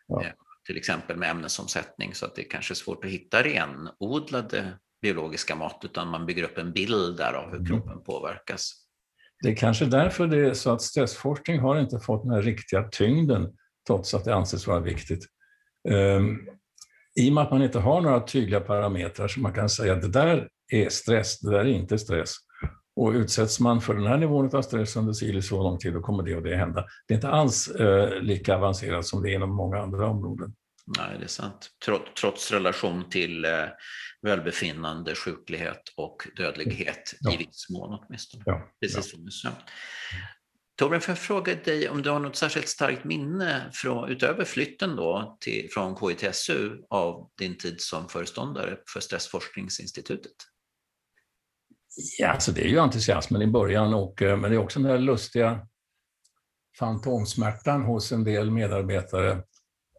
Ja. 0.07 0.23
Eh, 0.23 0.31
till 0.65 0.77
exempel 0.77 1.17
med 1.17 1.29
ämnesomsättning 1.29 2.13
så 2.13 2.25
att 2.25 2.35
det 2.35 2.41
är 2.41 2.49
kanske 2.49 2.73
är 2.73 2.75
svårt 2.75 3.05
att 3.05 3.11
hitta 3.11 3.43
renodlade 3.43 4.73
biologiska 5.01 5.55
mått 5.55 5.81
utan 5.83 6.07
man 6.07 6.25
bygger 6.25 6.43
upp 6.43 6.57
en 6.57 6.71
bild 6.71 7.17
där 7.17 7.33
av 7.33 7.49
hur 7.49 7.55
mm. 7.55 7.65
kroppen 7.65 8.03
påverkas. 8.03 8.71
Det 9.43 9.49
är 9.49 9.55
kanske 9.55 9.85
därför 9.85 10.27
det 10.27 10.37
är 10.37 10.53
så 10.53 10.73
att 10.73 10.81
stressforskning 10.81 11.59
har 11.59 11.79
inte 11.79 11.99
fått 11.99 12.23
den 12.23 12.31
här 12.31 12.41
riktiga 12.41 12.83
tyngden 12.83 13.57
trots 13.87 14.13
att 14.13 14.25
det 14.25 14.35
anses 14.35 14.67
vara 14.67 14.79
viktigt. 14.79 15.25
I 17.19 17.29
och 17.29 17.33
med 17.33 17.43
att 17.43 17.51
man 17.51 17.61
inte 17.61 17.79
har 17.79 18.01
några 18.01 18.19
tydliga 18.19 18.59
parametrar 18.59 19.27
som 19.27 19.43
man 19.43 19.53
kan 19.53 19.69
säga 19.69 19.93
att 19.93 20.01
det 20.01 20.07
där 20.07 20.47
är 20.71 20.89
stress, 20.89 21.39
det 21.39 21.51
där 21.51 21.59
är 21.59 21.65
inte 21.65 21.97
stress. 21.97 22.35
Och 22.95 23.11
utsätts 23.11 23.59
man 23.59 23.81
för 23.81 23.93
den 23.93 24.07
här 24.07 24.17
nivån 24.17 24.55
av 24.55 24.61
stress 24.61 24.95
under 24.95 25.13
si 25.13 25.41
så 25.41 25.63
lång 25.63 25.77
tid, 25.77 25.93
då 25.93 26.01
kommer 26.01 26.23
det 26.23 26.35
och 26.35 26.43
det 26.43 26.55
hända. 26.55 26.85
Det 27.07 27.13
är 27.13 27.15
inte 27.15 27.29
alls 27.29 27.67
eh, 27.67 28.21
lika 28.21 28.55
avancerat 28.55 29.05
som 29.05 29.23
det 29.23 29.31
är 29.31 29.35
inom 29.35 29.55
många 29.55 29.77
andra 29.77 30.07
områden. 30.07 30.53
Nej, 30.97 31.17
det 31.19 31.23
är 31.23 31.27
sant. 31.27 31.69
Trots, 31.85 32.21
trots 32.21 32.51
relation 32.51 33.09
till 33.09 33.45
eh, 33.45 33.51
välbefinnande, 34.21 35.15
sjuklighet 35.15 35.81
och 35.97 36.27
dödlighet 36.37 37.13
ja. 37.19 37.33
i 37.33 37.37
viss 37.37 37.69
mån 37.69 37.99
åtminstone. 38.01 38.43
Ja. 38.45 38.69
Precis 38.81 39.11
som 39.11 39.25
du 39.25 39.31
sa. 39.31 39.49
Torbjörn, 40.75 41.01
får 41.01 41.11
jag 41.11 41.19
fråga 41.19 41.55
dig 41.55 41.89
om 41.89 42.01
du 42.01 42.09
har 42.09 42.19
något 42.19 42.35
särskilt 42.35 42.67
starkt 42.67 43.03
minne 43.03 43.69
från, 43.73 44.09
utöver 44.09 44.45
flytten 44.45 44.95
då 44.95 45.37
till, 45.39 45.69
från 45.71 45.95
KITSU 45.95 46.69
av 46.89 47.29
din 47.37 47.57
tid 47.57 47.81
som 47.81 48.07
föreståndare 48.07 48.77
för 48.93 48.99
Stressforskningsinstitutet? 48.99 50.31
Ja, 52.19 52.27
alltså 52.27 52.51
det 52.51 52.61
är 52.61 52.67
ju 52.67 52.79
entusiasmen 52.79 53.41
i 53.41 53.47
början, 53.47 53.93
och, 53.93 54.21
eh, 54.21 54.37
men 54.37 54.51
det 54.51 54.57
är 54.57 54.59
också 54.59 54.79
den 54.79 54.91
där 54.91 54.99
lustiga 54.99 55.67
fantomsmärtan 56.79 57.81
hos 57.81 58.11
en 58.11 58.23
del 58.23 58.51
medarbetare 58.51 59.43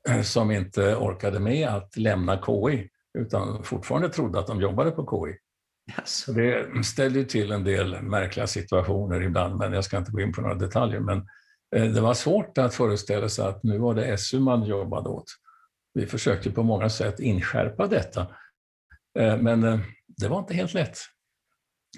eh, 0.09 0.23
som 0.23 0.51
inte 0.51 0.97
orkade 0.97 1.41
med 1.41 1.69
att 1.69 1.97
lämna 1.97 2.43
KI 2.43 2.89
utan 3.19 3.65
fortfarande 3.65 4.09
trodde 4.09 4.39
att 4.39 4.47
de 4.47 4.61
jobbade 4.61 4.91
på 4.91 5.27
KI. 5.27 5.46
Yes. 5.91 6.27
Det 6.27 6.85
ställde 6.85 7.25
till 7.25 7.53
en 7.53 7.65
del 7.65 8.03
märkliga 8.03 8.47
situationer 8.47 9.23
ibland, 9.23 9.57
men 9.57 9.73
jag 9.73 9.85
ska 9.85 9.99
inte 9.99 10.11
gå 10.11 10.21
in 10.21 10.33
på 10.33 10.41
några 10.41 10.55
detaljer. 10.55 11.01
Men 11.01 11.19
eh, 11.77 11.85
det 11.85 12.01
var 12.01 12.15
svårt 12.15 12.59
att 12.59 12.75
föreställa 12.75 13.29
sig 13.29 13.47
att 13.47 13.63
nu 13.63 13.79
var 13.79 13.95
det 13.95 14.19
SU 14.19 14.41
man 14.41 14.65
jobbade 14.65 15.09
åt. 15.09 15.25
Vi 15.95 16.07
försökte 16.07 16.51
på 16.51 16.63
många 16.63 16.89
sätt 16.89 17.21
inskärpa 17.21 17.87
detta, 17.87 18.21
eh, 19.19 19.37
men 19.37 19.65
eh, 19.65 19.81
det 20.07 20.29
var 20.29 20.39
inte 20.39 20.55
helt 20.55 20.75
lätt. 20.75 20.99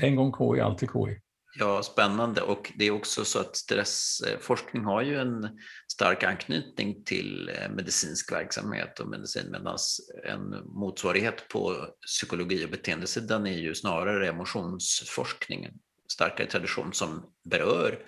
En 0.01 0.17
gång 0.17 0.33
KI, 0.33 0.61
alltid 0.61 0.89
KI. 0.89 1.21
Ja, 1.61 1.83
spännande. 1.83 2.43
Och 2.43 2.73
det 2.77 2.87
är 2.87 2.91
också 2.91 3.25
så 3.25 3.41
att 3.41 3.57
stressforskning 3.57 4.85
har 4.85 5.03
ju 5.03 5.19
en 5.19 5.59
stark 5.93 6.23
anknytning 6.23 7.05
till 7.05 7.51
eh, 7.55 7.71
medicinsk 7.71 8.33
verksamhet 8.33 9.01
och 9.01 9.09
medicin 9.09 9.51
medan 9.51 9.77
en 10.25 10.51
motsvarighet 10.65 11.49
på 11.49 11.87
psykologi 12.07 12.65
och 12.65 12.71
beteendesidan 12.71 13.47
är 13.47 13.59
ju 13.59 13.75
snarare 13.75 14.29
emotionsforskningen. 14.29 15.73
Starkare 16.13 16.47
tradition 16.47 16.93
som 16.93 17.33
berör 17.45 17.99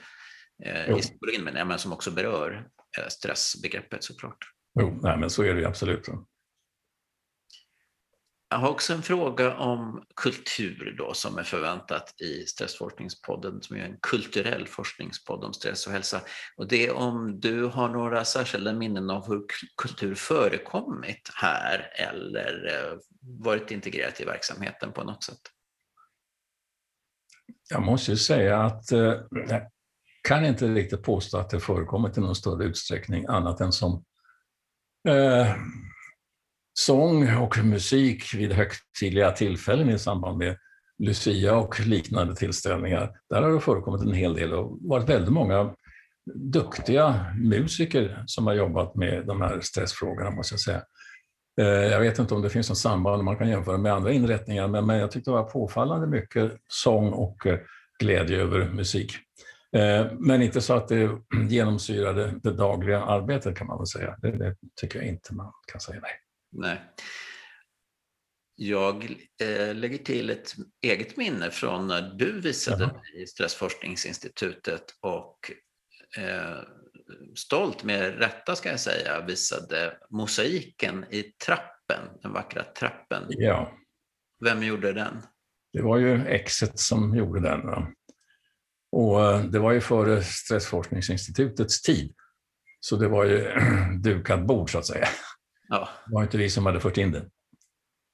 eh, 0.65 0.99
i 0.99 1.01
psykologin 1.01 1.45
men 1.45 1.79
som 1.79 1.93
också 1.93 2.11
berör 2.11 2.69
eh, 2.99 3.09
stressbegreppet 3.09 4.05
såklart. 4.05 4.39
Jo, 4.81 5.01
nej, 5.03 5.17
men 5.19 5.31
så 5.31 5.43
är 5.43 5.55
det 5.55 5.61
ju 5.61 5.67
absolut. 5.67 6.09
Jag 8.53 8.59
har 8.59 8.69
också 8.69 8.93
en 8.93 9.03
fråga 9.03 9.57
om 9.57 10.05
kultur 10.17 10.95
då 10.99 11.15
som 11.15 11.39
är 11.39 11.43
förväntat 11.43 12.21
i 12.21 12.47
Stressforskningspodden 12.47 13.63
som 13.63 13.77
är 13.77 13.81
en 13.81 13.97
kulturell 14.03 14.67
forskningspodd 14.67 15.45
om 15.45 15.53
stress 15.53 15.87
och 15.87 15.93
hälsa. 15.93 16.21
Och 16.57 16.69
det 16.69 16.87
är 16.87 16.93
om 16.93 17.41
du 17.41 17.65
har 17.65 17.89
några 17.89 18.25
särskilda 18.25 18.73
minnen 18.73 19.11
av 19.11 19.29
hur 19.29 19.47
kultur 19.83 20.15
förekommit 20.15 21.31
här 21.35 21.93
eller 21.99 22.67
eh, 22.67 22.99
varit 23.23 23.71
integrerat 23.71 24.21
i 24.21 24.25
verksamheten 24.25 24.93
på 24.93 25.05
något 25.05 25.25
sätt? 25.25 25.41
Jag 27.71 27.83
måste 27.83 28.11
ju 28.11 28.17
säga 28.17 28.63
att 28.63 28.93
eh, 28.93 29.15
jag 29.31 29.71
kan 30.29 30.45
inte 30.45 30.69
riktigt 30.69 31.03
påstå 31.03 31.39
att 31.39 31.51
det 31.51 31.61
förekommit 31.61 32.17
i 32.17 32.21
någon 32.21 32.35
större 32.35 32.65
utsträckning 32.65 33.27
annat 33.29 33.61
än 33.61 33.73
som 33.73 34.05
eh, 35.09 35.55
sång 36.79 37.37
och 37.37 37.65
musik 37.65 38.35
vid 38.35 38.53
högtidliga 38.53 39.31
tillfällen 39.33 39.91
i 39.91 39.99
samband 39.99 40.39
med 40.39 40.57
Lucia 40.99 41.57
och 41.57 41.81
liknande 41.81 42.35
tillställningar. 42.35 43.13
Där 43.31 43.43
har 43.43 43.53
det 43.53 43.61
förekommit 43.61 44.03
en 44.03 44.13
hel 44.13 44.35
del 44.35 44.53
och 44.53 44.79
varit 44.81 45.09
väldigt 45.09 45.33
många 45.33 45.75
duktiga 46.35 47.27
musiker 47.37 48.25
som 48.27 48.47
har 48.47 48.55
jobbat 48.55 48.95
med 48.95 49.27
de 49.27 49.41
här 49.41 49.61
stressfrågorna, 49.61 50.31
måste 50.31 50.53
jag 50.53 50.61
säga. 50.61 50.83
Eh, 51.61 51.67
jag 51.67 52.01
vet 52.01 52.19
inte 52.19 52.35
om 52.35 52.43
det 52.43 52.51
finns 52.51 52.69
något 52.69 52.79
samband 52.79 53.25
man 53.25 53.37
kan 53.37 53.49
jämföra 53.49 53.79
med 53.79 53.93
andra 53.93 54.13
inrättningar, 54.13 54.69
men 54.69 54.99
jag 54.99 55.11
tyckte 55.11 55.31
det 55.31 55.35
var 55.35 55.43
påfallande 55.43 56.07
mycket 56.07 56.53
sång 56.69 57.13
och 57.13 57.47
eh, 57.47 57.59
glädje 57.99 58.39
över 58.43 58.71
musik. 58.71 59.13
Eh, 59.77 60.07
men 60.19 60.43
inte 60.43 60.61
så 60.61 60.75
att 60.75 60.89
det 60.89 61.11
genomsyrade 61.49 62.35
det 62.43 62.53
dagliga 62.53 63.03
arbetet 63.03 63.57
kan 63.57 63.67
man 63.67 63.79
väl 63.79 63.87
säga. 63.87 64.17
Det, 64.23 64.31
det 64.31 64.57
tycker 64.81 64.99
jag 64.99 65.09
inte 65.09 65.35
man 65.35 65.53
kan 65.73 65.81
säga 65.81 66.01
nej. 66.03 66.11
Nej. 66.53 66.81
Jag 68.55 69.17
eh, 69.43 69.75
lägger 69.75 69.99
till 69.99 70.31
ett 70.31 70.55
eget 70.83 71.17
minne 71.17 71.51
från 71.51 71.87
när 71.87 72.03
du 72.03 72.41
visade 72.41 72.85
Jaha. 72.85 72.93
mig 72.93 73.23
i 73.23 73.27
Stressforskningsinstitutet 73.27 74.85
och 75.01 75.51
eh, 76.19 76.59
stolt, 77.35 77.85
med 77.85 78.19
rätta 78.19 78.57
ska 78.57 78.71
jag 78.71 78.81
säga, 78.81 79.25
visade 79.27 79.99
mosaiken 80.11 81.05
i 81.11 81.23
trappen, 81.23 82.21
den 82.23 82.33
vackra 82.33 82.63
trappen. 82.63 83.25
Ja. 83.29 83.73
Vem 84.45 84.63
gjorde 84.63 84.93
den? 84.93 85.23
Det 85.73 85.83
var 85.83 85.99
ju 85.99 86.27
exet 86.27 86.79
som 86.79 87.17
gjorde 87.17 87.41
den. 87.41 87.67
Va? 87.67 87.93
Och 88.93 89.25
eh, 89.25 89.45
det 89.45 89.59
var 89.59 89.73
ju 89.73 89.81
före 89.81 90.23
Stressforskningsinstitutets 90.23 91.83
tid. 91.83 92.15
Så 92.81 92.97
det 92.97 93.09
var 93.09 93.25
ju 93.25 93.51
dukat 94.03 94.47
bord 94.47 94.71
så 94.71 94.79
att 94.79 94.87
säga. 94.87 95.09
Ja. 95.71 95.89
Det 96.07 96.15
var 96.15 96.23
inte 96.23 96.39
vi 96.39 96.51
som 96.51 96.67
hade 96.67 96.81
fört 96.81 96.97
in 96.97 97.13
den. 97.13 97.31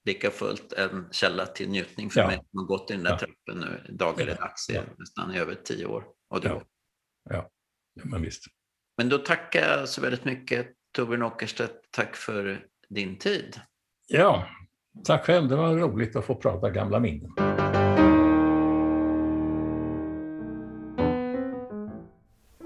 Lika 0.05 0.31
fullt 0.31 0.73
en 0.73 1.09
källa 1.11 1.47
till 1.47 1.69
njutning 1.71 2.11
för 2.11 2.21
Ja. 2.21 2.27
mig 2.27 2.37
som 2.37 2.59
har 2.59 2.67
gått 2.67 2.91
i 2.91 2.95
den 2.95 3.03
där 3.03 3.11
Ja. 3.11 3.19
trappen 3.19 3.61
nu 3.61 3.95
dagligdags 3.95 4.69
Ja. 4.69 4.83
nästan 4.99 5.35
i 5.35 5.39
över 5.39 5.55
tio 5.55 5.87
år. 5.87 6.05
Och 6.31 6.41
du. 6.41 6.49
Ja. 6.49 6.63
Ja, 7.31 7.51
ja 7.95 8.03
men 8.05 8.23
visst. 8.23 8.43
Men 8.99 9.09
då 9.09 9.19
tackar 9.19 9.61
jag 9.61 9.89
så 9.89 10.01
väldigt 10.01 10.25
mycket 10.25 10.67
Torbjörn 10.93 11.23
Åkerstedt. 11.23 11.91
Tack 11.91 12.17
för 12.17 12.67
din 12.89 13.19
tid. 13.19 13.61
Ja, 14.09 14.47
tack 15.05 15.25
själv. 15.25 15.49
Det 15.49 15.57
var 15.57 15.77
roligt 15.77 16.17
att 16.17 16.25
få 16.25 16.35
prata 16.35 16.71
gamla 16.71 17.01
minnen. 17.01 17.31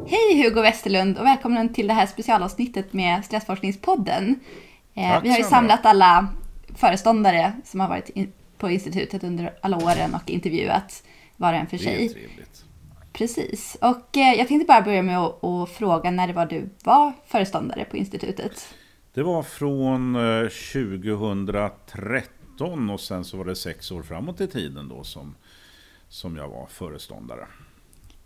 Hej 0.07 0.43
Hugo 0.43 0.63
Westerlund 0.63 1.19
och 1.19 1.25
välkommen 1.25 1.73
till 1.73 1.87
det 1.87 1.93
här 1.95 2.07
specialavsnittet 2.07 2.93
med 2.93 3.25
Stressforskningspodden. 3.25 4.41
Eh, 4.95 5.23
vi 5.23 5.31
har 5.31 5.39
ju 5.39 5.45
samlat 5.45 5.87
alla 5.87 6.29
föreståndare 6.75 7.53
som 7.65 7.81
har 7.81 7.89
varit 7.89 8.09
in 8.09 8.33
på 8.59 8.71
institutet 8.71 9.25
under 9.25 9.55
alla 9.61 9.77
åren 9.77 10.15
och 10.15 10.31
intervjuat 10.31 11.03
var 11.37 11.53
och 11.53 11.59
en 11.59 11.67
för 11.67 11.77
Det 11.77 11.83
sig. 11.83 12.09
trevligt. 12.09 12.65
Precis. 13.13 13.77
Och 13.81 14.17
eh, 14.17 14.35
jag 14.39 14.49
tänkte 14.49 14.67
bara 14.67 14.83
börja 14.83 15.03
med 15.03 15.19
att, 15.19 15.45
att 15.45 15.71
fråga 15.71 16.11
när 16.11 16.27
det 16.27 16.33
var 16.33 16.47
du 16.47 16.69
var 16.85 17.13
föreståndare 17.27 17.85
på 17.85 17.97
institutet. 17.97 18.75
Det 19.15 19.23
var 19.23 19.43
från 19.43 20.17
eh, 20.17 20.49
2013 20.49 22.91
och 22.91 23.01
sen 23.01 23.25
så 23.25 23.37
var 23.37 23.45
det 23.45 23.57
sex 23.57 23.91
år 23.91 24.03
framåt 24.03 24.41
i 24.41 24.47
tiden 24.47 24.89
då 24.89 25.05
som, 25.05 25.35
som 26.09 26.37
jag 26.37 26.49
var 26.49 26.67
föreståndare. 26.67 27.47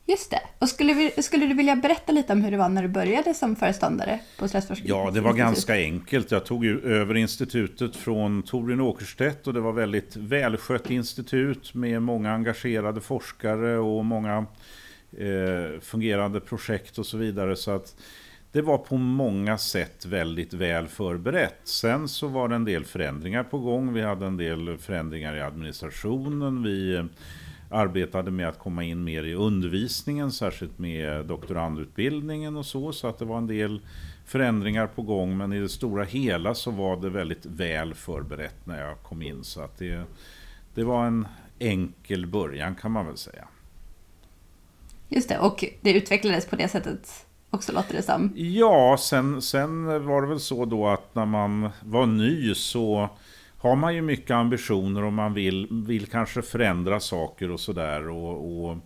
Just 0.06 0.30
det. 0.30 0.40
Och 0.58 0.68
skulle, 0.68 0.94
vi, 0.94 1.22
skulle 1.22 1.46
du 1.46 1.54
vilja 1.54 1.76
berätta 1.76 2.12
lite 2.12 2.32
om 2.32 2.42
hur 2.42 2.50
det 2.50 2.56
var 2.56 2.68
när 2.68 2.82
du 2.82 2.88
började 2.88 3.34
som 3.34 3.56
föreståndare 3.56 4.20
på 4.38 4.48
Stressforskning? 4.48 4.88
Ja, 4.88 5.10
det 5.10 5.20
var 5.20 5.32
ganska 5.32 5.74
enkelt. 5.74 6.30
Jag 6.30 6.44
tog 6.44 6.64
ju 6.64 6.80
över 6.80 7.14
institutet 7.14 7.96
från 7.96 8.42
Torbjörn 8.42 8.80
Åkerstedt 8.80 9.46
och 9.46 9.54
det 9.54 9.60
var 9.60 9.72
väldigt 9.72 10.16
välskött 10.16 10.90
institut 10.90 11.74
med 11.74 12.02
många 12.02 12.32
engagerade 12.32 13.00
forskare 13.00 13.78
och 13.78 14.04
många 14.04 14.46
eh, 15.18 15.80
fungerande 15.80 16.40
projekt 16.40 16.98
och 16.98 17.06
så 17.06 17.16
vidare. 17.16 17.56
Så 17.56 17.70
att 17.70 17.96
det 18.52 18.62
var 18.62 18.78
på 18.78 18.96
många 18.96 19.58
sätt 19.58 20.06
väldigt 20.06 20.54
väl 20.54 20.88
förberett. 20.88 21.60
Sen 21.64 22.08
så 22.08 22.28
var 22.28 22.48
det 22.48 22.54
en 22.54 22.64
del 22.64 22.84
förändringar 22.84 23.44
på 23.44 23.58
gång. 23.58 23.92
Vi 23.92 24.02
hade 24.02 24.26
en 24.26 24.36
del 24.36 24.78
förändringar 24.78 25.36
i 25.36 25.40
administrationen. 25.40 26.62
Vi 26.62 26.94
eh, 26.94 27.04
arbetade 27.70 28.30
med 28.30 28.48
att 28.48 28.58
komma 28.58 28.84
in 28.84 29.04
mer 29.04 29.24
i 29.24 29.34
undervisningen, 29.34 30.32
särskilt 30.32 30.78
med 30.78 31.26
doktorandutbildningen 31.26 32.56
och 32.56 32.66
så. 32.66 32.92
Så 32.92 33.08
att 33.08 33.18
det 33.18 33.24
var 33.24 33.38
en 33.38 33.46
del 33.46 33.80
förändringar 34.24 34.86
på 34.86 35.02
gång. 35.02 35.36
Men 35.36 35.52
i 35.52 35.60
det 35.60 35.68
stora 35.68 36.04
hela 36.04 36.54
så 36.54 36.70
var 36.70 36.96
det 36.96 37.10
väldigt 37.10 37.46
väl 37.46 37.94
förberett 37.94 38.66
när 38.66 38.80
jag 38.80 39.02
kom 39.02 39.22
in. 39.22 39.44
Så 39.44 39.60
att 39.60 39.78
det, 39.78 40.04
det 40.74 40.84
var 40.84 41.06
en 41.06 41.28
enkel 41.58 42.26
början 42.26 42.74
kan 42.74 42.90
man 42.90 43.06
väl 43.06 43.16
säga. 43.16 43.48
Just 45.08 45.28
det, 45.28 45.38
och 45.38 45.64
det 45.80 45.92
utvecklades 45.92 46.46
på 46.46 46.56
det 46.56 46.68
sättet 46.68 47.26
också 47.50 47.72
låter 47.72 47.94
det 47.94 48.02
som. 48.02 48.32
Ja, 48.36 48.96
sen, 49.00 49.42
sen 49.42 49.84
var 50.06 50.22
det 50.22 50.28
väl 50.28 50.40
så 50.40 50.64
då 50.64 50.88
att 50.88 51.14
när 51.14 51.26
man 51.26 51.68
var 51.82 52.06
ny 52.06 52.54
så 52.54 53.08
har 53.64 53.76
man 53.76 53.94
ju 53.94 54.02
mycket 54.02 54.30
ambitioner 54.30 55.04
och 55.04 55.12
man 55.12 55.34
vill, 55.34 55.68
vill 55.70 56.06
kanske 56.06 56.42
förändra 56.42 57.00
saker 57.00 57.50
och 57.50 57.60
sådär. 57.60 58.08
Och, 58.08 58.66
och 58.66 58.76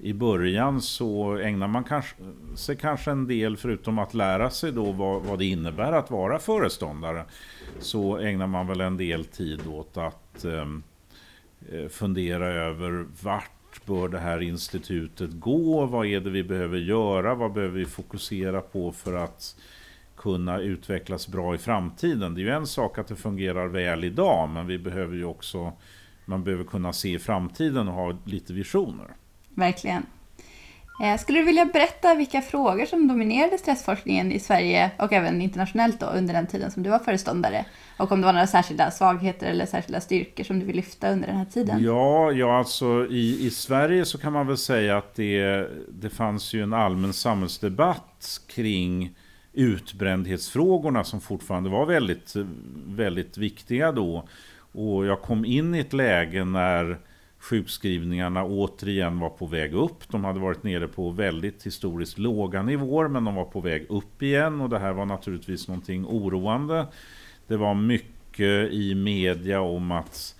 i 0.00 0.12
början 0.12 0.80
så 0.80 1.36
ägnar 1.36 1.68
man 1.68 1.84
kanske, 1.84 2.14
sig 2.54 2.76
kanske 2.76 3.10
en 3.10 3.26
del, 3.26 3.56
förutom 3.56 3.98
att 3.98 4.14
lära 4.14 4.50
sig 4.50 4.72
då 4.72 4.92
vad, 4.92 5.22
vad 5.22 5.38
det 5.38 5.44
innebär 5.44 5.92
att 5.92 6.10
vara 6.10 6.38
föreståndare, 6.38 7.24
så 7.78 8.18
ägnar 8.18 8.46
man 8.46 8.66
väl 8.66 8.80
en 8.80 8.96
del 8.96 9.24
tid 9.24 9.66
åt 9.66 9.96
att 9.96 10.44
ehm, 10.44 10.82
eh, 11.72 11.88
fundera 11.88 12.46
över 12.46 13.06
vart 13.22 13.86
bör 13.86 14.08
det 14.08 14.18
här 14.18 14.42
institutet 14.42 15.30
gå? 15.32 15.86
Vad 15.86 16.06
är 16.06 16.20
det 16.20 16.30
vi 16.30 16.42
behöver 16.42 16.78
göra? 16.78 17.34
Vad 17.34 17.52
behöver 17.52 17.78
vi 17.78 17.84
fokusera 17.84 18.60
på 18.60 18.92
för 18.92 19.14
att 19.14 19.56
kunna 20.22 20.58
utvecklas 20.58 21.28
bra 21.28 21.54
i 21.54 21.58
framtiden? 21.58 22.34
Det 22.34 22.40
är 22.40 22.42
ju 22.42 22.50
en 22.50 22.66
sak 22.66 22.98
att 22.98 23.06
det 23.06 23.16
fungerar 23.16 23.66
väl 23.66 24.04
idag, 24.04 24.48
men 24.48 24.66
vi 24.66 24.78
behöver 24.78 25.16
ju 25.16 25.24
också 25.24 25.72
man 26.24 26.44
behöver 26.44 26.64
kunna 26.64 26.92
se 26.92 27.14
i 27.14 27.18
framtiden 27.18 27.88
och 27.88 27.94
ha 27.94 28.18
lite 28.24 28.52
visioner. 28.52 29.06
Verkligen. 29.54 30.06
Eh, 31.02 31.18
Skulle 31.20 31.38
du 31.38 31.44
vilja 31.44 31.64
berätta 31.64 32.14
vilka 32.14 32.42
frågor 32.42 32.86
som 32.86 33.08
dominerade 33.08 33.58
stressforskningen 33.58 34.32
i 34.32 34.38
Sverige 34.38 34.90
och 34.98 35.12
även 35.12 35.42
internationellt 35.42 36.00
då 36.00 36.06
under 36.06 36.34
den 36.34 36.46
tiden 36.46 36.70
som 36.70 36.82
du 36.82 36.90
var 36.90 36.98
föreståndare? 36.98 37.64
Och 37.96 38.12
om 38.12 38.20
det 38.20 38.26
var 38.26 38.32
några 38.32 38.46
särskilda 38.46 38.90
svagheter 38.90 39.46
eller 39.46 39.66
särskilda 39.66 40.00
styrkor 40.00 40.44
som 40.44 40.58
du 40.58 40.66
vill 40.66 40.76
lyfta 40.76 41.10
under 41.10 41.26
den 41.28 41.36
här 41.36 41.44
tiden? 41.44 41.82
Ja, 41.84 42.32
ja 42.32 42.58
alltså 42.58 43.06
i, 43.10 43.46
i 43.46 43.50
Sverige 43.50 44.04
så 44.04 44.18
kan 44.18 44.32
man 44.32 44.46
väl 44.46 44.56
säga 44.56 44.98
att 44.98 45.14
det, 45.14 45.68
det 45.88 46.10
fanns 46.10 46.54
ju 46.54 46.62
en 46.62 46.72
allmän 46.72 47.12
samhällsdebatt 47.12 48.40
kring 48.46 49.14
utbrändhetsfrågorna 49.52 51.04
som 51.04 51.20
fortfarande 51.20 51.70
var 51.70 51.86
väldigt, 51.86 52.32
väldigt 52.86 53.38
viktiga 53.38 53.92
då. 53.92 54.28
Och 54.72 55.06
jag 55.06 55.22
kom 55.22 55.44
in 55.44 55.74
i 55.74 55.78
ett 55.78 55.92
läge 55.92 56.44
när 56.44 56.98
sjukskrivningarna 57.38 58.44
återigen 58.44 59.18
var 59.18 59.30
på 59.30 59.46
väg 59.46 59.74
upp. 59.74 60.08
De 60.08 60.24
hade 60.24 60.40
varit 60.40 60.62
nere 60.62 60.88
på 60.88 61.10
väldigt 61.10 61.66
historiskt 61.66 62.18
låga 62.18 62.62
nivåer 62.62 63.08
men 63.08 63.24
de 63.24 63.34
var 63.34 63.44
på 63.44 63.60
väg 63.60 63.86
upp 63.88 64.22
igen 64.22 64.60
och 64.60 64.68
det 64.68 64.78
här 64.78 64.92
var 64.92 65.06
naturligtvis 65.06 65.68
någonting 65.68 66.06
oroande. 66.06 66.86
Det 67.46 67.56
var 67.56 67.74
mycket 67.74 68.72
i 68.72 68.94
media 68.94 69.60
om 69.60 69.90
att 69.90 70.34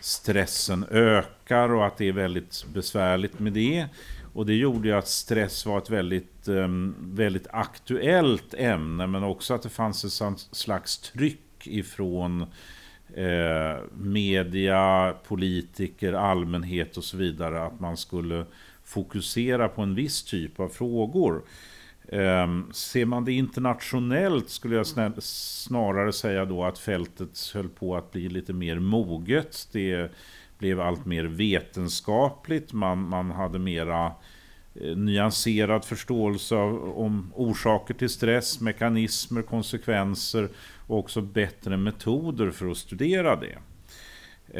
stressen 0.00 0.84
ökar 0.90 1.68
och 1.72 1.86
att 1.86 1.96
det 1.96 2.08
är 2.08 2.12
väldigt 2.12 2.64
besvärligt 2.74 3.38
med 3.38 3.52
det. 3.52 3.86
Och 4.34 4.46
det 4.46 4.54
gjorde 4.54 4.88
ju 4.88 4.94
att 4.94 5.08
stress 5.08 5.66
var 5.66 5.78
ett 5.78 5.90
väldigt, 5.90 6.48
ehm, 6.48 6.94
väldigt 7.00 7.46
aktuellt 7.50 8.54
ämne 8.54 9.06
men 9.06 9.24
också 9.24 9.54
att 9.54 9.62
det 9.62 9.68
fanns 9.68 10.04
ett 10.04 10.38
slags 10.56 10.98
tryck 10.98 11.66
ifrån 11.66 12.42
eh, 13.14 13.78
media, 13.96 15.14
politiker, 15.26 16.12
allmänhet 16.12 16.96
och 16.96 17.04
så 17.04 17.16
vidare 17.16 17.66
att 17.66 17.80
man 17.80 17.96
skulle 17.96 18.46
fokusera 18.84 19.68
på 19.68 19.82
en 19.82 19.94
viss 19.94 20.22
typ 20.22 20.60
av 20.60 20.68
frågor. 20.68 21.42
Eh, 22.08 22.48
ser 22.72 23.04
man 23.04 23.24
det 23.24 23.32
internationellt 23.32 24.48
skulle 24.48 24.76
jag 24.76 24.86
snarare 25.22 26.12
säga 26.12 26.44
då 26.44 26.64
att 26.64 26.78
fältet 26.78 27.50
höll 27.54 27.68
på 27.68 27.96
att 27.96 28.12
bli 28.12 28.28
lite 28.28 28.52
mer 28.52 28.78
moget. 28.78 29.68
Det 29.72 30.10
blev 30.64 30.80
allt 30.80 31.04
mer 31.04 31.24
vetenskapligt, 31.24 32.72
man, 32.72 33.08
man 33.08 33.30
hade 33.30 33.58
mera 33.58 34.12
eh, 34.74 34.96
nyanserad 34.96 35.84
förståelse 35.84 36.56
av, 36.56 36.98
om 36.98 37.32
orsaker 37.34 37.94
till 37.94 38.08
stress, 38.08 38.60
mekanismer, 38.60 39.42
konsekvenser 39.42 40.48
och 40.86 40.98
också 40.98 41.20
bättre 41.20 41.76
metoder 41.76 42.50
för 42.50 42.70
att 42.70 42.76
studera 42.76 43.36
det. 43.36 43.58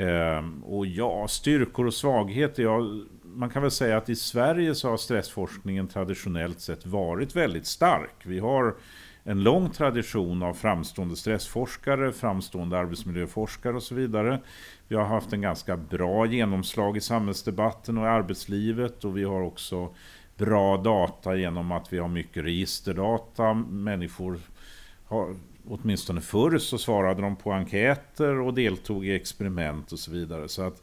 Ehm, 0.01 0.65
och 0.65 0.87
ja, 0.87 1.29
styrkor 1.29 1.87
och 1.87 1.95
svagheter. 1.95 2.63
Ja, 2.63 2.81
man 3.23 3.51
kan 3.51 3.63
väl 3.63 3.71
säga 3.71 3.97
att 3.97 4.09
i 4.09 4.17
Sverige 4.17 4.75
så 4.75 4.91
har 4.91 4.97
stressforskningen 4.97 5.89
traditionellt 5.89 6.61
sett 6.61 6.87
varit 6.87 7.37
väldigt 7.37 7.67
stark. 7.67 8.15
Vi 8.25 8.39
har 8.39 8.75
en 9.25 9.43
lång 9.43 9.71
tradition 9.71 10.43
av 10.43 10.55
framstående 10.55 11.17
stressforskare, 11.17 12.13
framstående 12.13 12.79
arbetsmiljöforskare 12.79 13.77
och 13.77 13.83
så 13.83 13.95
vidare. 13.95 14.41
Vi 14.89 14.97
har 14.97 15.05
haft 15.05 15.33
en 15.33 15.41
ganska 15.41 15.77
bra 15.77 16.27
genomslag 16.27 16.97
i 16.97 17.01
samhällsdebatten 17.01 17.99
och 17.99 18.05
i 18.05 18.09
arbetslivet 18.09 19.05
och 19.05 19.17
vi 19.17 19.25
har 19.25 19.43
också 19.43 19.95
bra 20.37 20.77
data 20.77 21.37
genom 21.37 21.73
att 21.73 21.93
vi 21.93 21.99
har 21.99 22.09
mycket 22.09 22.45
registerdata. 22.45 23.55
Människor 23.55 24.39
har, 25.05 25.35
åtminstone 25.69 26.21
förr 26.21 26.59
så 26.59 26.79
svarade 26.79 27.23
de 27.23 27.37
på 27.37 27.53
enkäter 27.53 28.41
och 28.41 28.55
deltog 28.55 29.07
i 29.07 29.15
experiment 29.15 29.93
och 29.93 29.99
så 29.99 30.11
vidare. 30.11 30.49
Så 30.49 30.63
att 30.63 30.83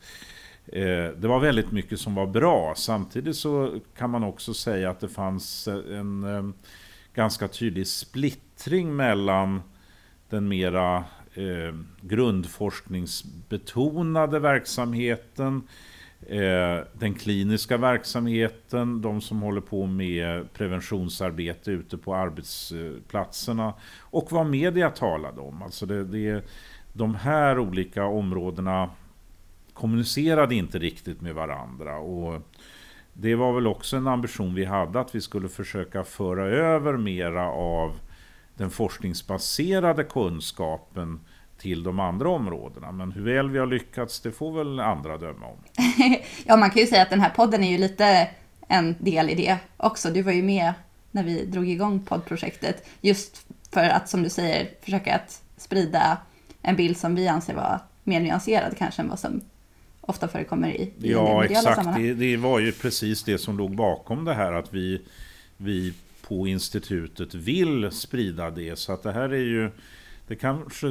eh, 0.66 1.08
det 1.18 1.28
var 1.28 1.40
väldigt 1.40 1.72
mycket 1.72 2.00
som 2.00 2.16
var 2.16 2.28
bra. 2.28 2.74
Samtidigt 2.78 3.36
så 3.36 3.80
kan 3.98 4.10
man 4.10 4.24
också 4.24 4.54
säga 4.54 4.90
att 4.90 5.00
det 5.00 5.10
fanns 5.10 5.68
en 5.68 6.24
eh, 6.24 6.44
ganska 7.14 7.48
tydlig 7.48 7.88
splittring 7.88 8.96
mellan 8.96 9.62
den 10.30 10.48
mera 10.48 10.98
eh, 11.34 11.76
grundforskningsbetonade 12.02 14.40
verksamheten 14.40 15.64
eh, 16.28 16.80
den 16.94 17.14
kliniska 17.14 17.78
verksamheten, 17.78 19.02
de 19.02 19.22
som 19.22 19.42
håller 19.42 19.62
på 19.62 19.86
med 19.86 20.54
preventionsarbete 20.54 21.72
ute 21.72 21.98
på 21.98 22.16
arbetsplatserna 22.16 23.74
och 24.00 24.32
vad 24.32 24.46
media 24.46 24.90
talade 24.90 25.42
om. 25.42 25.62
Alltså 25.62 25.86
det, 25.86 26.04
det, 26.04 26.46
de 26.94 27.16
här 27.16 27.60
olika 27.60 28.06
områdena 28.06 28.90
kommunicerade 29.74 30.56
inte 30.56 30.80
riktigt 30.80 31.22
med 31.22 31.36
varandra. 31.36 31.98
Och 31.98 32.42
det 33.14 33.36
var 33.36 33.54
väl 33.54 33.68
också 33.68 33.98
en 33.98 34.08
ambition 34.08 34.56
vi 34.56 34.66
hade 34.66 35.00
att 35.00 35.16
vi 35.16 35.22
skulle 35.22 35.50
försöka 35.50 36.04
föra 36.04 36.46
över 36.46 36.98
mera 36.98 37.48
av 37.48 38.00
den 38.58 38.70
forskningsbaserade 38.70 40.04
kunskapen 40.04 41.20
till 41.58 41.84
de 41.84 42.00
andra 42.00 42.30
områdena. 42.30 42.92
Men 42.92 43.12
hur 43.12 43.24
väl 43.24 43.50
vi 43.50 43.60
har 43.60 43.66
lyckats, 43.66 44.20
det 44.20 44.32
får 44.32 44.58
väl 44.58 44.80
andra 44.80 45.18
döma 45.18 45.46
om. 45.46 45.58
ja, 46.46 46.58
man 46.58 46.70
kan 46.70 46.82
ju 46.82 46.88
säga 46.88 47.02
att 47.02 47.10
den 47.10 47.22
här 47.22 47.30
podden 47.30 47.64
är 47.64 47.72
ju 47.72 47.78
lite 47.78 48.30
en 48.68 48.96
del 49.00 49.30
i 49.30 49.36
det 49.36 49.58
också. 49.78 50.10
Du 50.10 50.22
var 50.22 50.32
ju 50.32 50.44
med 50.44 50.74
när 51.12 51.24
vi 51.24 51.46
drog 51.46 51.70
igång 51.70 52.00
poddprojektet. 52.00 52.88
Just 53.02 53.48
för 53.72 53.90
att, 53.90 54.10
som 54.10 54.24
du 54.24 54.30
säger, 54.30 54.70
försöka 54.82 55.16
att 55.16 55.42
sprida 55.58 56.18
en 56.62 56.76
bild 56.76 56.98
som 56.98 57.16
vi 57.16 57.28
anser 57.28 57.54
vara 57.54 57.80
mer 58.04 58.20
nyanserad 58.20 58.78
kanske 58.78 59.02
än 59.02 59.10
vad 59.10 59.20
som 59.20 59.42
ofta 60.12 60.28
förekommer 60.28 60.70
i, 60.70 60.82
i 60.82 61.12
Ja, 61.12 61.46
exakt. 61.46 61.96
Det, 61.96 62.14
det, 62.14 62.38
var 62.38 62.60
ju 62.60 62.72
precis 62.72 63.24
det 63.24 63.38
som 63.38 63.58
låg 63.58 63.76
bakom 63.76 64.26
det 64.26 64.34
här 64.34 64.54
att 64.54 64.74
vi, 64.74 65.02
vi 65.58 65.94
på 66.22 66.48
institutet 66.48 67.34
vill 67.34 67.92
sprida 67.92 68.50
det. 68.50 68.80
Så 68.80 68.94
att 68.94 69.04
det 69.04 69.12
här 69.12 69.30
är 69.30 69.46
ju 69.46 69.72
det 70.28 70.36
kanske 70.36 70.88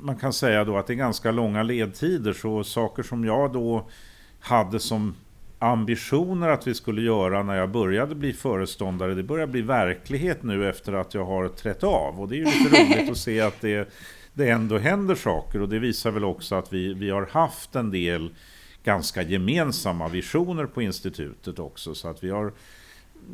man 0.00 0.16
kan 0.16 0.32
säga 0.32 0.64
då 0.64 0.76
att 0.76 0.86
det 0.86 0.92
är 0.92 0.94
ganska 0.94 1.30
långa 1.30 1.62
ledtider 1.62 2.32
så 2.32 2.64
saker 2.64 3.02
som 3.02 3.24
jag 3.24 3.52
då 3.52 3.88
hade 4.40 4.80
som 4.80 5.14
ambitioner 5.58 6.48
att 6.48 6.66
vi 6.66 6.74
skulle 6.74 7.02
göra 7.02 7.42
när 7.42 7.54
jag 7.54 7.70
började 7.70 8.14
bli 8.14 8.32
föreståndare, 8.32 9.14
det 9.14 9.22
börjar 9.22 9.46
bli 9.46 9.62
verklighet 9.62 10.42
nu 10.42 10.68
efter 10.68 10.92
att 10.92 11.14
jag 11.14 11.24
har 11.24 11.48
trätt 11.48 11.84
av. 11.84 12.20
Och 12.20 12.28
det 12.28 12.34
är 12.34 12.38
ju 12.38 12.44
lite 12.44 12.82
roligt 12.82 13.10
att 13.10 13.16
se 13.16 13.40
att 13.40 13.60
det, 13.60 13.92
det 14.32 14.50
ändå 14.50 14.78
händer 14.78 15.14
saker 15.14 15.62
och 15.62 15.68
det 15.68 15.78
visar 15.78 16.10
väl 16.10 16.24
också 16.24 16.54
att 16.54 16.72
vi, 16.72 16.94
vi 16.94 17.10
har 17.10 17.28
haft 17.32 17.74
en 17.74 17.90
del 17.90 18.30
ganska 18.84 19.22
gemensamma 19.22 20.08
visioner 20.08 20.66
på 20.66 20.82
institutet 20.82 21.58
också. 21.58 21.94
Så 21.94 22.08
att 22.08 22.24
vi 22.24 22.30
har 22.30 22.52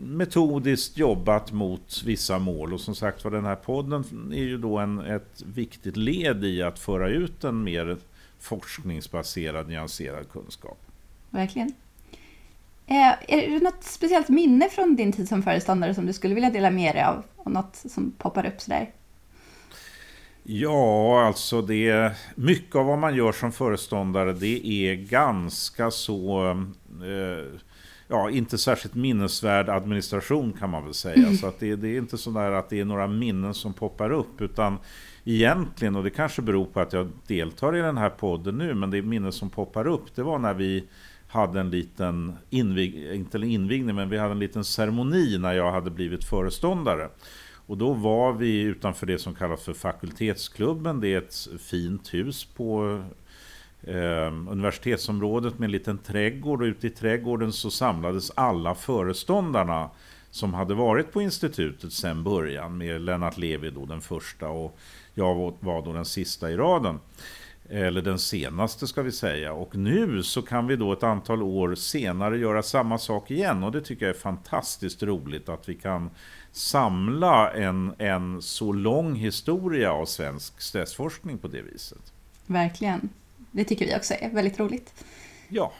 metodiskt 0.03 0.99
jobbat 0.99 1.53
mot 1.53 2.03
vissa 2.07 2.39
mål 2.39 2.75
och 2.75 2.81
som 2.81 2.95
sagt 2.95 3.25
var 3.25 3.31
den 3.31 3.45
här 3.45 3.57
podden 3.57 4.05
är 4.33 4.45
ju 4.45 4.59
då 4.59 4.79
en, 4.79 4.99
ett 4.99 5.43
viktigt 5.47 5.97
led 5.97 6.45
i 6.45 6.63
att 6.63 6.79
föra 6.79 7.09
ut 7.09 7.45
en 7.45 7.65
mer 7.65 7.97
forskningsbaserad, 8.39 9.69
nyanserad 9.69 10.29
kunskap. 10.31 10.79
Verkligen. 11.31 11.73
Eh, 12.87 13.15
är 13.29 13.51
det 13.51 13.65
något 13.65 13.85
speciellt 13.85 14.29
minne 14.29 14.69
från 14.69 14.97
din 14.97 15.13
tid 15.13 15.29
som 15.29 15.43
föreståndare 15.43 15.95
som 15.95 16.07
du 16.07 16.13
skulle 16.13 16.35
vilja 16.35 16.51
dela 16.51 16.71
med 16.71 16.95
dig 16.95 17.03
av? 17.03 17.23
Och 17.37 17.53
något 17.53 17.77
som 17.77 18.13
poppar 18.19 18.47
upp 18.47 18.61
sådär? 18.61 18.91
Ja, 20.49 21.23
alltså 21.27 21.63
det... 21.63 22.13
Mycket 22.35 22.77
av 22.77 22.87
vad 22.87 22.99
man 22.99 23.15
gör 23.15 23.33
som 23.33 23.53
föreståndare 23.53 24.33
det 24.33 24.67
är 24.67 24.95
ganska 24.95 25.91
så... 25.91 26.51
Eh, 27.03 27.61
ja, 28.09 28.31
inte 28.31 28.59
särskilt 28.59 28.95
minnesvärd 28.95 29.69
administration 29.69 30.53
kan 30.53 30.71
man 30.71 30.85
väl 30.85 30.95
säga. 30.95 31.17
Mm. 31.17 31.37
Så 31.37 31.47
att 31.47 31.61
det, 31.61 31.77
det, 31.77 31.89
är 31.89 31.99
inte 31.99 32.19
så 32.19 32.31
där 32.31 32.53
att 32.53 32.71
det 32.71 32.81
är 32.81 32.85
några 32.85 33.07
minnen 33.07 33.55
som 33.55 33.73
poppar 33.73 34.11
upp. 34.11 34.41
Utan 34.41 34.79
egentligen, 35.25 35.97
och 35.97 36.05
det 36.05 36.11
kanske 36.11 36.43
beror 36.43 36.65
på 36.65 36.81
att 36.81 36.93
jag 36.93 37.09
deltar 37.27 37.77
i 37.77 37.81
den 37.81 37.99
här 37.99 38.11
podden 38.11 38.59
nu, 38.59 38.75
men 38.75 38.91
det 38.91 39.03
minnen 39.03 39.33
som 39.33 39.51
poppar 39.51 39.87
upp, 39.87 40.15
det 40.15 40.23
var 40.23 40.39
när 40.39 40.55
vi 40.55 40.85
hade 41.29 41.61
en 41.61 41.71
liten 41.71 42.37
invig, 42.51 43.07
inte 43.15 43.39
invigning, 43.39 43.97
men 43.97 44.09
vi 44.09 44.19
hade 44.19 44.33
en 44.33 44.39
liten 44.39 44.65
ceremoni 44.65 45.39
när 45.39 45.53
jag 45.53 45.73
hade 45.73 45.91
blivit 45.91 46.25
föreståndare. 46.25 47.09
Och 47.67 47.79
då 47.79 47.93
var 47.93 48.33
vi 48.33 48.61
utanför 48.61 49.07
det 49.07 49.19
som 49.19 49.35
kallas 49.35 49.63
för 49.63 49.75
fakultetsklubben. 49.75 51.01
Det 51.01 51.09
är 51.09 51.19
ett 51.19 51.49
fint 51.61 52.15
hus 52.15 52.45
på 52.45 53.03
eh, 53.83 54.33
universitetsområdet 54.49 55.59
med 55.59 55.67
en 55.67 55.73
liten 55.73 55.99
trädgård 55.99 56.63
och 56.63 56.67
ute 56.67 56.87
i 56.87 56.91
trädgården 56.91 57.53
så 57.53 57.71
samlades 57.71 58.33
alla 58.35 58.75
föreståndarna 58.75 59.91
som 60.31 60.55
hade 60.55 60.75
varit 60.75 61.13
på 61.13 61.23
institutet 61.23 61.93
sedan 61.93 62.25
början 62.25 62.79
med 62.79 63.01
Lennart 63.01 63.39
Levi 63.39 63.71
då 63.71 63.87
den 63.87 64.01
första 64.01 64.49
och 64.49 64.79
jag 65.15 65.55
var 65.61 65.85
då 65.85 65.93
den 65.93 66.05
sista 66.05 66.51
i 66.51 66.57
raden. 66.57 66.99
Eller 67.71 68.03
den 68.03 68.19
senaste 68.19 68.87
ska 68.87 69.03
vi 69.03 69.13
säga. 69.13 69.53
Och 69.53 69.77
nu 69.77 70.23
så 70.23 70.43
kan 70.43 70.67
vi 70.67 70.77
då 70.77 70.93
ett 70.93 71.03
antal 71.03 71.43
år 71.43 71.75
senare 71.75 72.39
göra 72.39 72.63
samma 72.63 72.99
sak 72.99 73.31
igen. 73.31 73.65
Och 73.65 73.73
det 73.73 73.81
tycker 73.81 74.07
jag 74.07 74.17
är 74.17 74.21
fantastiskt 74.21 75.03
roligt 75.03 75.49
att 75.49 75.69
vi 75.69 75.75
kan 75.75 76.11
samla 76.53 77.53
en, 77.53 77.95
en 77.99 78.43
så 78.43 78.73
lång 78.73 79.15
historia 79.15 79.93
av 79.93 80.07
svensk 80.07 80.61
stressforskning 80.61 81.39
på 81.39 81.49
det 81.49 81.63
viset. 81.63 82.13
Verkligen. 82.47 83.09
Det 83.51 83.65
tycker 83.65 83.87
vi 83.87 83.97
också 83.97 84.15
är 84.21 84.31
väldigt 84.31 84.59
roligt. 84.59 85.05
Ja. 85.49 85.73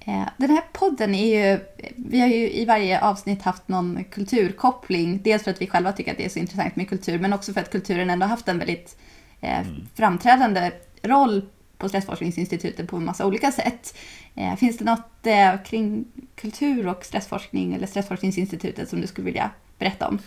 Eh, 0.00 0.28
den 0.36 0.50
här 0.50 0.64
podden 0.72 1.14
är 1.14 1.50
ju, 1.50 1.60
vi 1.96 2.20
har 2.20 2.28
ju 2.28 2.50
i 2.50 2.64
varje 2.64 3.00
avsnitt 3.00 3.42
haft 3.42 3.68
någon 3.68 4.04
kulturkoppling. 4.10 5.20
Dels 5.22 5.42
för 5.42 5.50
att 5.50 5.60
vi 5.60 5.66
själva 5.66 5.92
tycker 5.92 6.12
att 6.12 6.18
det 6.18 6.24
är 6.24 6.28
så 6.28 6.38
intressant 6.38 6.76
med 6.76 6.88
kultur, 6.88 7.18
men 7.18 7.32
också 7.32 7.52
för 7.52 7.60
att 7.60 7.70
kulturen 7.70 8.10
ändå 8.10 8.26
haft 8.26 8.48
en 8.48 8.58
väldigt 8.58 8.96
eh, 9.40 9.60
mm. 9.60 9.88
framträdande 9.94 10.72
roll 11.02 11.42
på 11.78 11.88
Stressforskningsinstitutet 11.88 12.88
på 12.88 12.96
en 12.96 13.04
massa 13.04 13.26
olika 13.26 13.52
sätt. 13.52 13.96
Eh, 14.34 14.56
finns 14.56 14.78
det 14.78 14.84
något 14.84 15.26
eh, 15.26 15.62
kring 15.64 16.04
kultur 16.34 16.86
och 16.86 17.04
stressforskning 17.04 17.74
eller 17.74 17.86
Stressforskningsinstitutet 17.86 18.88
som 18.88 19.00
du 19.00 19.06
skulle 19.06 19.24
vilja 19.24 19.50
berätta 19.78 20.08
om? 20.08 20.18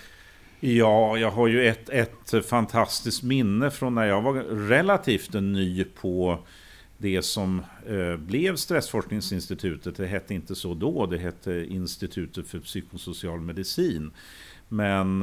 Ja, 0.59 1.17
jag 1.17 1.31
har 1.31 1.47
ju 1.47 1.67
ett, 1.67 1.89
ett 1.89 2.45
fantastiskt 2.49 3.23
minne 3.23 3.71
från 3.71 3.95
när 3.95 4.05
jag 4.05 4.21
var 4.21 4.33
relativt 4.67 5.33
ny 5.33 5.83
på 5.83 6.39
det 6.97 7.21
som 7.21 7.61
eh, 7.87 8.17
blev 8.17 8.55
Stressforskningsinstitutet. 8.55 9.97
Det 9.97 10.07
hette 10.07 10.33
inte 10.33 10.55
så 10.55 10.73
då, 10.73 11.05
det 11.05 11.17
hette 11.17 11.65
Institutet 11.69 12.47
för 12.47 12.59
psykosocial 12.59 13.41
medicin. 13.41 14.11
Men 14.71 15.19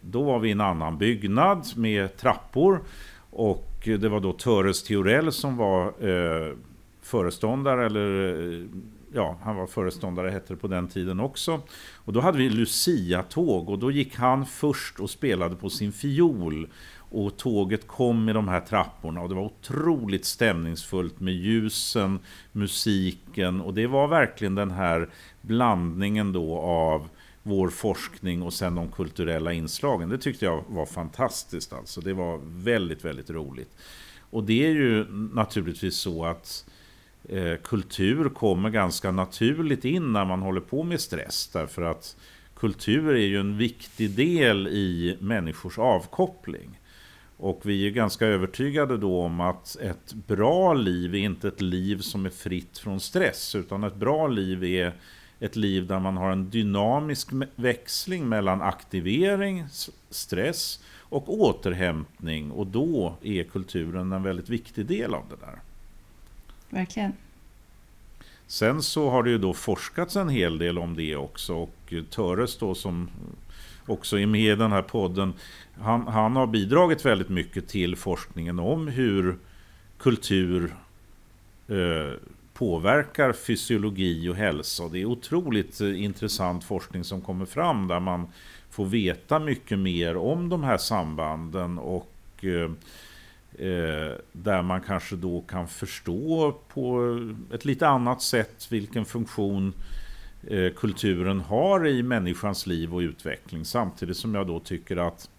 då 0.00 0.22
var 0.22 0.38
vi 0.38 0.48
i 0.48 0.52
en 0.52 0.60
annan 0.60 0.98
byggnad 0.98 1.66
med 1.76 2.16
trappor 2.16 2.84
och 3.30 3.73
det 3.84 4.08
var 4.08 4.20
då 4.20 4.32
Töres 4.32 4.82
Theorell 4.82 5.32
som 5.32 5.56
var 5.56 5.86
eh, 5.86 6.56
föreståndare 7.02 7.86
eller 7.86 8.32
eh, 8.32 8.66
ja, 9.14 9.38
han 9.42 9.56
var 9.56 9.66
föreståndare 9.66 10.30
hette 10.30 10.52
det 10.52 10.56
på 10.56 10.68
den 10.68 10.88
tiden 10.88 11.20
också. 11.20 11.60
Och 11.94 12.12
då 12.12 12.20
hade 12.20 12.38
vi 12.38 12.48
Lucia-tåg 12.48 13.70
och 13.70 13.78
då 13.78 13.90
gick 13.90 14.16
han 14.16 14.46
först 14.46 15.00
och 15.00 15.10
spelade 15.10 15.56
på 15.56 15.70
sin 15.70 15.92
fiol. 15.92 16.68
Och 17.16 17.36
tåget 17.36 17.86
kom 17.86 18.28
i 18.28 18.32
de 18.32 18.48
här 18.48 18.60
trapporna 18.60 19.20
och 19.20 19.28
det 19.28 19.34
var 19.34 19.42
otroligt 19.42 20.24
stämningsfullt 20.24 21.20
med 21.20 21.34
ljusen, 21.34 22.18
musiken 22.52 23.60
och 23.60 23.74
det 23.74 23.86
var 23.86 24.08
verkligen 24.08 24.54
den 24.54 24.70
här 24.70 25.08
blandningen 25.40 26.32
då 26.32 26.58
av 26.58 27.08
vår 27.46 27.68
forskning 27.68 28.42
och 28.42 28.52
sen 28.52 28.74
de 28.74 28.90
kulturella 28.90 29.52
inslagen. 29.52 30.08
Det 30.08 30.18
tyckte 30.18 30.44
jag 30.44 30.64
var 30.68 30.86
fantastiskt 30.86 31.72
alltså. 31.72 32.00
Det 32.00 32.12
var 32.12 32.40
väldigt, 32.44 33.04
väldigt 33.04 33.30
roligt. 33.30 33.76
Och 34.30 34.44
det 34.44 34.66
är 34.66 34.70
ju 34.70 35.06
naturligtvis 35.10 35.96
så 35.96 36.24
att 36.24 36.66
eh, 37.28 37.56
kultur 37.64 38.28
kommer 38.28 38.70
ganska 38.70 39.10
naturligt 39.10 39.84
in 39.84 40.12
när 40.12 40.24
man 40.24 40.42
håller 40.42 40.60
på 40.60 40.82
med 40.82 41.00
stress. 41.00 41.50
Därför 41.52 41.82
att 41.82 42.16
kultur 42.56 43.14
är 43.14 43.26
ju 43.26 43.40
en 43.40 43.58
viktig 43.58 44.10
del 44.10 44.68
i 44.68 45.16
människors 45.20 45.78
avkoppling. 45.78 46.80
Och 47.36 47.60
vi 47.64 47.86
är 47.86 47.90
ganska 47.90 48.26
övertygade 48.26 48.96
då 48.96 49.20
om 49.20 49.40
att 49.40 49.76
ett 49.76 50.14
bra 50.14 50.74
liv 50.74 51.14
är 51.14 51.18
inte 51.18 51.48
ett 51.48 51.60
liv 51.60 51.98
som 51.98 52.26
är 52.26 52.30
fritt 52.30 52.78
från 52.78 53.00
stress. 53.00 53.54
Utan 53.54 53.84
ett 53.84 53.96
bra 53.96 54.28
liv 54.28 54.64
är 54.64 54.92
ett 55.44 55.56
liv 55.56 55.86
där 55.86 56.00
man 56.00 56.16
har 56.16 56.30
en 56.30 56.50
dynamisk 56.50 57.28
växling 57.54 58.28
mellan 58.28 58.62
aktivering, 58.62 59.64
stress 60.10 60.84
och 61.00 61.40
återhämtning. 61.40 62.50
Och 62.50 62.66
då 62.66 63.16
är 63.22 63.44
kulturen 63.44 64.12
en 64.12 64.22
väldigt 64.22 64.48
viktig 64.48 64.86
del 64.86 65.14
av 65.14 65.24
det 65.30 65.46
där. 65.46 65.58
Verkligen. 66.70 67.12
Sen 68.46 68.82
så 68.82 69.10
har 69.10 69.22
det 69.22 69.30
ju 69.30 69.38
då 69.38 69.54
forskats 69.54 70.16
en 70.16 70.28
hel 70.28 70.58
del 70.58 70.78
om 70.78 70.96
det 70.96 71.16
också 71.16 71.54
och 71.54 71.94
Töres 72.10 72.58
då 72.58 72.74
som 72.74 73.08
också 73.86 74.18
är 74.18 74.26
med 74.26 74.52
i 74.52 74.56
den 74.56 74.72
här 74.72 74.82
podden, 74.82 75.32
han, 75.80 76.06
han 76.06 76.36
har 76.36 76.46
bidragit 76.46 77.04
väldigt 77.04 77.28
mycket 77.28 77.68
till 77.68 77.96
forskningen 77.96 78.58
om 78.58 78.88
hur 78.88 79.36
kultur 79.98 80.74
eh, 81.68 82.12
påverkar 82.54 83.32
fysiologi 83.32 84.28
och 84.28 84.36
hälsa. 84.36 84.88
Det 84.88 85.00
är 85.00 85.04
otroligt 85.04 85.80
eh, 85.80 86.02
intressant 86.02 86.64
forskning 86.64 87.04
som 87.04 87.20
kommer 87.20 87.46
fram 87.46 87.88
där 87.88 88.00
man 88.00 88.26
får 88.70 88.86
veta 88.86 89.38
mycket 89.38 89.78
mer 89.78 90.16
om 90.16 90.48
de 90.48 90.64
här 90.64 90.76
sambanden 90.76 91.78
och 91.78 92.10
eh, 92.40 92.70
eh, 93.68 94.12
där 94.32 94.62
man 94.62 94.80
kanske 94.80 95.16
då 95.16 95.40
kan 95.40 95.68
förstå 95.68 96.54
på 96.68 97.18
ett 97.52 97.64
lite 97.64 97.88
annat 97.88 98.22
sätt 98.22 98.66
vilken 98.70 99.04
funktion 99.04 99.72
eh, 100.46 100.72
kulturen 100.72 101.40
har 101.40 101.86
i 101.86 102.02
människans 102.02 102.66
liv 102.66 102.94
och 102.94 102.98
utveckling. 102.98 103.64
Samtidigt 103.64 104.16
som 104.16 104.34
jag 104.34 104.46
då 104.46 104.60
tycker 104.60 104.96
att 104.96 105.30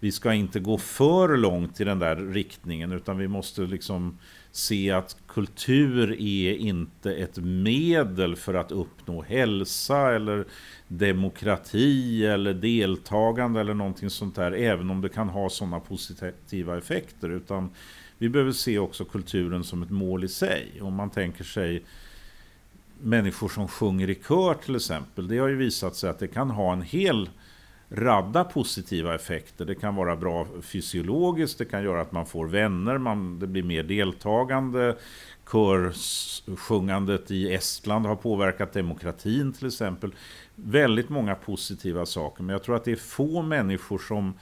vi 0.00 0.12
ska 0.12 0.34
inte 0.34 0.60
gå 0.60 0.78
för 0.78 1.36
långt 1.36 1.80
i 1.80 1.84
den 1.84 1.98
där 1.98 2.16
riktningen 2.16 2.92
utan 2.92 3.18
vi 3.18 3.28
måste 3.28 3.60
liksom 3.60 4.18
se 4.50 4.90
att 4.90 5.16
kultur 5.36 6.12
är 6.12 6.54
inte 6.54 7.14
ett 7.14 7.36
medel 7.38 8.36
för 8.36 8.54
att 8.54 8.72
uppnå 8.72 9.22
hälsa 9.22 10.14
eller 10.14 10.44
demokrati 10.88 12.26
eller 12.26 12.54
deltagande 12.54 13.60
eller 13.60 13.74
någonting 13.74 14.10
sånt 14.10 14.34
där, 14.34 14.52
även 14.52 14.90
om 14.90 15.00
det 15.00 15.08
kan 15.08 15.28
ha 15.28 15.50
sådana 15.50 15.80
positiva 15.80 16.78
effekter. 16.78 17.28
Utan 17.28 17.70
vi 18.18 18.28
behöver 18.28 18.52
se 18.52 18.78
också 18.78 19.04
kulturen 19.04 19.64
som 19.64 19.82
ett 19.82 19.90
mål 19.90 20.24
i 20.24 20.28
sig. 20.28 20.68
Om 20.80 20.94
man 20.94 21.10
tänker 21.10 21.44
sig 21.44 21.82
människor 23.02 23.48
som 23.48 23.68
sjunger 23.68 24.10
i 24.10 24.14
kör 24.14 24.54
till 24.54 24.76
exempel, 24.76 25.28
det 25.28 25.38
har 25.38 25.48
ju 25.48 25.56
visat 25.56 25.96
sig 25.96 26.10
att 26.10 26.18
det 26.18 26.28
kan 26.28 26.50
ha 26.50 26.72
en 26.72 26.82
hel 26.82 27.30
radda 27.88 28.44
positiva 28.44 29.14
effekter. 29.14 29.64
Det 29.64 29.74
kan 29.74 29.94
vara 29.94 30.16
bra 30.16 30.46
fysiologiskt, 30.62 31.58
det 31.58 31.64
kan 31.64 31.82
göra 31.82 32.00
att 32.00 32.12
man 32.12 32.26
får 32.26 32.46
vänner, 32.46 32.98
man, 32.98 33.38
det 33.38 33.46
blir 33.46 33.62
mer 33.62 33.82
deltagande. 33.82 34.96
Körsjungandet 35.52 37.30
i 37.30 37.54
Estland 37.54 38.06
har 38.06 38.16
påverkat 38.16 38.72
demokratin 38.72 39.52
till 39.52 39.66
exempel. 39.66 40.14
Väldigt 40.54 41.08
många 41.08 41.34
positiva 41.34 42.06
saker, 42.06 42.42
men 42.42 42.52
jag 42.52 42.62
tror 42.62 42.76
att 42.76 42.84
det 42.84 42.92
är 42.92 42.96
få 42.96 43.42
människor 43.42 43.98
som 43.98 44.34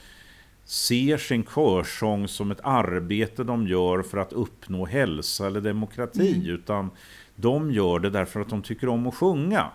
ser 0.65 1.17
sin 1.17 1.45
körsång 1.45 2.29
som 2.29 2.51
ett 2.51 2.61
arbete 2.63 3.45
de 3.45 3.67
gör 3.67 4.03
för 4.03 4.19
att 4.19 4.33
uppnå 4.33 4.87
hälsa 4.87 5.47
eller 5.47 5.61
demokrati, 5.61 6.35
mm. 6.35 6.47
utan 6.47 6.91
de 7.37 7.71
gör 7.71 7.99
det 7.99 8.11
därför 8.11 8.41
att 8.41 8.49
de 8.49 8.63
tycker 8.63 8.89
om 8.89 9.07
att 9.07 9.15
sjunga. 9.15 9.71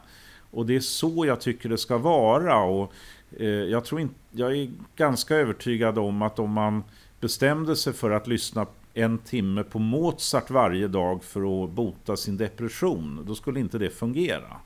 Och 0.52 0.66
det 0.66 0.76
är 0.76 0.80
så 0.80 1.26
jag 1.26 1.42
tycker 1.42 1.70
det 1.70 1.78
ska 1.78 1.98
vara. 1.98 2.64
Och 2.64 2.94
Eh, 3.38 3.48
jag, 3.48 3.86
tror 3.86 4.02
in, 4.02 4.10
jag 4.32 4.58
är 4.58 4.70
ganska 4.96 5.36
övertygad 5.36 5.98
om 5.98 6.22
att 6.22 6.40
om 6.40 6.52
man 6.52 6.84
bestämde 7.20 7.76
sig 7.76 7.94
för 7.94 8.12
att 8.12 8.28
lyssna 8.28 8.66
en 8.94 9.18
timme 9.18 9.64
på 9.64 9.80
Mozart 9.80 10.50
varje 10.50 10.88
dag 10.88 11.24
för 11.24 11.64
att 11.64 11.70
bota 11.70 12.18
sin 12.18 12.38
depression, 12.38 13.24
då 13.28 13.36
skulle 13.36 13.60
inte 13.60 13.78
det 13.78 13.90
fungera. 13.90 14.58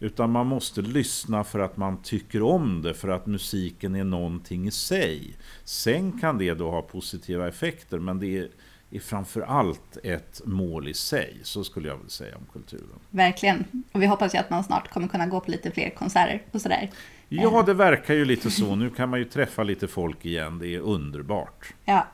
Utan 0.00 0.30
man 0.30 0.46
måste 0.46 0.82
lyssna 0.82 1.44
för 1.44 1.58
att 1.58 1.76
man 1.76 2.02
tycker 2.02 2.42
om 2.42 2.82
det, 2.82 2.94
för 2.94 3.08
att 3.08 3.26
musiken 3.26 3.94
är 3.94 4.04
någonting 4.04 4.66
i 4.66 4.70
sig. 4.70 5.36
Sen 5.64 6.20
kan 6.20 6.38
det 6.38 6.54
då 6.54 6.70
ha 6.70 6.82
positiva 6.82 7.48
effekter, 7.48 7.98
men 7.98 8.18
det 8.18 8.38
är, 8.38 8.48
är 8.90 9.00
framför 9.00 9.40
allt 9.40 9.98
ett 10.02 10.40
mål 10.44 10.88
i 10.88 10.94
sig. 10.94 11.38
Så 11.42 11.64
skulle 11.64 11.88
jag 11.88 11.96
vilja 11.96 12.10
säga 12.10 12.36
om 12.36 12.46
kulturen. 12.52 12.98
Verkligen. 13.10 13.64
Och 13.92 14.02
vi 14.02 14.06
hoppas 14.06 14.34
ju 14.34 14.38
att 14.38 14.50
man 14.50 14.64
snart 14.64 14.90
kommer 14.90 15.08
kunna 15.08 15.26
gå 15.26 15.40
på 15.40 15.50
lite 15.50 15.70
fler 15.70 15.90
konserter 15.90 16.42
och 16.52 16.60
sådär. 16.60 16.90
Ja, 17.32 17.62
det 17.62 17.74
verkar 17.74 18.14
ju 18.14 18.24
lite 18.24 18.50
så. 18.50 18.76
Nu 18.76 18.90
kan 18.90 19.08
man 19.08 19.18
ju 19.18 19.24
träffa 19.24 19.62
lite 19.62 19.88
folk 19.88 20.26
igen. 20.26 20.58
Det 20.58 20.74
är 20.74 20.80
underbart. 20.80 21.74
Ja. 21.84 22.06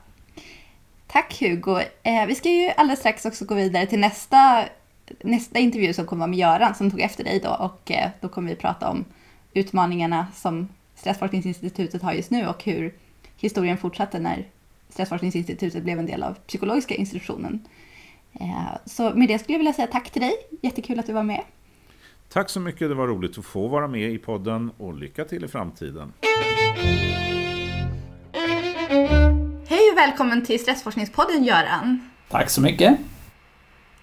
Tack 1.07 1.39
Hugo. 1.39 1.79
Eh, 2.03 2.25
vi 2.27 2.35
ska 2.35 2.49
ju 2.49 2.69
alldeles 2.69 2.99
strax 2.99 3.25
också 3.25 3.45
gå 3.45 3.55
vidare 3.55 3.85
till 3.85 3.99
nästa, 3.99 4.65
nästa 5.21 5.59
intervju 5.59 5.93
som 5.93 6.05
kommer 6.05 6.19
vara 6.19 6.29
med 6.29 6.39
Göran 6.39 6.75
som 6.75 6.91
tog 6.91 7.01
efter 7.01 7.23
dig 7.23 7.39
då. 7.43 7.49
Och 7.49 7.91
eh, 7.91 8.09
då 8.21 8.29
kommer 8.29 8.49
vi 8.49 8.55
prata 8.55 8.89
om 8.89 9.05
utmaningarna 9.53 10.27
som 10.35 10.67
Stressforskningsinstitutet 10.95 12.01
har 12.01 12.13
just 12.13 12.31
nu 12.31 12.47
och 12.47 12.63
hur 12.63 12.93
historien 13.37 13.77
fortsatte 13.77 14.19
när 14.19 14.45
Stressforskningsinstitutet 14.89 15.83
blev 15.83 15.99
en 15.99 16.05
del 16.05 16.23
av 16.23 16.33
psykologiska 16.33 16.95
institutionen. 16.95 17.67
Eh, 18.33 18.77
så 18.85 19.09
med 19.15 19.27
det 19.27 19.39
skulle 19.39 19.53
jag 19.53 19.59
vilja 19.59 19.73
säga 19.73 19.87
tack 19.87 20.09
till 20.09 20.21
dig. 20.21 20.33
Jättekul 20.61 20.99
att 20.99 21.07
du 21.07 21.13
var 21.13 21.23
med. 21.23 21.41
Tack 22.29 22.49
så 22.49 22.59
mycket, 22.59 22.89
det 22.89 22.95
var 22.95 23.07
roligt 23.07 23.37
att 23.37 23.45
få 23.45 23.67
vara 23.67 23.87
med 23.87 24.11
i 24.11 24.17
podden 24.17 24.71
och 24.77 24.93
lycka 24.93 25.25
till 25.25 25.45
i 25.45 25.47
framtiden. 25.47 26.13
Hej 29.67 29.91
och 29.91 29.97
välkommen 29.97 30.45
till 30.45 30.59
Stressforskningspodden 30.59 31.43
Göran. 31.43 32.09
Tack 32.29 32.49
så 32.49 32.61
mycket. 32.61 32.97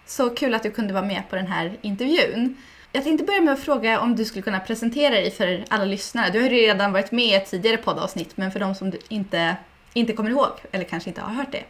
Så 0.07 0.31
kul 0.31 0.55
att 0.55 0.63
du 0.63 0.71
kunde 0.71 0.95
vara 0.95 1.05
med 1.05 1.23
på 1.31 1.37
den 1.37 1.47
här 1.47 1.79
intervjun. 1.83 2.57
Jag 2.93 3.05
tänkte 3.05 3.25
börja 3.27 3.41
med 3.41 3.55
att 3.55 3.61
fråga 3.61 4.01
om 4.01 4.17
du 4.17 4.25
skulle 4.25 4.43
kunna 4.43 4.61
presentera 4.61 5.15
dig 5.15 5.31
för 5.31 5.65
alla 5.69 5.85
lyssnare. 5.85 6.31
Du 6.31 6.39
har 6.39 6.49
ju 6.49 6.55
redan 6.55 6.93
varit 6.93 7.13
med 7.13 7.25
i 7.25 7.35
ett 7.35 7.51
tidigare 7.51 7.77
poddavsnitt, 7.77 8.37
men 8.37 8.53
för 8.53 8.61
de 8.61 8.75
som 8.75 8.93
inte, 9.09 9.57
inte 9.93 10.13
kommer 10.13 10.31
ihåg, 10.31 10.53
eller 10.73 10.85
kanske 10.85 11.11
inte 11.11 11.21
har 11.21 11.35
hört 11.35 11.53
det. 11.53 11.65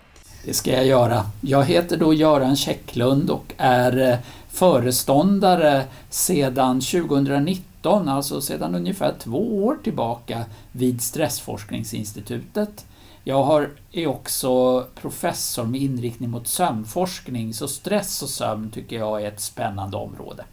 Det 0.46 0.54
ska 0.54 0.72
jag 0.72 0.86
göra. 0.86 1.26
Jag 1.40 1.64
heter 1.64 1.96
då 1.96 2.14
Göran 2.14 2.56
Käcklund 2.56 3.30
och 3.30 3.54
är 3.56 4.10
eh, 4.10 4.18
föreståndare 4.48 5.84
sedan 6.10 6.80
2019, 6.80 8.08
alltså 8.08 8.40
sedan 8.40 8.74
ungefär 8.74 9.14
två 9.18 9.64
år 9.64 9.78
tillbaka 9.84 10.44
vid 10.72 11.02
Stressforskningsinstitutet. 11.02 12.86
Jag 13.24 13.42
har, 13.42 13.70
är 13.92 14.06
också 14.06 14.84
professor 14.94 15.64
med 15.64 15.80
inriktning 15.80 16.30
mot 16.30 16.48
sömnforskning, 16.48 17.54
så 17.54 17.68
stress 17.68 18.22
och 18.22 18.28
sömn 18.28 18.70
tycker 18.70 18.96
jag 18.96 19.22
är 19.22 19.28
ett 19.28 19.40
spännande 19.40 19.96
område. 19.96 20.44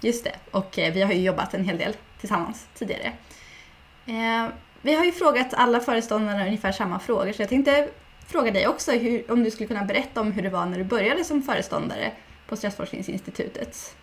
Just 0.00 0.24
det, 0.24 0.34
och 0.50 0.78
eh, 0.78 0.92
vi 0.92 1.02
har 1.02 1.12
ju 1.12 1.22
jobbat 1.22 1.54
en 1.54 1.64
hel 1.64 1.78
del 1.78 1.92
tillsammans 2.20 2.66
tidigare. 2.78 3.12
Eh, 4.06 4.46
vi 4.82 4.94
har 4.94 5.04
ju 5.04 5.12
frågat 5.12 5.54
alla 5.54 5.80
föreståndare 5.80 6.46
ungefär 6.46 6.72
samma 6.72 6.98
frågor, 6.98 7.32
så 7.32 7.42
jag 7.42 7.48
tänkte 7.48 7.88
fråga 8.30 8.50
dig 8.50 8.68
också 8.68 8.92
hur, 8.92 9.30
om 9.30 9.44
du 9.44 9.50
skulle 9.50 9.66
kunna 9.66 9.84
berätta 9.84 10.20
om 10.20 10.32
hur 10.32 10.42
det 10.42 10.50
var 10.50 10.66
när 10.66 10.78
du 10.78 10.84
började 10.84 11.24
som 11.24 11.42
föreståndare 11.42 12.12
på 12.48 12.56
Stressforskningsinstitutet? 12.56 13.96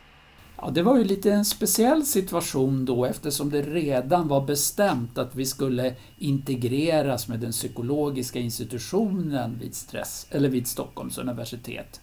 Ja, 0.57 0.69
det 0.69 0.84
var 0.84 0.97
ju 0.97 1.03
lite 1.03 1.32
en 1.32 1.45
speciell 1.45 2.05
situation 2.05 2.86
då 2.86 3.05
eftersom 3.05 3.49
det 3.49 3.61
redan 3.61 4.28
var 4.28 4.41
bestämt 4.41 5.17
att 5.17 5.36
vi 5.36 5.45
skulle 5.45 5.95
integreras 6.17 7.28
med 7.28 7.39
den 7.39 7.51
psykologiska 7.51 8.39
institutionen 8.39 9.59
vid, 9.61 9.75
stress, 9.75 10.28
eller 10.32 10.49
vid 10.49 10.67
Stockholms 10.67 11.17
universitet. 11.17 12.01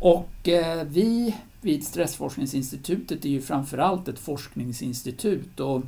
Och 0.00 0.48
eh, 0.48 0.84
vi 0.84 1.36
vid 1.60 1.86
Stressforskningsinstitutet 1.86 3.24
är 3.24 3.28
ju 3.28 3.40
framförallt 3.40 4.08
ett 4.08 4.18
forskningsinstitut 4.18 5.60
och, 5.60 5.82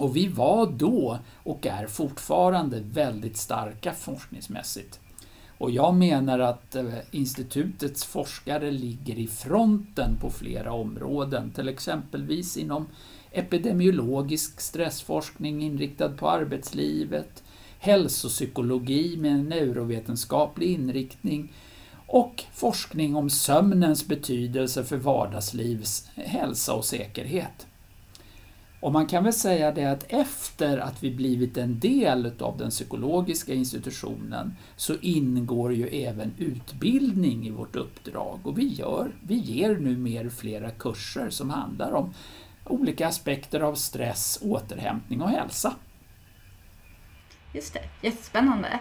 och 0.00 0.16
vi 0.16 0.28
var 0.28 0.66
då 0.66 1.18
och 1.34 1.66
är 1.66 1.86
fortfarande 1.86 2.80
väldigt 2.80 3.36
starka 3.36 3.92
forskningsmässigt. 3.92 5.00
Och 5.58 5.70
jag 5.70 5.94
menar 5.94 6.38
att 6.38 6.74
eh, 6.74 6.94
institutets 7.10 8.04
forskare 8.04 8.70
ligger 8.70 9.18
i 9.18 9.26
fronten 9.26 10.16
på 10.20 10.30
flera 10.30 10.72
områden, 10.72 11.50
till 11.50 11.68
exempelvis 11.68 12.56
inom 12.56 12.86
epidemiologisk 13.30 14.60
stressforskning 14.60 15.62
inriktad 15.62 16.08
på 16.08 16.30
arbetslivet, 16.30 17.42
hälsopsykologi 17.78 19.16
med 19.16 19.32
en 19.32 19.44
neurovetenskaplig 19.44 20.70
inriktning 20.70 21.52
och 22.06 22.44
forskning 22.52 23.16
om 23.16 23.30
sömnens 23.30 24.06
betydelse 24.08 24.84
för 24.84 24.96
vardagslivs 24.96 26.08
hälsa 26.14 26.74
och 26.74 26.84
säkerhet. 26.84 27.66
Och 28.80 28.92
man 28.92 29.06
kan 29.06 29.24
väl 29.24 29.32
säga 29.32 29.72
det 29.72 29.84
att 29.84 30.04
efter 30.08 30.78
att 30.78 31.02
vi 31.02 31.10
blivit 31.10 31.56
en 31.56 31.80
del 31.80 32.32
av 32.40 32.58
den 32.58 32.70
psykologiska 32.70 33.54
institutionen 33.54 34.56
så 34.76 34.94
ingår 35.00 35.72
ju 35.74 35.86
även 35.86 36.34
utbildning 36.38 37.46
i 37.46 37.50
vårt 37.50 37.76
uppdrag 37.76 38.40
och 38.44 38.58
vi, 38.58 38.68
gör, 38.68 39.12
vi 39.22 39.34
ger 39.34 39.76
nu 39.76 39.96
mer 39.96 40.28
flera 40.28 40.70
kurser 40.70 41.30
som 41.30 41.50
handlar 41.50 41.92
om 41.92 42.14
olika 42.64 43.08
aspekter 43.08 43.60
av 43.60 43.74
stress, 43.74 44.38
återhämtning 44.42 45.22
och 45.22 45.30
hälsa. 45.30 45.74
Just 47.54 47.74
det, 47.74 47.82
jättespännande. 48.02 48.78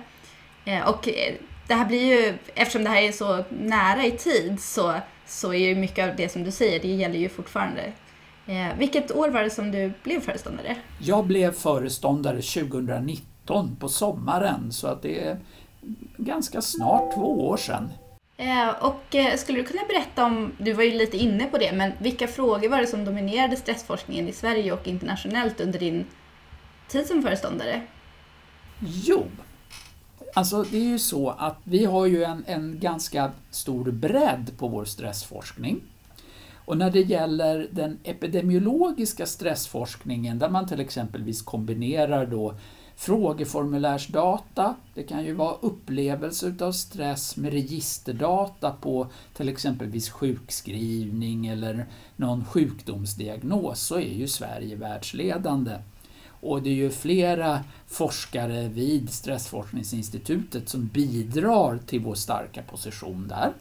Eh, 0.65 0.89
och 0.89 1.07
eh, 1.07 1.35
det 1.67 1.73
här 1.73 1.85
blir 1.85 2.01
ju, 2.01 2.37
eftersom 2.55 2.83
det 2.83 2.89
här 2.89 3.01
är 3.01 3.11
så 3.11 3.43
nära 3.49 4.05
i 4.05 4.11
tid 4.11 4.59
så, 4.59 4.95
så 5.25 5.53
är 5.53 5.67
ju 5.67 5.75
mycket 5.75 6.09
av 6.09 6.15
det 6.15 6.29
som 6.29 6.43
du 6.43 6.51
säger, 6.51 6.79
det 6.79 6.87
gäller 6.87 7.19
ju 7.19 7.29
fortfarande 7.29 7.93
Eh, 8.49 8.77
vilket 8.77 9.11
år 9.11 9.29
var 9.29 9.43
det 9.43 9.49
som 9.49 9.71
du 9.71 9.93
blev 10.03 10.21
föreståndare? 10.21 10.77
Jag 10.99 11.25
blev 11.25 11.51
föreståndare 11.51 12.41
2019 12.41 13.75
på 13.79 13.89
sommaren 13.89 14.71
så 14.71 14.87
att 14.87 15.01
det 15.01 15.23
är 15.23 15.39
ganska 16.17 16.61
snart 16.61 17.13
två 17.15 17.47
år 17.47 17.57
sedan. 17.57 17.89
Eh, 18.37 18.69
och 18.69 19.15
eh, 19.15 19.37
skulle 19.37 19.57
du 19.57 19.63
kunna 19.63 19.81
berätta 19.87 20.25
om, 20.25 20.51
du 20.57 20.73
var 20.73 20.83
ju 20.83 20.91
lite 20.91 21.17
inne 21.17 21.45
på 21.45 21.57
det, 21.57 21.71
men 21.71 21.91
vilka 21.99 22.27
frågor 22.27 22.69
var 22.69 22.77
det 22.77 22.87
som 22.87 23.05
dominerade 23.05 23.55
stressforskningen 23.55 24.27
i 24.27 24.31
Sverige 24.31 24.71
och 24.71 24.87
internationellt 24.87 25.61
under 25.61 25.79
din 25.79 26.05
tid 26.87 27.07
som 27.07 27.23
föreståndare? 27.23 27.81
Jo, 28.79 29.23
alltså 30.33 30.63
det 30.63 30.77
är 30.77 30.89
ju 30.89 30.99
så 30.99 31.29
att 31.29 31.57
vi 31.63 31.85
har 31.85 32.05
ju 32.05 32.23
en, 32.23 32.43
en 32.47 32.79
ganska 32.79 33.31
stor 33.49 33.91
bredd 33.91 34.51
på 34.57 34.67
vår 34.67 34.85
stressforskning. 34.85 35.81
Och 36.69 36.77
när 36.77 36.91
det 36.91 37.01
gäller 37.01 37.67
den 37.71 37.99
epidemiologiska 38.03 39.25
stressforskningen 39.25 40.39
där 40.39 40.49
man 40.49 40.67
till 40.67 40.79
exempelvis 40.79 41.41
kombinerar 41.41 42.25
då 42.25 42.53
frågeformulärsdata, 42.95 44.75
det 44.93 45.03
kan 45.03 45.25
ju 45.25 45.33
vara 45.33 45.55
upplevelse 45.61 46.47
utav 46.47 46.71
stress 46.71 47.37
med 47.37 47.53
registerdata 47.53 48.71
på 48.71 49.07
till 49.33 49.49
exempelvis 49.49 50.09
sjukskrivning 50.09 51.47
eller 51.47 51.85
någon 52.15 52.45
sjukdomsdiagnos 52.45 53.79
så 53.79 53.95
är 53.95 54.13
ju 54.13 54.27
Sverige 54.27 54.75
världsledande. 54.75 55.77
Och 56.41 56.61
det 56.61 56.69
är 56.69 56.73
ju 56.73 56.89
flera 56.89 57.59
forskare 57.87 58.67
vid 58.67 59.09
Stressforskningsinstitutet 59.09 60.69
som 60.69 60.87
bidrar 60.87 61.77
till 61.77 61.99
vår 61.99 62.15
starka 62.15 62.61
position 62.61 63.27
där. 63.27 63.53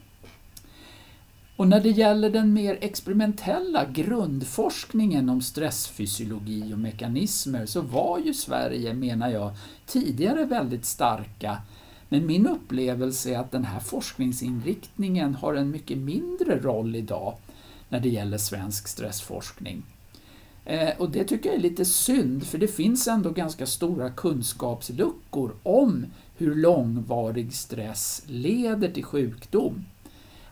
Och 1.59 1.69
när 1.69 1.81
det 1.81 1.91
gäller 1.91 2.31
den 2.31 2.53
mer 2.53 2.79
experimentella 2.81 3.85
grundforskningen 3.85 5.29
om 5.29 5.41
stressfysiologi 5.41 6.75
och 6.75 6.79
mekanismer 6.79 7.67
så 7.67 7.81
var 7.81 8.19
ju 8.19 8.35
Sverige, 8.35 8.95
menar 8.95 9.31
jag, 9.31 9.51
tidigare 9.87 10.45
väldigt 10.45 10.85
starka. 10.85 11.59
Men 12.09 12.27
min 12.27 12.47
upplevelse 12.47 13.31
är 13.31 13.39
att 13.39 13.51
den 13.51 13.65
här 13.65 13.81
forskningsinriktningen 13.81 15.35
har 15.35 15.55
en 15.55 15.71
mycket 15.71 15.99
mindre 15.99 16.59
roll 16.61 16.97
idag 16.97 17.35
när 17.89 18.01
det 18.01 18.09
gäller 18.09 18.39
svensk 18.39 18.89
stressforskning. 18.89 19.83
Eh, 20.65 20.91
och 20.99 21.11
det 21.11 21.25
tycker 21.25 21.49
jag 21.49 21.59
är 21.59 21.63
lite 21.63 21.85
synd, 21.85 22.47
för 22.47 22.59
det 22.59 22.69
finns 22.69 23.09
ändå 23.09 23.31
ganska 23.31 23.67
stora 23.67 24.11
kunskapsluckor 24.11 25.55
om 25.63 26.07
hur 26.37 26.55
långvarig 26.55 27.53
stress 27.53 28.23
leder 28.27 28.89
till 28.89 29.05
sjukdom. 29.05 29.85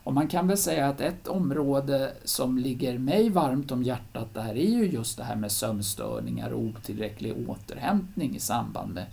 Och 0.06 0.14
man 0.14 0.28
kan 0.28 0.48
väl 0.48 0.58
säga 0.58 0.88
att 0.88 1.00
ett 1.00 1.28
område 1.28 2.12
som 2.24 2.58
ligger 2.58 2.98
mig 2.98 3.30
varmt 3.30 3.70
om 3.70 3.82
hjärtat 3.82 4.34
där 4.34 4.48
är 4.48 4.70
ju 4.70 4.90
just 4.90 5.16
det 5.16 5.24
här 5.24 5.36
med 5.36 5.52
sömnstörningar 5.52 6.50
och 6.50 6.60
otillräcklig 6.60 7.48
återhämtning 7.48 8.36
i 8.36 8.40
samband 8.40 8.94
med 8.94 9.06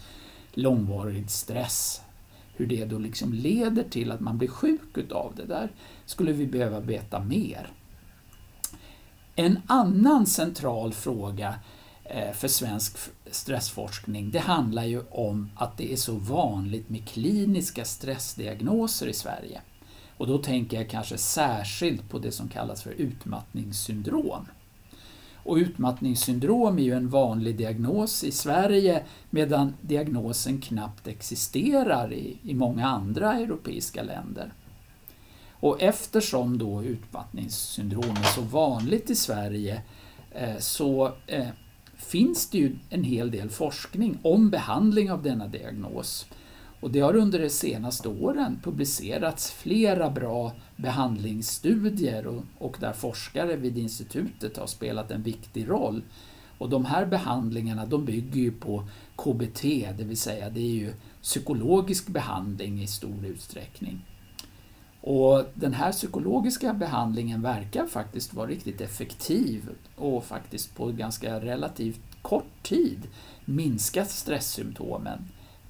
långvarig 0.52 1.30
stress. 1.30 2.02
Hur 2.56 2.68
det 2.68 2.86
då 2.86 2.98
liksom 2.98 3.34
leder 3.34 3.84
till 3.84 4.12
att 4.12 4.20
man 4.20 4.38
blir 4.38 4.48
sjuk 4.48 4.98
utav 4.98 5.34
det 5.36 5.46
där 5.46 5.72
skulle 6.06 6.32
vi 6.32 6.48
behöva 6.48 6.80
veta 6.80 7.20
mer. 7.20 7.72
En 9.36 9.60
annan 9.68 10.26
central 10.26 10.94
fråga 10.94 11.56
eh, 12.04 12.34
för 12.34 12.48
svensk 12.48 12.98
stressforskning, 13.32 14.32
det 14.32 14.40
handlar 14.40 14.84
ju 14.84 15.02
om 15.12 15.50
att 15.56 15.78
det 15.78 15.94
är 15.94 15.98
så 15.98 16.14
vanligt 16.16 16.90
med 16.90 17.08
kliniska 17.08 17.86
stressdiagnoser 17.86 19.08
i 19.08 19.14
Sverige. 19.14 19.62
Och 20.18 20.28
då 20.28 20.38
tänker 20.38 20.78
jag 20.78 20.90
kanske 20.90 21.18
särskilt 21.18 22.10
på 22.10 22.20
det 22.20 22.32
som 22.32 22.50
kallas 22.50 22.84
för 22.84 22.92
utmattningssyndrom. 22.92 24.46
Och 25.44 25.56
utmattningssyndrom 25.56 26.80
är 26.80 26.84
ju 26.84 26.94
en 26.94 27.10
vanlig 27.10 27.58
diagnos 27.58 28.24
i 28.24 28.32
Sverige 28.32 29.04
medan 29.30 29.74
diagnosen 29.82 30.62
knappt 30.62 31.08
existerar 31.08 32.14
i, 32.14 32.38
i 32.44 32.54
många 32.54 32.88
andra 32.88 33.34
europeiska 33.34 34.04
länder. 34.04 34.54
Och 35.52 35.82
eftersom 35.82 36.58
då 36.58 36.84
utmattningssyndrom 36.84 38.16
är 38.18 38.36
så 38.36 38.42
vanligt 38.42 39.10
i 39.10 39.16
Sverige 39.16 39.82
eh, 40.32 40.58
så 40.60 41.12
eh, 41.28 41.48
finns 41.96 42.50
det 42.50 42.58
ju 42.58 42.76
en 42.90 43.04
hel 43.04 43.32
del 43.32 43.50
forskning 43.50 44.18
om 44.22 44.50
behandling 44.50 45.12
av 45.12 45.24
denna 45.24 45.48
diagnos. 45.48 46.26
Och 46.84 46.92
det 46.92 47.00
har 47.00 47.16
under 47.16 47.40
de 47.40 47.50
senaste 47.50 48.10
åren 48.10 48.60
publicerats 48.64 49.52
flera 49.52 50.10
bra 50.10 50.52
behandlingsstudier 50.76 52.28
och, 52.28 52.44
och 52.58 52.78
där 52.80 52.94
forskare 52.94 53.56
vid 53.56 53.78
institutet 53.78 54.58
har 54.58 54.68
spelat 54.68 55.12
en 55.12 55.24
viktig 55.24 55.70
roll. 55.70 56.02
Och 56.58 56.70
de 56.70 56.86
här 56.86 57.06
behandlingarna 57.06 57.86
de 57.86 58.06
bygger 58.06 58.42
ju 58.42 58.52
på 58.52 58.88
KBT, 59.16 59.62
det 59.98 60.04
vill 60.04 60.18
säga 60.18 60.50
det 60.50 60.60
är 60.60 60.76
ju 60.76 60.94
psykologisk 61.22 62.08
behandling 62.08 62.82
i 62.82 62.88
stor 62.88 63.26
utsträckning. 63.26 64.06
Och 65.02 65.44
den 65.54 65.74
här 65.74 65.92
psykologiska 65.92 66.74
behandlingen 66.74 67.42
verkar 67.42 67.86
faktiskt 67.86 68.34
vara 68.34 68.48
riktigt 68.48 68.82
effektiv 68.82 69.70
och 69.96 70.24
faktiskt 70.26 70.76
på 70.76 70.88
ganska 70.88 71.40
relativt 71.40 72.02
kort 72.22 72.64
tid 72.64 73.08
minska 73.46 74.06
stresssymptomen. 74.06 75.20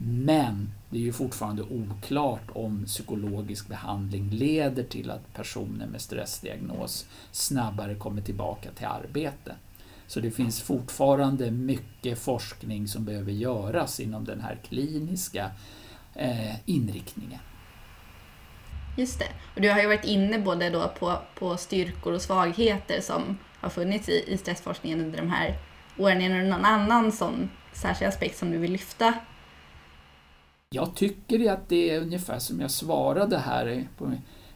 Men 0.05 0.71
det 0.89 0.97
är 0.97 1.01
ju 1.01 1.13
fortfarande 1.13 1.63
oklart 1.63 2.51
om 2.53 2.85
psykologisk 2.85 3.67
behandling 3.67 4.29
leder 4.29 4.83
till 4.83 5.11
att 5.11 5.33
personer 5.33 5.87
med 5.87 6.01
stressdiagnos 6.01 7.07
snabbare 7.31 7.95
kommer 7.95 8.21
tillbaka 8.21 8.69
till 8.71 8.85
arbete. 8.85 9.55
Så 10.07 10.19
det 10.19 10.31
finns 10.31 10.61
fortfarande 10.61 11.51
mycket 11.51 12.19
forskning 12.19 12.87
som 12.87 13.05
behöver 13.05 13.31
göras 13.31 13.99
inom 13.99 14.25
den 14.25 14.41
här 14.41 14.57
kliniska 14.69 15.51
eh, 16.15 16.69
inriktningen. 16.69 17.39
Just 18.97 19.19
det. 19.19 19.29
Och 19.55 19.61
du 19.61 19.69
har 19.69 19.81
ju 19.81 19.87
varit 19.87 20.05
inne 20.05 20.39
både 20.39 20.69
då 20.69 20.91
på, 20.99 21.19
på 21.35 21.57
styrkor 21.57 22.13
och 22.13 22.21
svagheter 22.21 23.01
som 23.01 23.37
har 23.59 23.69
funnits 23.69 24.09
i, 24.09 24.23
i 24.27 24.37
stressforskningen 24.37 25.01
under 25.01 25.17
de 25.17 25.29
här 25.29 25.57
åren. 25.97 26.21
Är 26.21 26.29
det 26.29 26.49
någon 26.49 26.65
annan 26.65 27.11
sån 27.11 27.49
särskild 27.73 28.09
aspekt 28.09 28.37
som 28.37 28.51
du 28.51 28.57
vill 28.57 28.71
lyfta 28.71 29.13
jag 30.73 30.95
tycker 30.95 31.51
att 31.51 31.69
det 31.69 31.89
är 31.89 32.01
ungefär 32.01 32.39
som 32.39 32.59
jag 32.59 32.71
svarade 32.71 33.37
här 33.37 33.87
på, 33.97 34.11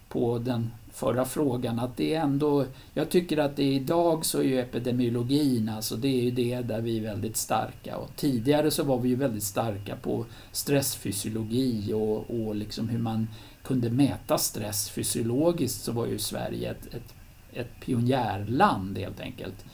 på 0.09 0.39
den 0.39 0.71
förra 0.91 1.25
frågan, 1.25 1.79
att 1.79 1.97
det 1.97 2.15
är 2.15 2.21
ändå, 2.21 2.65
jag 2.93 3.09
tycker 3.09 3.37
att 3.37 3.55
det 3.55 3.63
idag 3.63 4.25
så 4.25 4.39
är 4.39 4.43
ju 4.43 4.59
epidemiologin, 4.59 5.69
alltså 5.69 5.95
det 5.95 6.07
är 6.07 6.21
ju 6.21 6.31
det 6.31 6.61
där 6.61 6.81
vi 6.81 6.97
är 6.97 7.01
väldigt 7.01 7.37
starka. 7.37 7.97
Och 7.97 8.09
tidigare 8.15 8.71
så 8.71 8.83
var 8.83 8.99
vi 8.99 9.09
ju 9.09 9.15
väldigt 9.15 9.43
starka 9.43 9.95
på 9.95 10.25
stressfysiologi 10.51 11.93
och, 11.93 12.29
och 12.29 12.55
liksom 12.55 12.89
hur 12.89 12.99
man 12.99 13.27
kunde 13.63 13.89
mäta 13.89 14.37
stress 14.37 14.89
fysiologiskt 14.89 15.83
så 15.83 15.91
var 15.91 16.05
ju 16.05 16.19
Sverige 16.19 16.71
ett, 16.71 16.93
ett, 16.93 17.13
ett 17.53 17.85
pionjärland 17.85 18.97
helt 18.97 19.19
enkelt. 19.19 19.65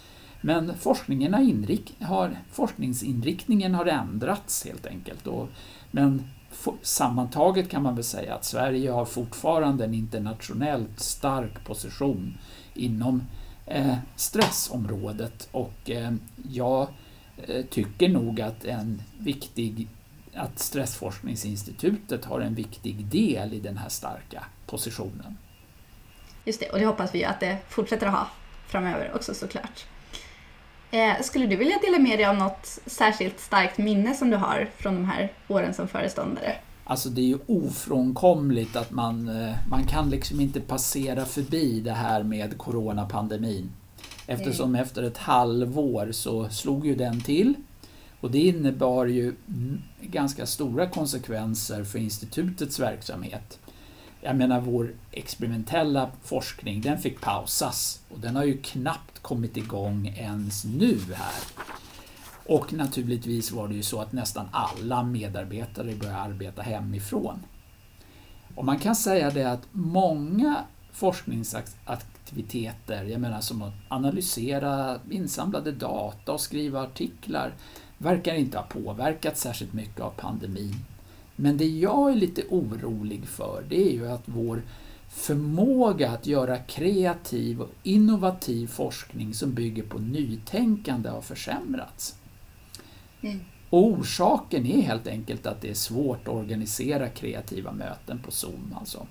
Men 0.41 0.77
forskningen 0.77 1.33
har 1.33 1.41
inrik 1.41 1.95
har, 2.01 2.37
forskningsinriktningen 2.51 3.75
har 3.75 3.85
ändrats 3.85 4.65
helt 4.65 4.85
enkelt. 4.85 5.27
Och, 5.27 5.49
men 5.95 6.23
sammantaget 6.81 7.69
kan 7.69 7.83
man 7.83 7.95
väl 7.95 8.03
säga 8.03 8.35
att 8.35 8.45
Sverige 8.45 8.91
har 8.91 9.05
fortfarande 9.05 9.85
en 9.85 9.93
internationellt 9.93 10.99
stark 10.99 11.65
position 11.65 12.37
inom 12.73 13.23
eh, 13.65 13.95
stressområdet 14.15 15.49
och 15.51 15.89
eh, 15.89 16.11
jag 16.49 16.87
eh, 17.47 17.65
tycker 17.65 18.09
nog 18.09 18.41
att 18.41 18.65
en 18.65 19.01
viktig 19.19 19.87
att 20.33 20.59
Stressforskningsinstitutet 20.59 22.25
har 22.25 22.39
en 22.39 22.55
viktig 22.55 23.05
del 23.05 23.53
i 23.53 23.59
den 23.59 23.77
här 23.77 23.89
starka 23.89 24.45
positionen. 24.65 25.37
Just 26.45 26.59
det, 26.59 26.69
och 26.69 26.79
det 26.79 26.85
hoppas 26.85 27.15
vi 27.15 27.25
att 27.25 27.39
det 27.39 27.57
fortsätter 27.69 28.07
att 28.07 28.13
ha 28.13 28.27
framöver 28.67 29.11
också 29.15 29.33
såklart. 29.33 29.85
Eh, 30.93 31.21
skulle 31.21 31.45
du 31.45 31.55
vilja 31.55 31.79
dela 31.81 31.99
med 31.99 32.19
dig 32.19 32.25
av 32.25 32.35
något 32.35 32.79
särskilt 32.85 33.39
starkt 33.39 33.77
minne 33.77 34.13
som 34.13 34.29
du 34.29 34.37
har 34.37 34.69
från 34.77 34.95
de 34.95 35.05
här 35.05 35.31
åren 35.47 35.73
som 35.73 35.87
föreståndare? 35.87 36.55
Alltså 36.83 37.09
det 37.09 37.21
är 37.21 37.25
ju 37.25 37.37
ofrånkomligt 37.47 38.75
att 38.75 38.91
man, 38.91 39.29
eh, 39.29 39.55
man 39.69 39.85
kan 39.85 40.09
liksom 40.09 40.39
inte 40.39 40.61
passera 40.61 41.25
förbi 41.25 41.79
det 41.79 41.91
här 41.91 42.23
med 42.23 42.57
coronapandemin. 42.57 43.71
Eftersom 44.27 44.69
mm. 44.69 44.81
efter 44.81 45.03
ett 45.03 45.17
halvår 45.17 46.11
så 46.11 46.49
slog 46.49 46.87
ju 46.87 46.95
den 46.95 47.21
till. 47.21 47.53
Och 48.19 48.31
det 48.31 48.39
innebar 48.39 49.05
ju 49.05 49.33
ganska 50.01 50.45
stora 50.45 50.87
konsekvenser 50.89 51.83
för 51.83 51.99
institutets 51.99 52.79
verksamhet. 52.79 53.59
Jag 54.25 54.35
menar 54.35 54.61
vår 54.61 54.93
experimentella 55.11 56.11
forskning 56.21 56.81
den 56.81 56.97
fick 56.97 57.21
pausas 57.21 58.01
och 58.09 58.19
den 58.19 58.35
har 58.35 58.43
ju 58.43 58.57
knappt 58.57 59.19
kommit 59.19 59.57
igång 59.57 60.07
ens 60.07 60.65
nu 60.65 60.99
här. 61.13 61.43
Och 62.45 62.73
naturligtvis 62.73 63.51
var 63.51 63.67
det 63.67 63.75
ju 63.75 63.83
så 63.83 64.01
att 64.01 64.11
nästan 64.11 64.49
alla 64.51 65.03
medarbetare 65.03 65.95
började 65.95 66.17
arbeta 66.17 66.61
hemifrån. 66.61 67.39
Och 68.55 68.65
man 68.65 68.79
kan 68.79 68.95
säga 68.95 69.31
det 69.31 69.51
att 69.51 69.67
många 69.71 70.63
forskningsaktiviteter, 70.91 73.03
jag 73.03 73.21
menar 73.21 73.41
som 73.41 73.61
att 73.61 73.73
analysera 73.87 74.99
insamlade 75.09 75.71
data 75.71 76.31
och 76.31 76.41
skriva 76.41 76.81
artiklar, 76.81 77.53
verkar 77.97 78.35
inte 78.35 78.57
ha 78.57 78.65
påverkats 78.65 79.41
särskilt 79.41 79.73
mycket 79.73 80.01
av 80.01 80.13
pandemin. 80.17 80.75
Men 81.35 81.57
det 81.57 81.67
jag 81.67 82.11
är 82.11 82.15
lite 82.15 82.43
orolig 82.49 83.27
för 83.27 83.65
det 83.69 83.87
är 83.89 83.91
ju 83.91 84.07
att 84.07 84.23
vår 84.25 84.61
förmåga 85.09 86.11
att 86.11 86.27
göra 86.27 86.57
kreativ 86.57 87.61
och 87.61 87.69
innovativ 87.83 88.67
forskning 88.67 89.33
som 89.33 89.53
bygger 89.53 89.83
på 89.83 89.97
nytänkande 89.99 91.09
har 91.09 91.21
försämrats. 91.21 92.15
Mm. 93.21 93.39
Och 93.69 93.87
orsaken 93.87 94.65
är 94.65 94.81
helt 94.81 95.07
enkelt 95.07 95.45
att 95.45 95.61
det 95.61 95.69
är 95.69 95.73
svårt 95.73 96.27
att 96.27 96.33
organisera 96.33 97.09
kreativa 97.09 97.71
möten 97.71 98.19
på 98.19 98.31
Zoom. 98.31 98.75
Alltså. 98.79 99.07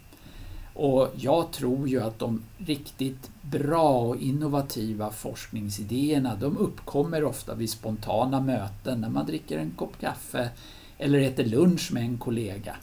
Och 0.74 1.08
jag 1.16 1.52
tror 1.52 1.88
ju 1.88 2.02
att 2.02 2.18
de 2.18 2.42
riktigt 2.58 3.30
bra 3.42 4.00
och 4.00 4.16
innovativa 4.16 5.10
forskningsidéerna 5.10 6.36
de 6.36 6.56
uppkommer 6.56 7.24
ofta 7.24 7.54
vid 7.54 7.70
spontana 7.70 8.40
möten 8.40 9.00
när 9.00 9.08
man 9.08 9.26
dricker 9.26 9.58
en 9.58 9.70
kopp 9.70 10.00
kaffe 10.00 10.50
eller 10.98 11.20
äter 11.20 11.44
lunch 11.44 11.92
med 11.92 12.02
en 12.02 12.18
kollega. 12.18 12.76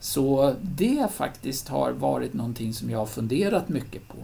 Så 0.00 0.54
det 0.62 1.12
faktiskt 1.12 1.68
har 1.68 1.92
varit 1.92 2.34
någonting 2.34 2.74
som 2.74 2.90
jag 2.90 2.98
har 2.98 3.06
funderat 3.06 3.68
mycket 3.68 4.08
på. 4.08 4.16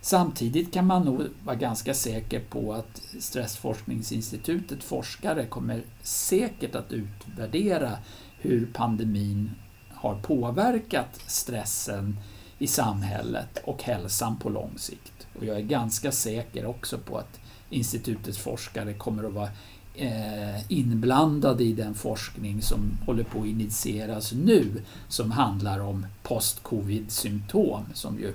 Samtidigt 0.00 0.72
kan 0.72 0.86
man 0.86 1.02
nog 1.02 1.22
vara 1.44 1.56
ganska 1.56 1.94
säker 1.94 2.40
på 2.40 2.72
att 2.72 3.02
Stressforskningsinstitutet 3.20 4.84
forskare 4.84 5.46
kommer 5.46 5.82
säkert 6.02 6.74
att 6.74 6.92
utvärdera 6.92 7.98
hur 8.38 8.66
pandemin 8.74 9.50
har 9.90 10.14
påverkat 10.14 11.20
stressen 11.26 12.16
i 12.58 12.66
samhället 12.66 13.62
och 13.64 13.82
hälsan 13.82 14.38
på 14.38 14.48
lång 14.48 14.72
sikt. 14.76 15.26
Och 15.38 15.44
jag 15.44 15.56
är 15.56 15.62
ganska 15.62 16.12
säker 16.12 16.66
också 16.66 16.98
på 16.98 17.18
att 17.18 17.40
institutets 17.70 18.38
forskare 18.38 18.94
kommer 18.94 19.24
att 19.24 19.32
vara 19.32 19.50
Eh, 19.98 20.60
inblandade 20.68 21.64
i 21.64 21.72
den 21.72 21.94
forskning 21.94 22.62
som 22.62 22.98
håller 23.06 23.24
på 23.24 23.40
att 23.40 23.46
initieras 23.46 24.32
nu 24.32 24.82
som 25.08 25.30
handlar 25.30 25.80
om 25.80 26.06
post-covid-symptom 26.22 27.84
som 27.94 28.18
ju 28.18 28.32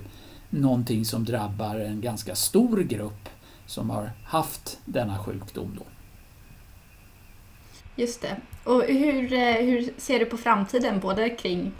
någonting 0.50 1.04
som 1.04 1.24
drabbar 1.24 1.76
en 1.76 2.00
ganska 2.00 2.34
stor 2.34 2.78
grupp 2.82 3.28
som 3.66 3.90
har 3.90 4.10
haft 4.24 4.78
denna 4.84 5.18
sjukdom. 5.18 5.76
Då. 5.78 5.84
Just 7.96 8.22
det. 8.22 8.36
Och 8.64 8.82
hur, 8.82 9.32
eh, 9.32 9.54
hur 9.54 9.92
ser 9.96 10.18
du 10.18 10.24
på 10.24 10.36
framtiden, 10.36 11.00
både 11.00 11.30
kring 11.30 11.72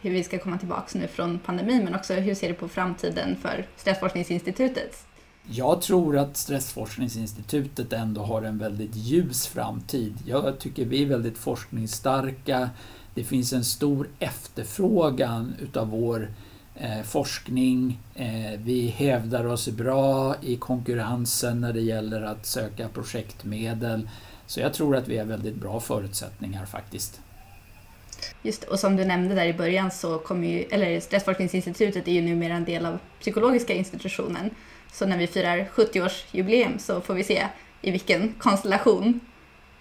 hur 0.00 0.10
vi 0.10 0.24
ska 0.24 0.38
komma 0.38 0.58
tillbaka 0.58 0.98
nu 0.98 1.06
från 1.06 1.38
pandemin, 1.38 1.84
men 1.84 1.94
också 1.94 2.14
hur 2.14 2.34
ser 2.34 2.48
du 2.48 2.54
på 2.54 2.68
framtiden 2.68 3.36
för 3.36 3.66
Stressforskningsinstitutet? 3.76 5.07
Jag 5.50 5.82
tror 5.82 6.18
att 6.18 6.36
Stressforskningsinstitutet 6.36 7.92
ändå 7.92 8.22
har 8.22 8.42
en 8.42 8.58
väldigt 8.58 8.96
ljus 8.96 9.46
framtid. 9.46 10.14
Jag 10.26 10.58
tycker 10.58 10.84
vi 10.84 11.02
är 11.02 11.06
väldigt 11.06 11.38
forskningsstarka. 11.38 12.70
Det 13.14 13.24
finns 13.24 13.52
en 13.52 13.64
stor 13.64 14.08
efterfrågan 14.18 15.54
utav 15.60 15.88
vår 15.90 16.28
eh, 16.74 17.02
forskning. 17.02 18.00
Eh, 18.14 18.60
vi 18.64 18.86
hävdar 18.86 19.44
oss 19.44 19.68
bra 19.68 20.36
i 20.42 20.56
konkurrensen 20.56 21.60
när 21.60 21.72
det 21.72 21.80
gäller 21.80 22.22
att 22.22 22.46
söka 22.46 22.88
projektmedel. 22.88 24.08
Så 24.46 24.60
jag 24.60 24.74
tror 24.74 24.96
att 24.96 25.08
vi 25.08 25.18
har 25.18 25.24
väldigt 25.24 25.56
bra 25.56 25.80
förutsättningar 25.80 26.66
faktiskt. 26.66 27.20
Just 28.42 28.64
och 28.64 28.78
som 28.78 28.96
du 28.96 29.04
nämnde 29.04 29.34
där 29.34 29.46
i 29.46 29.54
början 29.54 29.90
så 29.90 30.18
kommer 30.18 30.48
ju, 30.48 30.62
eller 30.62 31.00
Stressforskningsinstitutet 31.00 32.08
är 32.08 32.12
ju 32.12 32.22
numera 32.22 32.54
en 32.54 32.64
del 32.64 32.86
av 32.86 32.98
psykologiska 33.20 33.74
institutionen. 33.74 34.50
Så 34.92 35.06
när 35.06 35.18
vi 35.18 35.26
firar 35.26 35.68
70-årsjubileum 35.74 36.78
så 36.78 37.00
får 37.00 37.14
vi 37.14 37.24
se 37.24 37.46
i 37.82 37.90
vilken 37.90 38.34
konstellation 38.38 39.20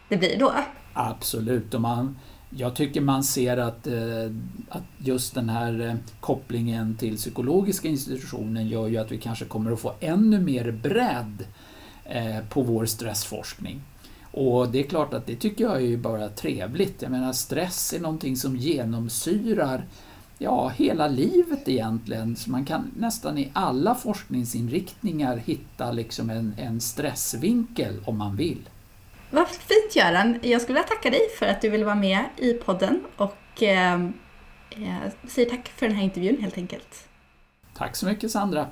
det 0.09 0.17
blir 0.17 0.39
då. 0.39 0.53
Absolut, 0.93 1.73
och 1.73 1.81
man, 1.81 2.19
jag 2.49 2.75
tycker 2.75 3.01
man 3.01 3.23
ser 3.23 3.57
att, 3.57 3.87
eh, 3.87 4.31
att 4.69 4.83
just 4.97 5.35
den 5.35 5.49
här 5.49 5.81
eh, 5.81 5.95
kopplingen 6.19 6.95
till 6.95 7.17
psykologiska 7.17 7.87
institutionen 7.87 8.67
gör 8.67 8.87
ju 8.87 8.97
att 8.97 9.11
vi 9.11 9.17
kanske 9.17 9.45
kommer 9.45 9.71
att 9.71 9.79
få 9.79 9.93
ännu 9.99 10.39
mer 10.39 10.71
bredd 10.71 11.45
eh, 12.05 12.39
på 12.49 12.61
vår 12.61 12.85
stressforskning. 12.85 13.81
Och 14.31 14.69
det 14.71 14.79
är 14.79 14.83
klart 14.83 15.13
att 15.13 15.25
det 15.25 15.35
tycker 15.35 15.63
jag 15.63 15.83
är 15.83 15.97
bara 15.97 16.29
trevligt. 16.29 17.01
Jag 17.01 17.11
menar 17.11 17.33
stress 17.33 17.93
är 17.93 17.99
någonting 17.99 18.37
som 18.37 18.55
genomsyrar 18.55 19.85
ja, 20.37 20.69
hela 20.69 21.07
livet 21.07 21.67
egentligen. 21.67 22.35
Så 22.35 22.51
man 22.51 22.65
kan 22.65 22.91
nästan 22.97 23.37
i 23.37 23.51
alla 23.53 23.95
forskningsinriktningar 23.95 25.37
hitta 25.37 25.91
liksom 25.91 26.29
en, 26.29 26.55
en 26.57 26.81
stressvinkel 26.81 27.99
om 28.05 28.17
man 28.17 28.35
vill. 28.35 28.69
Vad 29.31 29.47
fint 29.47 29.95
Göran! 29.95 30.39
Jag 30.41 30.61
skulle 30.61 30.79
vilja 30.79 30.87
tacka 30.87 31.09
dig 31.09 31.29
för 31.39 31.45
att 31.45 31.61
du 31.61 31.69
ville 31.69 31.85
vara 31.85 31.95
med 31.95 32.25
i 32.37 32.53
podden 32.53 33.03
och 33.17 33.63
eh, 33.63 33.99
säger 35.27 35.49
tack 35.49 35.67
för 35.67 35.87
den 35.87 35.95
här 35.95 36.03
intervjun 36.03 36.41
helt 36.41 36.57
enkelt. 36.57 37.07
Tack 37.73 37.95
så 37.95 38.05
mycket 38.05 38.31
Sandra! 38.31 38.67